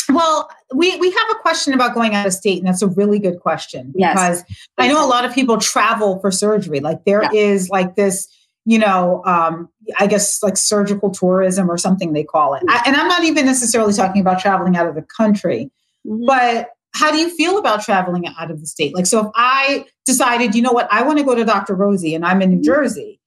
[0.08, 3.20] Well, we, we have a question about going out of state, and that's a really
[3.20, 4.14] good question Yes.
[4.42, 6.80] because I know a lot of people travel for surgery.
[6.80, 7.72] Like there is Yeah.
[7.78, 8.26] like this,
[8.70, 9.68] you know, um,
[9.98, 12.62] I guess like surgical tourism or something they call it.
[12.68, 15.72] I, and I'm not even necessarily talking about traveling out of the country,
[16.06, 16.24] Mhm.
[16.24, 18.94] but how do you feel about traveling out of the state?
[18.94, 21.74] Like, so if I decided, you know what, I want to go to Dr.
[21.74, 23.18] Rosie and I'm in New Jersey,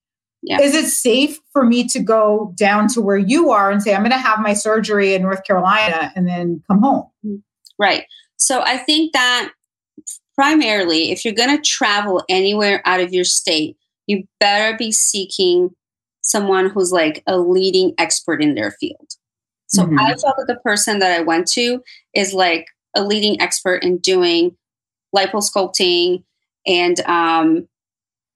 [0.43, 0.61] Yeah.
[0.61, 4.01] is it safe for me to go down to where you are and say, I'm
[4.01, 7.07] going to have my surgery in North Carolina and then come home?
[7.77, 8.05] Right.
[8.37, 9.51] So I think that
[10.35, 13.75] primarily, if you're going to travel anywhere out of your state,
[14.07, 15.75] you better be seeking
[16.21, 19.11] someone who's like a leading expert in their field.
[19.67, 19.99] So Mhm.
[19.99, 21.83] I felt that the person that I went to
[22.13, 24.55] is like a leading expert in doing
[25.15, 26.23] liposculpting
[26.67, 27.67] and um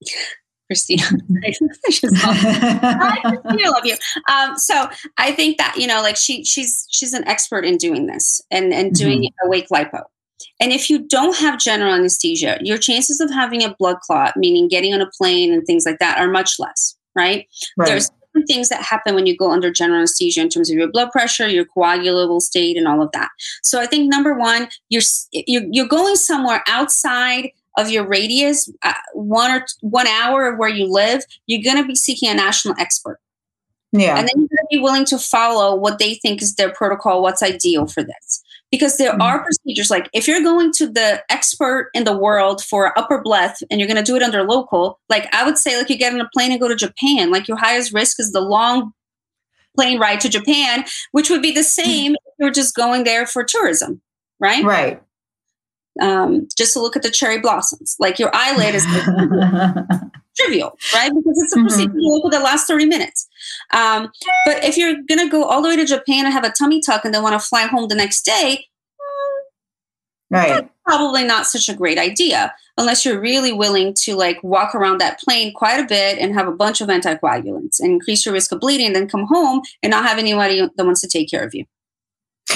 [0.68, 1.03] Christina.
[1.45, 1.51] I
[1.89, 3.95] just love- Christina, love you.
[4.30, 8.07] Um, so I think that you know, like she she's she's an expert in doing
[8.07, 10.03] this and and doing awake lipo.
[10.59, 14.67] And if you don't have general anesthesia, your chances of having a blood clot, meaning
[14.67, 17.47] getting on a plane and things like that, are much less, right?
[17.77, 17.88] Right.
[17.88, 18.11] There's
[18.47, 21.47] things that happen when you go under general anesthesia in terms of your blood pressure,
[21.47, 23.29] your coagulable state, and all of that.
[23.63, 28.93] So I think number one, you're you're, you're going somewhere outside of your radius, uh,
[29.13, 31.23] one or t- one hour of where you live.
[31.45, 33.19] You're going to be seeking a national expert,
[33.91, 34.17] yeah.
[34.17, 37.21] and then you're going to be willing to follow what they think is their protocol,
[37.21, 38.43] what's ideal for this.
[38.72, 39.22] Because there Mhm.
[39.22, 43.63] are procedures like if you're going to the expert in the world for upper bleph
[43.72, 46.13] and you're going to do it under local, like I would say, like you get
[46.13, 47.32] on a plane and go to Japan.
[47.32, 48.91] Like your highest risk is the long
[49.76, 53.43] plane ride to Japan, which would be the same if you're just going there for
[53.43, 54.01] tourism,
[54.39, 54.63] right?
[54.65, 55.01] right.
[56.01, 57.95] Um, just to look at the cherry blossoms.
[57.99, 58.86] Like your eyelid is
[60.38, 61.11] trivial, right?
[61.13, 61.63] Because it's a Mhm.
[61.63, 63.27] procedure you look the last 30 minutes.
[63.73, 64.11] Um,
[64.45, 66.81] but if you're going to go all the way to Japan and have a tummy
[66.81, 68.65] tuck and then want to fly home the next day,
[70.29, 70.69] right.
[70.85, 75.19] probably not such a great idea unless you're really willing to like walk around that
[75.19, 78.59] plane quite a bit and have a bunch of anticoagulants and increase your risk of
[78.59, 81.65] bleeding then come home and not have anybody that wants to take care of you.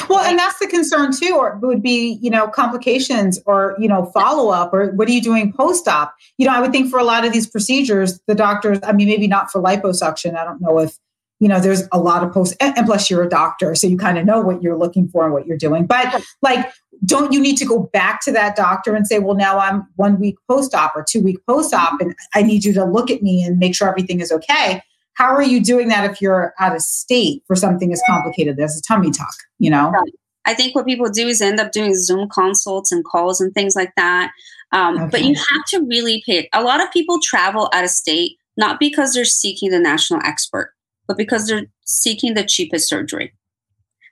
[0.10, 4.06] Well, and that's the concern too, or would be, you know, complications or, you know,
[4.06, 6.14] follow up or what are you doing post op?
[6.38, 9.08] You know, I would think for a lot of these procedures, the doctors, I mean,
[9.08, 10.36] maybe not for liposuction.
[10.36, 10.98] I don't know if,
[11.40, 14.20] you know, there's a lot of post, and plus you're a doctor, so you kind
[14.20, 15.88] of know what you're looking for and what you're doing.
[15.88, 16.72] But like,
[17.04, 20.20] don't you need to go back to that doctor and say, well, now I'm one
[20.20, 22.10] week post op or two week post op, mm-hmm.
[22.10, 24.84] and I need you to look at me and make sure everything is okay?
[25.14, 28.78] How are you doing that if you're out of state for something as complicated as
[28.78, 29.34] a tummy tuck?
[29.60, 29.94] You know?
[30.46, 33.76] I think what people do is end up doing Zoom consults and calls and things
[33.76, 34.32] like that.
[34.72, 36.50] Um, But you have to really pay.
[36.54, 40.74] A lot of people travel out of state not because they're seeking the national expert,
[41.08, 43.34] but because they're seeking the cheapest surgery.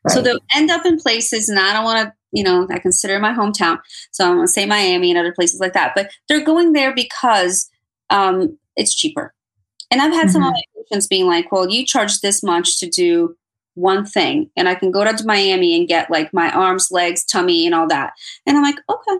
[0.08, 3.20] So they'll end up in places, and I don't want to, you know, I consider
[3.20, 3.80] my hometown.
[4.12, 5.91] So I'm going to say Miami and other places like that.
[5.93, 7.70] But they're going there because
[8.10, 9.34] um, it's cheaper.
[9.92, 12.90] And I've had some of my patients being like, well, you charge this much to
[12.90, 13.36] do
[13.76, 17.24] one thing, and I can go down to Miami and get like my arms, legs,
[17.24, 18.14] tummy, and all that.
[18.46, 19.20] And I'm like, okay.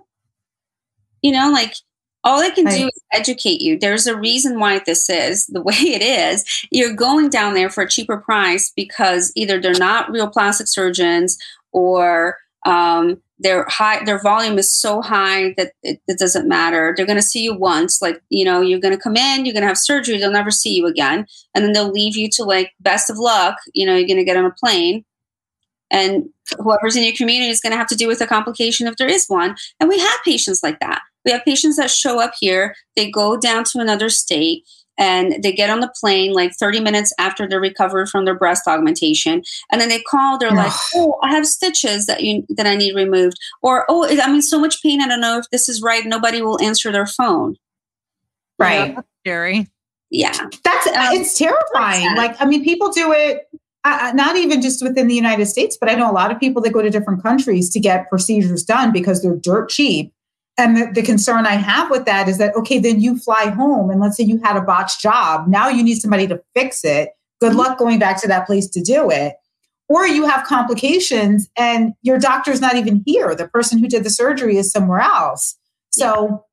[1.22, 1.76] You know, like
[2.24, 3.80] all I can do is educate you.
[3.80, 6.46] There's a reason why this is the way it is.
[6.72, 11.38] You're going down there for a cheaper price because either they're not real plastic surgeons
[11.72, 16.94] or um, their high their volume is so high that it, it doesn't matter.
[16.96, 19.54] They're going to see you once, like you know, you're going to come in, you're
[19.54, 21.26] going to have surgery, they'll never see you again,
[21.56, 23.58] and then they'll leave you to like best of luck.
[23.74, 25.06] You know, you're going to get on a plane,
[25.90, 26.26] and
[26.58, 29.08] whoever's in your community is going to have to deal with a complication if there
[29.08, 29.56] is one.
[29.80, 31.02] And we have patients like that.
[31.26, 34.64] We have patients that show up here, they go down to another state,
[35.00, 38.68] and they get on the plane like 30 minutes after they're recovered from their breast
[38.68, 39.42] augmentation
[39.72, 42.94] and then they call they're like oh i have stitches that you that i need
[42.94, 46.06] removed or oh i'm in so much pain i don't know if this is right
[46.06, 48.96] nobody will answer their phone You know?
[48.96, 48.98] Right.
[49.26, 49.68] Scary.
[50.12, 50.34] yeah
[50.64, 52.08] That's Um, it's terrifying.
[52.08, 52.18] sad.
[52.18, 53.48] Like I mean, people do it.
[53.86, 56.62] Uh, not even just within the United States, but I know a lot of people
[56.64, 60.12] that go to different countries to get procedures done because they're dirt cheap.
[60.60, 63.90] And the, the concern I have with that is that okay, then you fly home,
[63.90, 65.48] and let's say you had a botched job.
[65.48, 67.10] Now you need somebody to fix it.
[67.40, 67.60] Good mm-hmm.
[67.60, 69.36] luck going back to that place to do it.
[69.88, 73.34] Or you have complications, and your doctor's not even here.
[73.34, 75.56] The person who did the surgery is somewhere else.
[75.92, 76.46] So,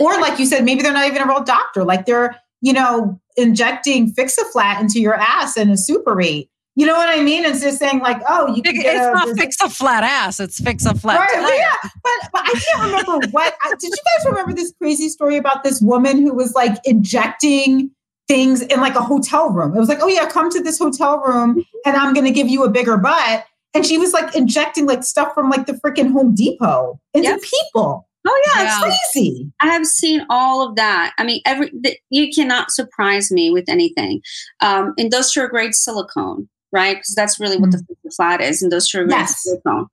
[0.00, 1.84] or like you said, maybe they're not even a real doctor.
[1.84, 6.48] Like they're you know, injecting fix a flat into your ass in a super rate.
[6.76, 7.44] You know what I mean?
[7.44, 10.58] It's just saying like, oh, you can It's a, not fix a flat ass, it's
[10.60, 13.54] fix a flat Right, yeah, but, but I can't remember what.
[13.62, 17.90] I- Did you guys remember this crazy story about this woman who was like injecting
[18.26, 19.76] things in like a hotel room?
[19.76, 22.48] It was like, oh yeah, come to this hotel room and I'm going to give
[22.48, 23.44] you a bigger butt.
[23.74, 27.40] And she was like injecting like stuff from like the freaking Home Depot into Yep.
[27.42, 28.08] people.
[28.26, 28.80] Oh yeah, Yeah.
[28.86, 29.52] it's Crazy.
[29.60, 31.12] I have seen all of that.
[31.18, 34.22] I mean, every the, you cannot surprise me with anything.
[34.60, 36.96] Um, industrial grade silicone, right?
[36.96, 38.62] Because that's really what the the flat is.
[38.62, 39.42] Industrial grade Yes.
[39.42, 39.86] silicone.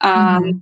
[0.00, 0.60] Um, Mhm.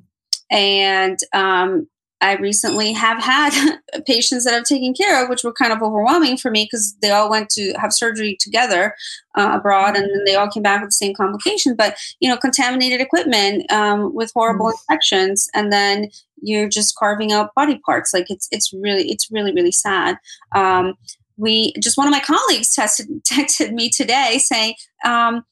[0.51, 1.87] And um,
[2.21, 3.53] I recently have had
[4.07, 7.11] patients that I've taken care of, which were kind of overwhelming for me because they
[7.11, 8.95] all went to have surgery together
[9.37, 11.77] uh, abroad, and then they all came back with the same complication.
[11.77, 16.09] But you know, contaminated equipment um, with horrible infections, and then
[16.41, 18.15] you're just carving out body parts.
[18.15, 20.17] Like it's it's really it's really really sad.
[20.57, 20.95] Um,
[21.37, 24.75] we just one of my colleagues tested texted me today saying.
[25.05, 25.45] Um,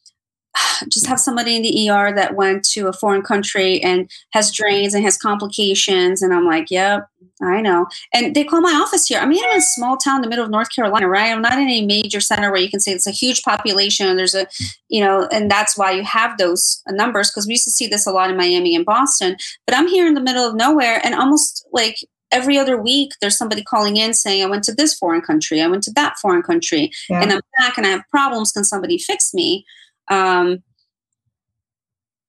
[0.89, 4.95] just have somebody in the ER that went to a foreign country and has drains
[4.95, 6.23] and has complications.
[6.23, 7.09] And I'm like, yep,
[7.43, 7.87] I know.
[8.15, 9.19] And they call my office here.
[9.21, 11.33] I mean, I'm in a small town in the middle of North Carolina, right?
[11.33, 14.17] I'm not in a major center where you can say it's a huge population.
[14.17, 14.47] There's a,
[14.89, 18.07] you know, and that's why you have those numbers because we used to see this
[18.07, 19.37] a lot in Miami and Boston.
[19.67, 21.99] But I'm here in the middle of nowhere and almost like
[22.33, 25.67] every other week there's somebody calling in saying, I went to this foreign country, I
[25.69, 27.23] went to that foreign country, Yeah.
[27.23, 28.53] and I'm back and I have problems.
[28.53, 29.65] Can somebody fix me?
[30.09, 30.63] Um,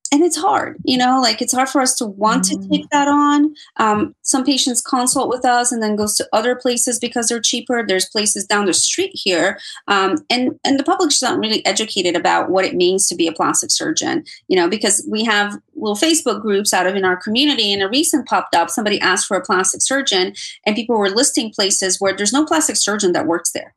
[0.09, 2.61] and it's hard, you know, like it's hard for us to want Mm.
[2.63, 3.53] to take that on.
[3.75, 7.83] Um, some patients consult with us and then goes to other places because they're cheaper.
[7.85, 9.59] There's places down the street here,
[9.89, 13.33] um, and and the public's not really educated about what it means to be a
[13.33, 14.23] plastic surgeon.
[14.47, 17.89] You know, because we have little Facebook groups out of in our community, and a
[17.89, 18.69] recent popped up.
[18.69, 20.33] Somebody asked for a plastic surgeon,
[20.65, 23.75] and people were listing places where there's no plastic surgeon that works there.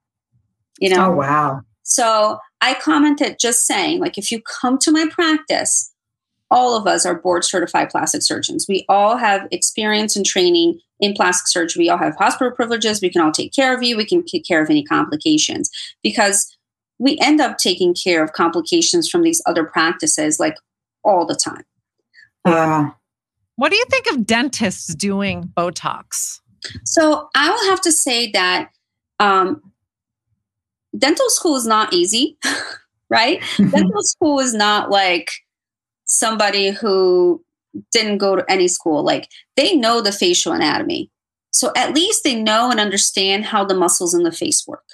[0.78, 1.62] You know, Oh wow.
[1.91, 5.93] So I commented just saying, like, if you come to my practice,
[6.51, 8.66] all of us are board certified plastic surgeons.
[8.68, 11.84] We all have experience and training in plastic surgery.
[11.84, 13.01] We all have hospital privileges.
[13.01, 13.97] We can all take care of you.
[13.97, 15.70] We can take care of any complications
[16.03, 16.57] because
[16.99, 20.57] we end up taking care of complications from these other practices like
[21.03, 21.64] all the time.
[22.47, 22.91] Yeah.
[23.57, 26.41] What do you think of dentists doing Botox?
[26.84, 28.70] So I will have to say that
[29.18, 29.69] um,
[31.01, 32.36] dental school is not easy,
[33.11, 33.40] right?
[33.40, 33.70] Mm-hmm.
[33.70, 35.30] dental school is not like
[36.05, 37.42] somebody who
[37.90, 39.03] didn't go to any school.
[39.03, 41.11] Like they know the facial anatomy.
[41.53, 44.84] So at least they know and understand how the muscles in the face work.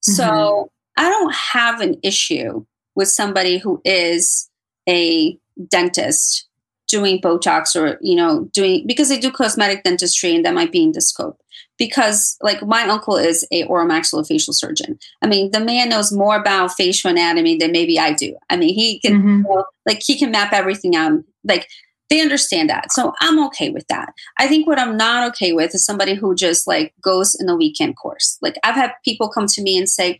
[0.00, 1.04] So mm-hmm.
[1.04, 2.64] I don't have an issue
[2.94, 4.48] with somebody who is
[4.88, 5.38] a
[5.68, 6.46] dentist
[6.86, 10.82] doing Botox or, you know, doing because they do cosmetic dentistry and that might be
[10.82, 11.38] in the scope.
[11.78, 14.98] Because like my uncle is a oromaxillofacial surgeon.
[15.22, 18.36] I mean, the man knows more about facial anatomy than maybe I do.
[18.50, 19.42] I mean, he can Mhm.
[19.44, 21.12] know, like he can map everything out.
[21.44, 21.68] Like
[22.10, 22.90] they understand that.
[22.90, 24.12] So I'm okay with that.
[24.38, 27.54] I think what I'm not okay with is somebody who just like goes in a
[27.56, 28.38] weekend course.
[28.42, 30.18] Like I've had people come to me and say,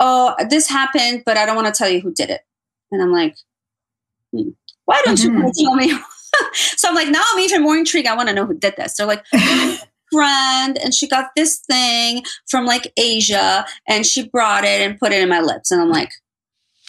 [0.00, 2.40] Oh, this happened, but I don't want to tell you who did it.
[2.90, 3.36] And I'm like,
[4.32, 4.50] hmm,
[4.86, 5.42] why don't you Mhm.
[5.42, 5.92] want to tell me?
[6.54, 8.08] so I'm like, now I'm even more intrigued.
[8.08, 8.96] I want to know who did this.
[8.96, 9.24] They're like,
[10.14, 15.12] friend, and she got this thing from like Asia and she brought it and put
[15.12, 15.70] it in my lips.
[15.70, 16.10] And I'm like,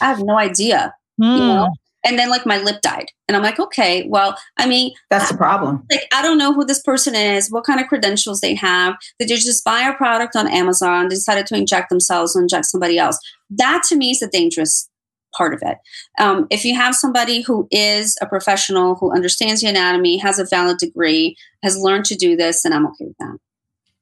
[0.01, 0.93] I have no idea.
[1.17, 1.23] Hmm.
[1.23, 1.69] You know?
[2.07, 3.07] And then like my lip died.
[3.27, 5.83] And I'm like, okay, well, I mean, That's the problem.
[5.89, 8.95] like I don't know who this person is, what kind of credentials they have.
[9.17, 12.99] Did they just buy a product on Amazon, decided to inject themselves or inject somebody
[12.99, 13.17] else?
[13.49, 14.87] That to me is the dangerous
[15.35, 15.77] part of it.
[16.19, 20.45] Um, if you have somebody who is a professional, who understands the anatomy, has a
[20.45, 23.37] valid degree, has learned to do this, then I'm okay with that.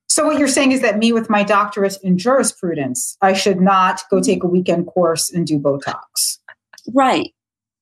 [0.09, 4.01] So what you're saying is that me with my doctorate in jurisprudence, I should not
[4.11, 6.37] go take a weekend course and do Botox.
[6.93, 7.33] Right.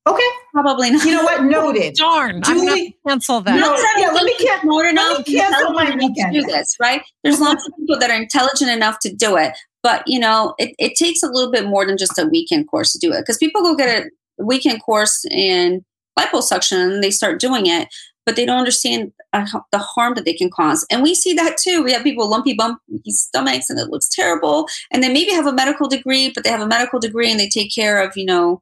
[0.07, 0.23] Okay.
[0.53, 1.05] Probably not.
[1.05, 1.43] You know what?
[1.43, 1.95] Noted.
[1.95, 3.53] Darn, I'm gonna cancel that.
[3.55, 5.81] No, Not that I yeah, don't let me think can- enough, let me cancel my
[5.83, 6.33] intelligent enough to weekend.
[6.33, 7.01] do this, right?
[7.23, 10.75] There's lots of people that are intelligent enough to do it, but you know, it,
[10.79, 13.21] it takes a little bit more than just a weekend course to do it.
[13.21, 14.05] Because people go get
[14.39, 15.83] a weekend course in
[16.17, 17.87] liposuction and they start doing it,
[18.25, 20.85] but they don't understand uh, the harm that they can cause.
[20.91, 21.83] And we see that too.
[21.83, 22.79] We have people lumpy, bumpy
[23.09, 24.67] stomachs, and it looks terrible.
[24.91, 27.49] And they maybe have a medical degree, but they have a medical degree and they
[27.49, 28.61] take care of, you know,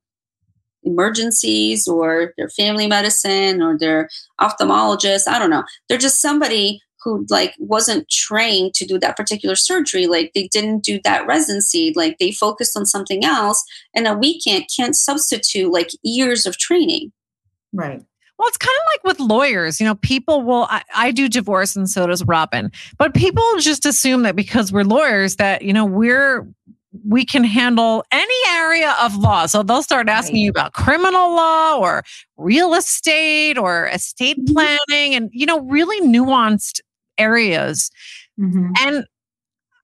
[0.83, 4.09] emergencies or their family medicine or their
[4.39, 5.27] ophthalmologist.
[5.27, 5.63] I don't know.
[5.87, 10.07] They're just somebody who like wasn't trained to do that particular surgery.
[10.07, 11.93] Like they didn't do that residency.
[11.95, 13.63] Like they focused on something else.
[13.95, 17.11] And a weekend can't substitute like years of training.
[17.73, 18.03] Right.
[18.37, 19.79] Well, it's kind of like with lawyers.
[19.79, 23.85] You know, people will, I, I do divorce and so does Robin, but people just
[23.85, 26.47] assume that because we're lawyers that, you know, we're,
[27.07, 29.45] we can handle any area of law.
[29.45, 30.41] So they'll start asking right.
[30.41, 32.03] you about criminal law or
[32.37, 34.53] real estate or estate mm-hmm.
[34.53, 36.79] planning and, you know, really nuanced
[37.19, 37.91] areas.
[38.39, 38.71] Mm-hmm.
[38.81, 39.05] And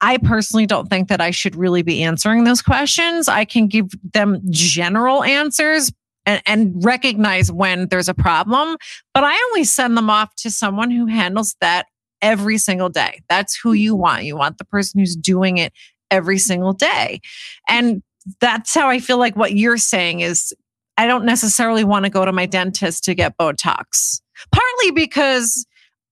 [0.01, 3.27] I personally don't think that I should really be answering those questions.
[3.27, 5.91] I can give them general answers
[6.25, 8.77] and, and, recognize when there's a problem,
[9.13, 11.85] but I only send them off to someone who handles that
[12.21, 13.21] every single day.
[13.29, 14.23] That's who you want.
[14.23, 15.71] You want the person who's doing it
[16.09, 17.21] every single day.
[17.69, 18.01] And
[18.41, 20.53] that's how I feel like what you're saying is
[20.97, 24.21] I don't necessarily want to go to my dentist to get Botox.
[24.51, 25.65] Partly because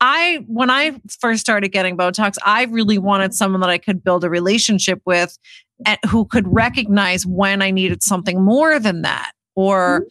[0.05, 4.25] I, when I first started getting Botox, I really wanted someone that I could build
[4.25, 5.39] a relationship with
[5.85, 9.31] and who could recognize when I needed something more than that.
[9.55, 10.01] Or,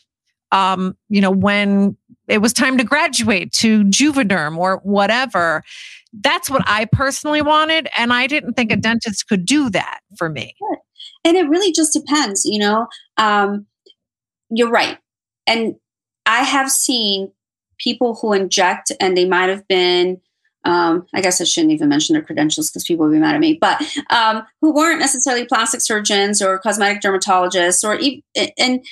[0.53, 0.59] mm-hmm.
[0.59, 5.63] um, you know, when it was time to graduate to Juvederm or whatever.
[6.15, 7.89] That's what I personally wanted.
[7.97, 10.55] And I didn't think a dentist could do that for me.
[11.25, 12.87] And it really just depends, you know.
[13.19, 13.67] Um,
[14.49, 14.99] you're right.
[15.47, 15.75] And
[16.25, 17.33] I have seen
[17.83, 20.21] people who inject and they might have been
[20.65, 23.41] um, I guess I shouldn't even mention their credentials because people will be mad at
[23.41, 28.23] me, but um, who weren't necessarily plastic surgeons or cosmetic dermatologists or even,
[28.57, 28.85] and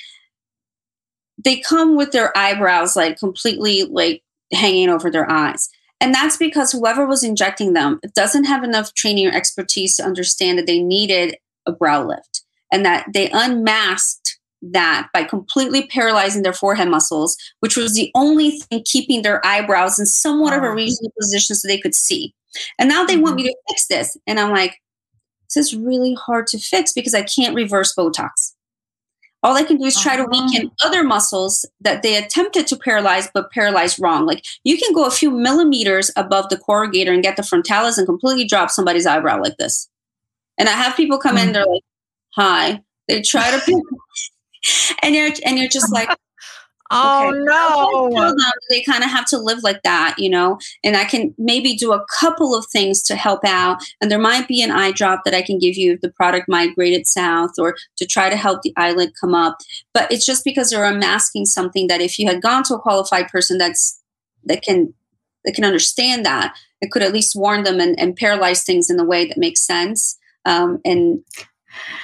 [1.37, 5.69] they come with their eyebrows like completely like hanging over their eyes.
[5.99, 10.57] And that's because whoever was injecting them doesn't have enough training or expertise to understand
[10.57, 14.30] that they needed a brow lift and that they unmasked
[14.61, 19.99] that by completely paralyzing their forehead muscles, which was the only thing keeping their eyebrows
[19.99, 22.33] in somewhat of a reasonable position so they could see.
[22.77, 23.23] And now they mm-hmm.
[23.23, 24.17] want me to fix this.
[24.27, 24.77] And I'm like,
[25.47, 28.53] this is really hard to fix because I can't reverse Botox.
[29.43, 30.87] All I can do is try to weaken uh-huh.
[30.87, 34.27] other muscles that they attempted to paralyze, but paralyzed wrong.
[34.27, 38.05] Like you can go a few millimeters above the corrugator and get the frontalis and
[38.05, 39.89] completely drop somebody's eyebrow like this.
[40.59, 41.47] And I have people come mm-hmm.
[41.47, 41.83] in, they're like,
[42.35, 43.59] "Hi." They try to,
[45.01, 46.09] and you're and you're just like,
[46.93, 48.15] Oh okay.
[48.15, 48.51] no.
[48.69, 51.93] They kind of have to live like that, you know, and I can maybe do
[51.93, 53.81] a couple of things to help out.
[54.01, 56.49] And there might be an eye drop that I can give you if the product
[56.49, 59.59] migrated south or to try to help the eyelid come up.
[59.93, 63.29] But it's just because they're unmasking something that if you had gone to a qualified
[63.29, 63.97] person that's
[64.43, 64.93] that can
[65.45, 68.99] that can understand that, it could at least warn them and, and paralyze things in
[68.99, 70.17] a way that makes sense.
[70.45, 71.23] Um, and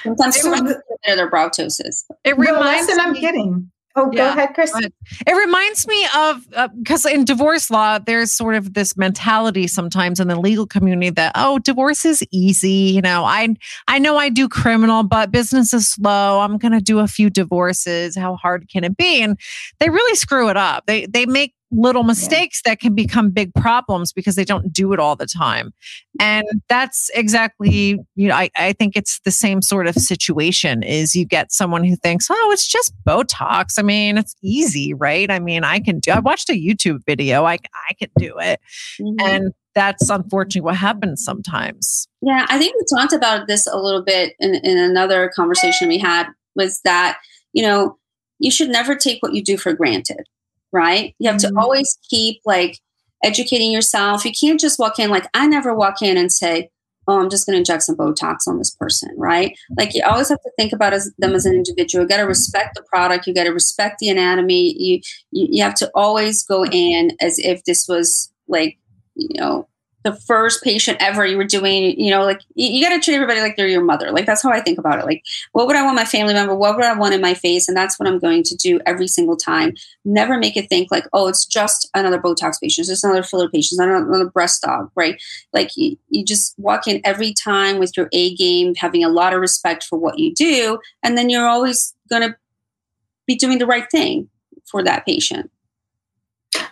[0.02, 2.04] sometimes it, their brow ptosis.
[2.24, 4.72] It reminds me, I'm getting Oh, go ahead, Chris.
[4.76, 6.46] It reminds me of
[6.78, 11.10] because uh, in divorce law, there's sort of this mentality sometimes in the legal community
[11.10, 12.70] that oh, divorce is easy.
[12.70, 13.56] You know, I
[13.88, 16.40] I know I do criminal, but business is slow.
[16.40, 18.16] I'm going to do a few divorces.
[18.16, 19.20] How hard can it be?
[19.20, 19.38] And
[19.80, 20.86] they really screw it up.
[20.86, 22.72] They they make little mistakes yeah.
[22.72, 25.72] that can become big problems because they don't do it all the time.
[26.20, 31.14] And that's exactly, you know, I, I think it's the same sort of situation is
[31.14, 33.78] you get someone who thinks, oh, it's just Botox.
[33.78, 35.30] I mean, it's easy, right?
[35.30, 37.44] I mean, I can do, I watched a YouTube video.
[37.44, 37.58] I,
[37.88, 38.60] I can do it.
[39.00, 39.20] Mm-hmm.
[39.20, 42.08] And that's unfortunately what happens sometimes.
[42.22, 42.46] Yeah.
[42.48, 46.28] I think we talked about this a little bit in, in another conversation we had
[46.56, 47.18] was that,
[47.52, 47.96] you know,
[48.40, 50.26] you should never take what you do for granted
[50.72, 51.14] right?
[51.18, 51.54] You have mm-hmm.
[51.54, 52.78] to always keep like
[53.24, 54.24] educating yourself.
[54.24, 56.70] You can't just walk in like I never walk in and say,
[57.06, 59.56] "Oh, I'm just going to inject some Botox on this person," right?
[59.76, 62.04] Like you always have to think about as, them as an individual.
[62.04, 63.26] You got to respect the product.
[63.26, 64.74] You got to respect the anatomy.
[64.78, 65.00] You,
[65.30, 68.78] you you have to always go in as if this was like
[69.14, 69.68] you know
[70.04, 73.14] the first patient ever you were doing, you know, like you, you got to treat
[73.14, 74.12] everybody like they're your mother.
[74.12, 75.04] Like that's how I think about it.
[75.04, 76.54] Like, what would I want my family member?
[76.54, 77.66] What would I want in my face?
[77.66, 79.74] And that's what I'm going to do every single time.
[80.04, 83.48] Never make it think like, oh, it's just another Botox patient, it's just another filler
[83.48, 85.20] patient, it's another breast aug, right?
[85.52, 89.34] Like you, you just walk in every time with your A game, having a lot
[89.34, 92.36] of respect for what you do, and then you're always going to
[93.26, 94.28] be doing the right thing
[94.64, 95.50] for that patient.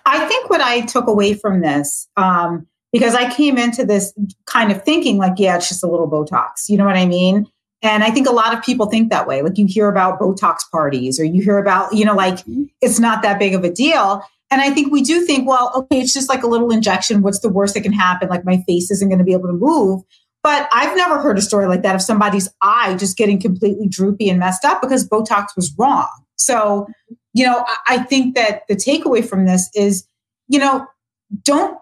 [0.07, 2.09] I think what I took away from this.
[2.17, 4.13] Um, because I came into this
[4.47, 6.69] kind of thinking like, yeah, it's just a little Botox.
[6.69, 7.47] You know what I mean?
[7.83, 9.43] And I think a lot of people think that way.
[9.43, 12.65] Like you hear about Botox parties or you hear about, you know, like mm-hmm.
[12.81, 14.23] it's not that big of a deal.
[14.51, 17.23] And I think we do think, well, okay, it's just like a little injection.
[17.23, 18.29] What's the worst that can happen?
[18.29, 20.03] Like my face isn't going to be able to move.
[20.43, 24.31] But I've never heard a story like that of somebody's eye just getting completely droopy
[24.31, 26.09] and messed up because Botox was wrong.
[26.37, 26.87] So,
[27.33, 30.07] you know, I think that the takeaway from this is,
[30.47, 30.87] you know,
[31.43, 31.77] don't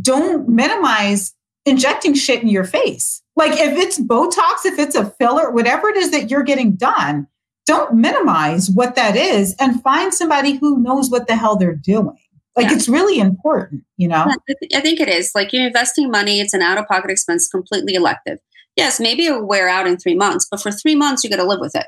[0.00, 1.34] don't minimize
[1.64, 3.22] injecting shit in your face.
[3.36, 7.26] Like if it's Botox, if it's a filler, whatever it is that you're getting done,
[7.66, 12.16] don't minimize what that is and find somebody who knows what the hell they're doing.
[12.56, 12.76] Like yeah.
[12.76, 14.26] it's really important, you know?
[14.74, 15.32] I think it is.
[15.34, 18.38] Like you're investing money, it's an out of pocket expense, completely elective.
[18.74, 21.44] yes, maybe it'll wear out in three months, but for three months, you got to
[21.44, 21.86] live with it.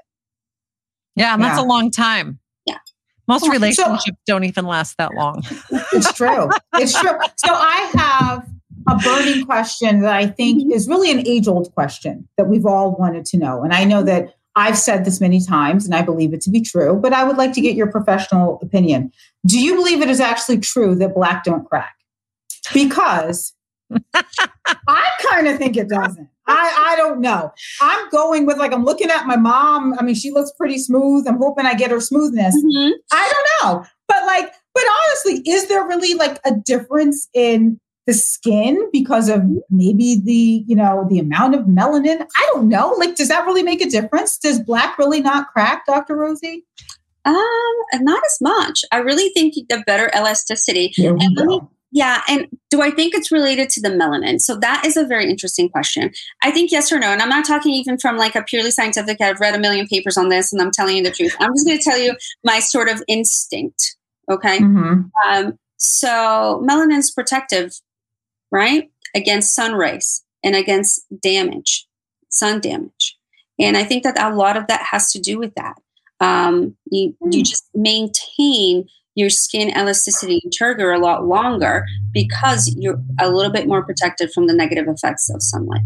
[1.16, 2.38] Yeah, and that's a long time.
[3.30, 5.42] Most So- relationships don't even last that long.
[5.92, 6.50] It's true.
[6.74, 7.10] It's true.
[7.36, 8.46] So I have
[8.88, 10.72] a burning question that I think Mhm.
[10.74, 13.62] is really an age old question that we've all wanted to know.
[13.62, 16.60] And I know that I've said this many times and I believe it to be
[16.60, 19.12] true, but I would like to get your professional opinion.
[19.46, 21.94] Do you believe it is actually true that black don't crack?
[22.74, 23.52] Because
[24.14, 26.28] I kind of think it doesn't.
[26.50, 27.52] I, I don't know.
[27.80, 29.94] I'm going with like, I'm looking at my mom.
[29.98, 31.26] I mean, she looks pretty smooth.
[31.28, 32.54] I'm hoping I get her smoothness.
[32.56, 32.92] Mhm.
[33.12, 33.48] I don't
[33.80, 33.86] know.
[34.08, 39.42] But like, but honestly, is there really like a difference in the skin because of
[39.68, 42.26] maybe the, you know, the amount of melanin?
[42.36, 42.94] I don't know.
[42.98, 44.38] Like, does that really make a difference?
[44.38, 46.16] Does black really not crack, Dr.
[46.16, 46.64] Rosie?
[47.24, 48.84] Um, not as much.
[48.92, 50.88] I really think the better elasticity.
[50.94, 51.60] Here we And let me-.
[51.92, 54.40] Yeah, and do I think it's related to the melanin?
[54.40, 56.12] So that is a very interesting question.
[56.42, 59.20] I think yes or no, and I'm not talking even from like a purely scientific.
[59.20, 61.34] I've read a million papers on this, and I'm telling you the truth.
[61.40, 62.14] I'm just going to tell you
[62.44, 63.96] my sort of instinct.
[64.30, 64.58] Okay.
[64.60, 65.10] Mhm.
[65.26, 67.72] Um, so melanin's protective,
[68.52, 71.86] right, against sun rays and against damage,
[72.28, 73.18] sun damage,
[73.58, 75.76] and I think that a lot of that has to do with that.
[76.20, 77.42] Um, you you Hmm.
[77.42, 83.66] just maintain your skin elasticity and turgor a lot longer because you're a little bit
[83.66, 85.82] more protected from the negative effects of sunlight.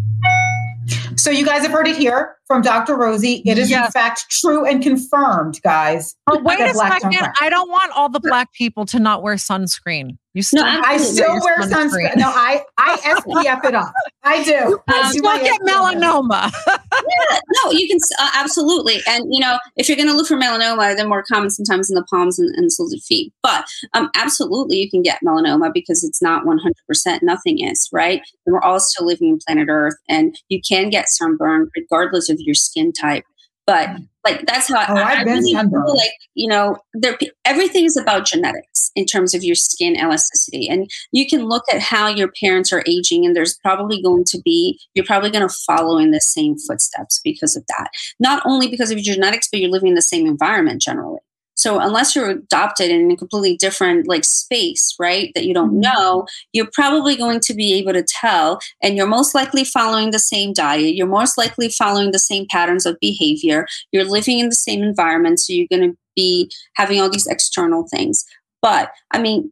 [1.16, 2.96] So you guys have heard it here from Dr.
[2.96, 3.42] Rosie.
[3.46, 6.14] It is in fact true and confirmed, guys.
[6.26, 7.28] But wait a second.
[7.40, 10.18] I don't want all the black people to not wear sunscreen.
[10.34, 12.16] You still I'm- I still your wear sunscreen.
[12.16, 13.92] No, I I SPF it up.
[14.24, 14.80] I do.
[14.88, 15.68] I Um, do my Look at SPF.
[15.68, 16.52] melanoma.
[16.66, 20.36] Yeah, no, you can uh, absolutely, and you know, if you're going to look for
[20.36, 23.32] melanoma, they're more common sometimes in the palms and, and soles of feet.
[23.42, 27.22] But um, absolutely, you can get melanoma because it's not 100%.
[27.22, 28.22] Nothing is right.
[28.46, 32.38] And we're all still living in planet Earth, and you can get sunburn regardless of
[32.40, 33.24] your skin type.
[33.66, 33.90] But
[34.24, 37.84] like that's how Oh, I, I've I been really feel like you know, there everything
[37.84, 42.08] is about genetics in terms of your skin elasticity, and you can look at how
[42.08, 45.98] your parents are aging, and there's probably going to be you're probably going to follow
[45.98, 47.88] in the same footsteps because of that.
[48.18, 51.20] Not only because of your genetics, but you're living in the same environment generally.
[51.64, 56.26] So unless you're adopted in a completely different like space, right, that you don't know,
[56.52, 60.52] you're probably going to be able to tell, and you're most likely following the same
[60.52, 60.94] diet.
[60.94, 63.66] You're most likely following the same patterns of behavior.
[63.92, 67.88] You're living in the same environment, so you're going to be having all these external
[67.88, 68.26] things.
[68.60, 69.50] But I mean,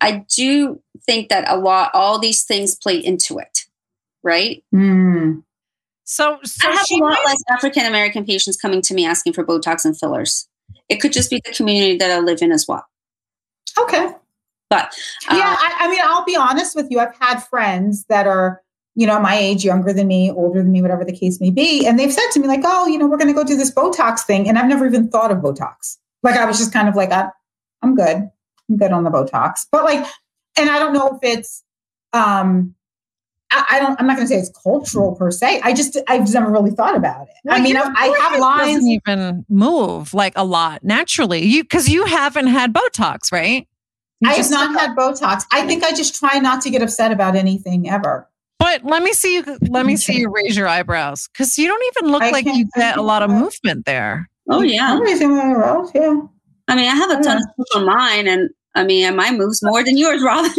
[0.00, 3.66] I do think that a lot, all these things play into it,
[4.24, 4.64] right?
[4.74, 5.44] Mm.
[6.10, 9.34] So, so I have she a lot less African American patients coming to me asking
[9.34, 10.48] for Botox and fillers.
[10.88, 12.82] It could just be the community that I live in as well.
[13.78, 14.12] Okay.
[14.70, 14.86] But
[15.30, 16.98] uh, Yeah, I, I mean, I'll be honest with you.
[16.98, 18.62] I've had friends that are,
[18.94, 21.86] you know, my age, younger than me, older than me, whatever the case may be.
[21.86, 23.74] And they've said to me, like, oh, you know, we're going to go do this
[23.74, 24.48] Botox thing.
[24.48, 25.98] And I've never even thought of Botox.
[26.22, 27.28] Like, I was just kind of like, I,
[27.82, 28.16] I'm good.
[28.70, 29.66] I'm good on the Botox.
[29.70, 30.06] But like,
[30.56, 31.62] and I don't know if it's,
[32.14, 32.74] um,
[33.50, 35.60] I, I don't, I'm not going to say it's cultural per se.
[35.62, 37.34] I just, I've just never really thought about it.
[37.48, 38.74] I mean, I, I have forehead lines.
[38.74, 41.44] Doesn't even move like a lot naturally.
[41.44, 43.66] You because you haven't had Botox, right?
[44.20, 45.44] You I have not had Botox.
[45.52, 48.28] I think I just try not to get upset about anything ever.
[48.58, 49.58] But let me see you.
[49.68, 52.68] Let me see you raise your eyebrows because you don't even look I like you
[52.74, 54.28] get a lot of movement there.
[54.50, 55.92] oh mm, yeah, I'm raising my eyebrows.
[55.94, 56.20] Yeah.
[56.66, 59.38] I mean, I have a ton of stuff on mine, and I mean, and mine
[59.38, 60.52] moves more than yours, Robin.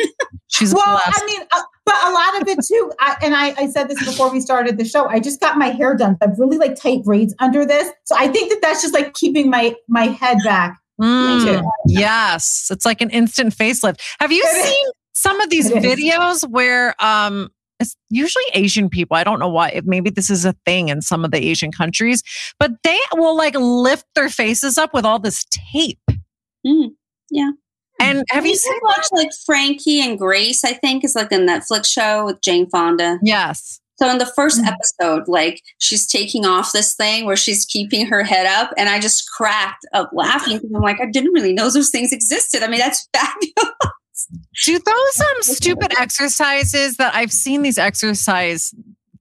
[0.49, 1.21] She's Well, blessed.
[1.21, 2.91] I mean, uh, but a lot of it too.
[2.99, 5.05] I, and I, I said this before we started the show.
[5.07, 6.17] I just got my hair done.
[6.21, 9.13] I have really like tight braids under this, so I think that that's just like
[9.13, 10.77] keeping my my head back.
[11.01, 14.01] Mm, yes, it's like an instant facelift.
[14.19, 14.65] Have you It is.
[14.65, 15.95] seen some of these It is.
[15.95, 17.49] videos where um
[17.79, 19.15] it's usually Asian people.
[19.15, 19.69] I don't know why.
[19.69, 22.23] If maybe this is a thing in some of the Asian countries,
[22.59, 26.01] but they will like lift their faces up with all this tape.
[26.67, 26.89] Mm,
[27.29, 27.51] yeah.
[27.99, 28.79] And have you seen?
[28.83, 30.63] watch like Frankie and Grace?
[30.63, 33.19] I think is like a Netflix show with Jane Fonda.
[33.21, 33.79] Yes.
[33.97, 34.67] So in the first Mhm.
[34.67, 38.99] episode, like she's taking off this thing where she's keeping her head up, and I
[38.99, 42.63] just cracked up laughing I'm like, I didn't really know those things existed.
[42.63, 43.75] I mean, that's fabulous.
[44.63, 48.73] Do those um stupid exercises that I've seen these exercise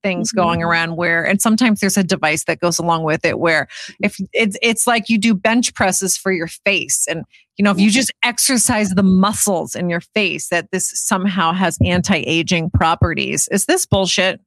[0.05, 3.67] things going around where and sometimes there's a device that goes along with it where
[4.01, 7.25] if it's it's like you do bench presses for your face and
[7.59, 11.77] you know if you just exercise the muscles in your face that this somehow has
[11.85, 14.41] anti-aging properties is this bullshit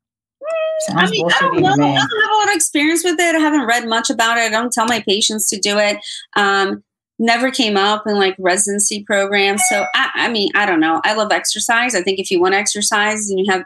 [0.89, 1.67] I mean, I don't know.
[1.67, 3.35] to I don't have a lot of experience with it.
[3.35, 4.41] I haven't read much about it.
[4.41, 5.97] I don't tell my patients to do it.
[6.35, 6.83] Um,
[7.21, 9.61] never came up in like residency programs.
[9.69, 10.99] So I, I mean, I don't know.
[11.05, 11.93] I love exercise.
[11.93, 13.63] I think if you want to exercise and you have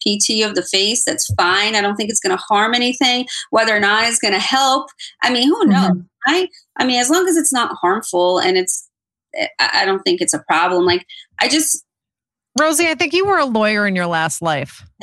[0.00, 1.74] PT of the face, that's fine.
[1.74, 3.26] I don't think it's going to harm anything.
[3.50, 4.90] Whether or not it's going to help,
[5.22, 6.00] I mean, who knows, mm-hmm.
[6.26, 6.48] Right?
[6.78, 8.88] I mean, as long as it's not harmful and it's,
[9.34, 10.84] eh, I don't think it's a problem.
[10.84, 11.06] Like,
[11.40, 11.84] I just.
[12.58, 14.84] Rosie, I think you were a lawyer in your last life.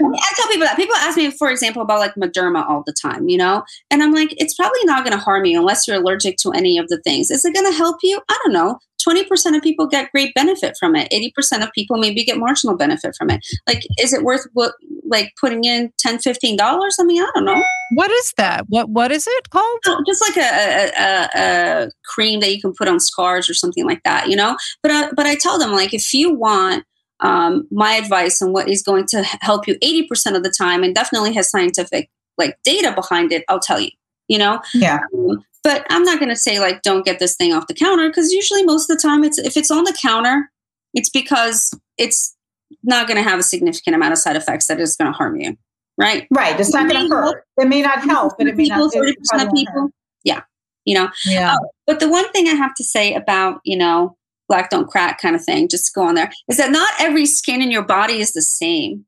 [0.00, 3.28] I tell people that people ask me, for example, about like Mederma all the time,
[3.28, 6.36] you know, and I'm like, it's probably not going to harm you unless you're allergic
[6.38, 7.30] to any of the things.
[7.30, 8.20] Is it going to help you?
[8.28, 8.78] I don't know.
[9.06, 11.10] 20% of people get great benefit from it.
[11.10, 13.44] 80% of people maybe get marginal benefit from it.
[13.66, 14.74] Like, is it worth what,
[15.12, 16.96] like putting in 10, 15 dollars?
[16.98, 17.62] I mean, I don't know.
[17.94, 18.64] What is that?
[18.68, 19.80] What, what is it called?
[19.86, 23.86] Oh, just like a, a, a, cream that you can put on scars or something
[23.86, 24.56] like that, you know?
[24.82, 26.84] But, I, but I tell them like, if you want
[27.20, 30.94] um, my advice on what is going to help you 80% of the time and
[30.94, 33.90] definitely has scientific like data behind it, I'll tell you,
[34.26, 34.60] you know?
[34.74, 35.00] Yeah.
[35.14, 38.08] Um, but I'm not going to say like, don't get this thing off the counter
[38.08, 40.50] because usually most of the time it's, if it's on the counter,
[40.94, 42.34] it's because it's
[42.82, 45.36] not going to have a significant amount of side effects that is going to harm
[45.36, 45.56] you.
[45.98, 46.26] Right.
[46.30, 46.58] Right.
[46.58, 47.44] It's not going to hurt.
[47.58, 48.92] It may not help, but it may people, not.
[48.92, 49.90] 30% of people.
[50.24, 50.40] Yeah.
[50.84, 51.54] You know, yeah.
[51.54, 54.16] Uh, but the one thing I have to say about, you know,
[54.48, 57.62] black don't crack kind of thing, just go on there, is that not every skin
[57.62, 59.04] in your body is the same.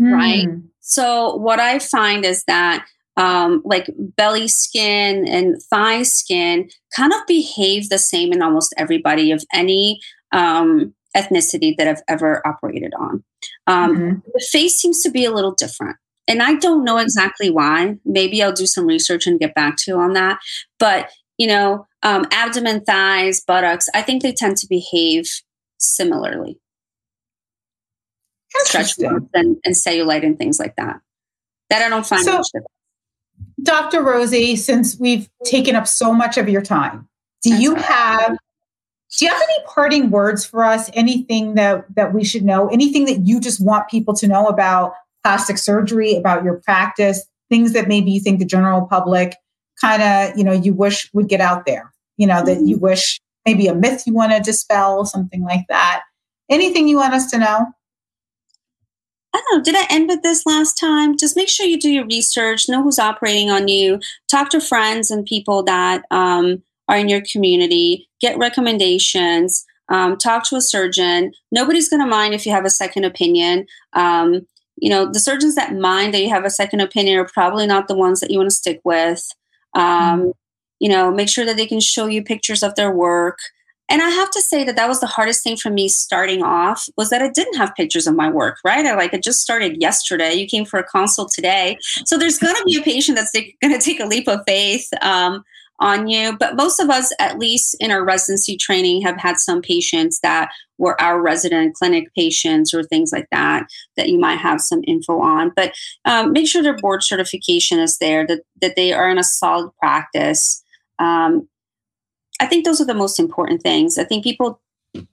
[0.00, 0.12] Mm.
[0.12, 0.48] Right.
[0.80, 2.86] So what I find is that
[3.16, 9.32] um, like belly skin and thigh skin kind of behave the same in almost everybody
[9.32, 10.00] of any
[10.32, 13.24] um, ethnicity that I've ever operated on.
[13.66, 14.18] Um, mm-hmm.
[14.32, 15.96] The face seems to be a little different.
[16.26, 17.96] And I don't know exactly why.
[18.04, 20.38] Maybe I'll do some research and get back to you on that.
[20.78, 25.26] But you know, um, abdomen, thighs, buttocks, I think they tend to behave
[25.78, 26.58] similarly.
[28.50, 31.00] Stretch marks and, and cellulite and things like that.
[31.70, 32.42] That I don't find so.
[33.62, 34.02] Dr.
[34.02, 37.08] Rosie, since we've taken up so much of your time,
[37.42, 37.84] do That's you right.
[37.84, 38.38] have
[39.16, 40.90] do you have any parting words for us?
[40.92, 42.68] Anything that that we should know?
[42.68, 44.92] Anything that you just want people to know about
[45.24, 49.34] plastic surgery, about your practice, things that maybe you think the general public
[49.80, 52.84] kind of, you know, you wish would get out there, you know, that you mm-hmm.
[52.86, 56.02] wish maybe a myth you want to dispel, something like that.
[56.50, 57.66] Anything you want us to know?
[59.34, 59.64] I don't know.
[59.64, 61.16] Did I end with this last time?
[61.16, 65.10] Just make sure you do your research, know who's operating on you, talk to friends
[65.10, 71.32] and people that um, are in your community, get recommendations, um, talk to a surgeon.
[71.50, 73.66] Nobody's going to mind if you have a second opinion.
[73.94, 74.46] Um,
[74.76, 77.88] you know, the surgeons that mind that you have a second opinion are probably not
[77.88, 79.28] the ones that you want to stick with.
[79.74, 79.84] Um,
[80.20, 80.30] mm-hmm.
[80.80, 83.38] You know, make sure that they can show you pictures of their work.
[83.90, 86.88] And I have to say that that was the hardest thing for me starting off
[86.96, 88.84] was that I didn't have pictures of my work, right?
[88.84, 90.34] I like, I just started yesterday.
[90.34, 91.78] You came for a consult today.
[92.04, 94.88] So there's going to be a patient that's going to take a leap of faith.
[95.00, 95.42] Um,
[95.80, 96.36] on you.
[96.36, 100.50] But most of us, at least in our residency training, have had some patients that
[100.78, 105.20] were our resident clinic patients or things like that that you might have some info
[105.20, 105.52] on.
[105.54, 105.72] But
[106.04, 109.70] um, make sure their board certification is there, that, that they are in a solid
[109.78, 110.62] practice.
[110.98, 111.48] Um,
[112.40, 113.98] I think those are the most important things.
[113.98, 114.60] I think people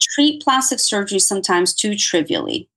[0.01, 2.69] treat plastic surgery sometimes too trivially.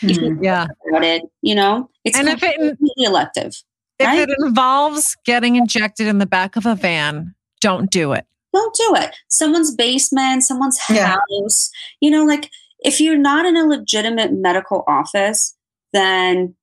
[0.00, 0.66] Mm, yeah.
[0.88, 3.62] About it, you know, it's and if it, elective.
[4.00, 4.28] If right?
[4.28, 8.26] it involves getting injected in the back of a van, don't do it.
[8.52, 9.14] Don't do it.
[9.28, 11.70] Someone's basement, someone's house.
[12.00, 12.00] Yeah.
[12.00, 12.50] You know, like
[12.80, 15.54] if you're not in a legitimate medical office,
[15.92, 16.54] then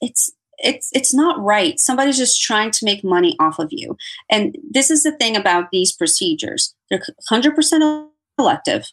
[0.00, 1.78] it's it's it's not right.
[1.78, 3.96] Somebody's just trying to make money off of you.
[4.30, 6.74] And this is the thing about these procedures.
[6.90, 8.08] They're 100%
[8.38, 8.86] elective,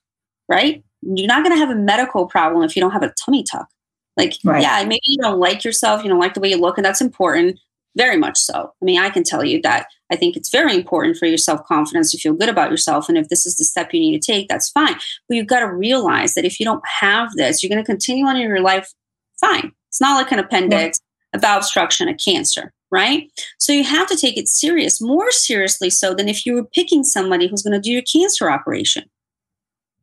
[0.49, 0.83] right?
[1.01, 3.69] You're not going to have a medical problem if you don't have a tummy tuck.
[4.17, 4.61] Like, right.
[4.61, 7.01] yeah, maybe you don't like yourself, you don't like the way you look, and that's
[7.01, 7.59] important.
[7.97, 8.73] Very much so.
[8.81, 11.63] I mean, I can tell you that I think it's very important for your self
[11.65, 13.07] confidence to feel good about yourself.
[13.07, 14.95] And if this is the step you need to take, that's fine.
[15.27, 18.25] But you've got to realize that if you don't have this, you're going to continue
[18.25, 18.93] on in your life
[19.39, 19.71] fine.
[19.89, 20.99] It's not like an appendix,
[21.33, 23.29] a bowel obstruction, a cancer, right?
[23.59, 27.03] So you have to take it serious, more seriously so than if you were picking
[27.03, 29.03] somebody who's going to do your cancer operation,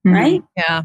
[0.07, 0.15] mm-hmm.
[0.15, 0.43] right?
[0.57, 0.83] Yeah.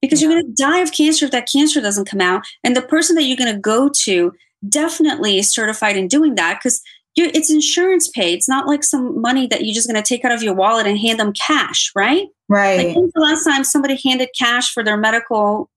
[0.00, 0.28] Because yeah.
[0.28, 2.46] you're going to die of cancer if that cancer doesn't come out.
[2.64, 4.32] And the person that you're going to go to
[4.68, 6.82] definitely certified in doing that because
[7.16, 8.34] it's insurance paid.
[8.34, 10.86] It's not like some money that you're just going to take out of your wallet
[10.86, 12.26] and hand them cash, right?
[12.48, 12.94] Right.
[12.94, 15.70] Like, the last time somebody handed cash for their medical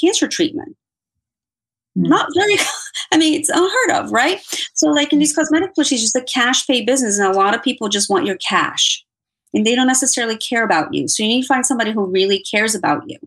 [0.00, 0.76] cancer treatment?
[1.96, 2.08] Mm.
[2.08, 2.56] Not very,
[3.12, 4.40] I mean, it's unheard of, right?
[4.74, 7.62] So, like in these cosmetic places, procedures, a cash pay business, and a lot of
[7.62, 9.04] people just want your cash
[9.54, 11.08] and they don't necessarily care about you.
[11.08, 13.18] So, you need to find somebody who really cares about you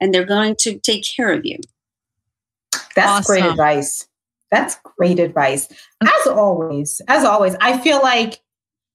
[0.00, 1.58] and they're going to take care of you.
[2.94, 3.40] That's awesome.
[3.40, 4.08] great advice.
[4.50, 5.68] That's great advice.
[6.02, 6.10] Mm.
[6.20, 8.40] As always, as always, I feel like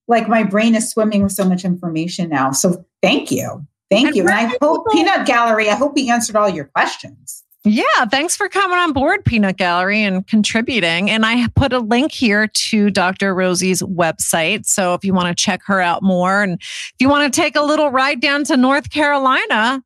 [0.07, 2.51] like my brain is swimming with so much information now.
[2.51, 3.65] So thank you.
[3.89, 4.23] Thank And you.
[4.23, 7.43] And I hope, people- Peanut Gallery, I hope we answered all your questions.
[7.65, 11.09] Yeah, thanks for coming on board, Peanut Gallery, and contributing.
[11.09, 13.33] And I put a link here to Dr.
[13.33, 14.65] Rosie's website.
[14.65, 17.55] So if you want to check her out more and if you want to take
[17.55, 19.81] a little ride down to North Carolina,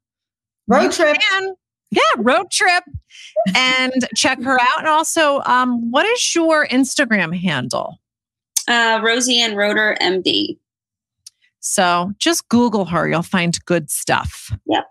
[0.67, 1.17] Road trip.
[1.19, 1.53] can.
[1.91, 2.83] Yeah, road trip
[3.55, 4.79] and check her out.
[4.79, 7.99] And also, um, what is your Instagram handle?
[8.67, 10.57] Uh, Rosie and Rotor MD.
[11.59, 14.51] So just Google her, you'll find good stuff.
[14.67, 14.85] Yep.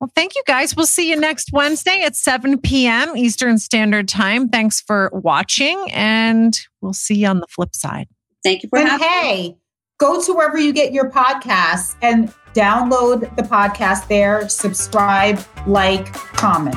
[0.00, 0.76] Well, thank you guys.
[0.76, 3.16] We'll see you next Wednesday at 7 p.m.
[3.16, 4.48] Eastern Standard Time.
[4.48, 8.06] Thanks for watching, and we'll see you on the flip side.
[8.44, 9.12] Thank you for And having me.
[9.12, 9.56] hey,
[9.98, 16.76] go to wherever you get your podcasts and download the podcast there, subscribe, like, comment.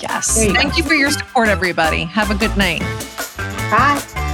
[0.00, 0.42] Yes.
[0.44, 0.76] You Thank go.
[0.78, 2.04] you for your support, everybody.
[2.04, 2.80] Have a good night.
[3.70, 4.27] Bye.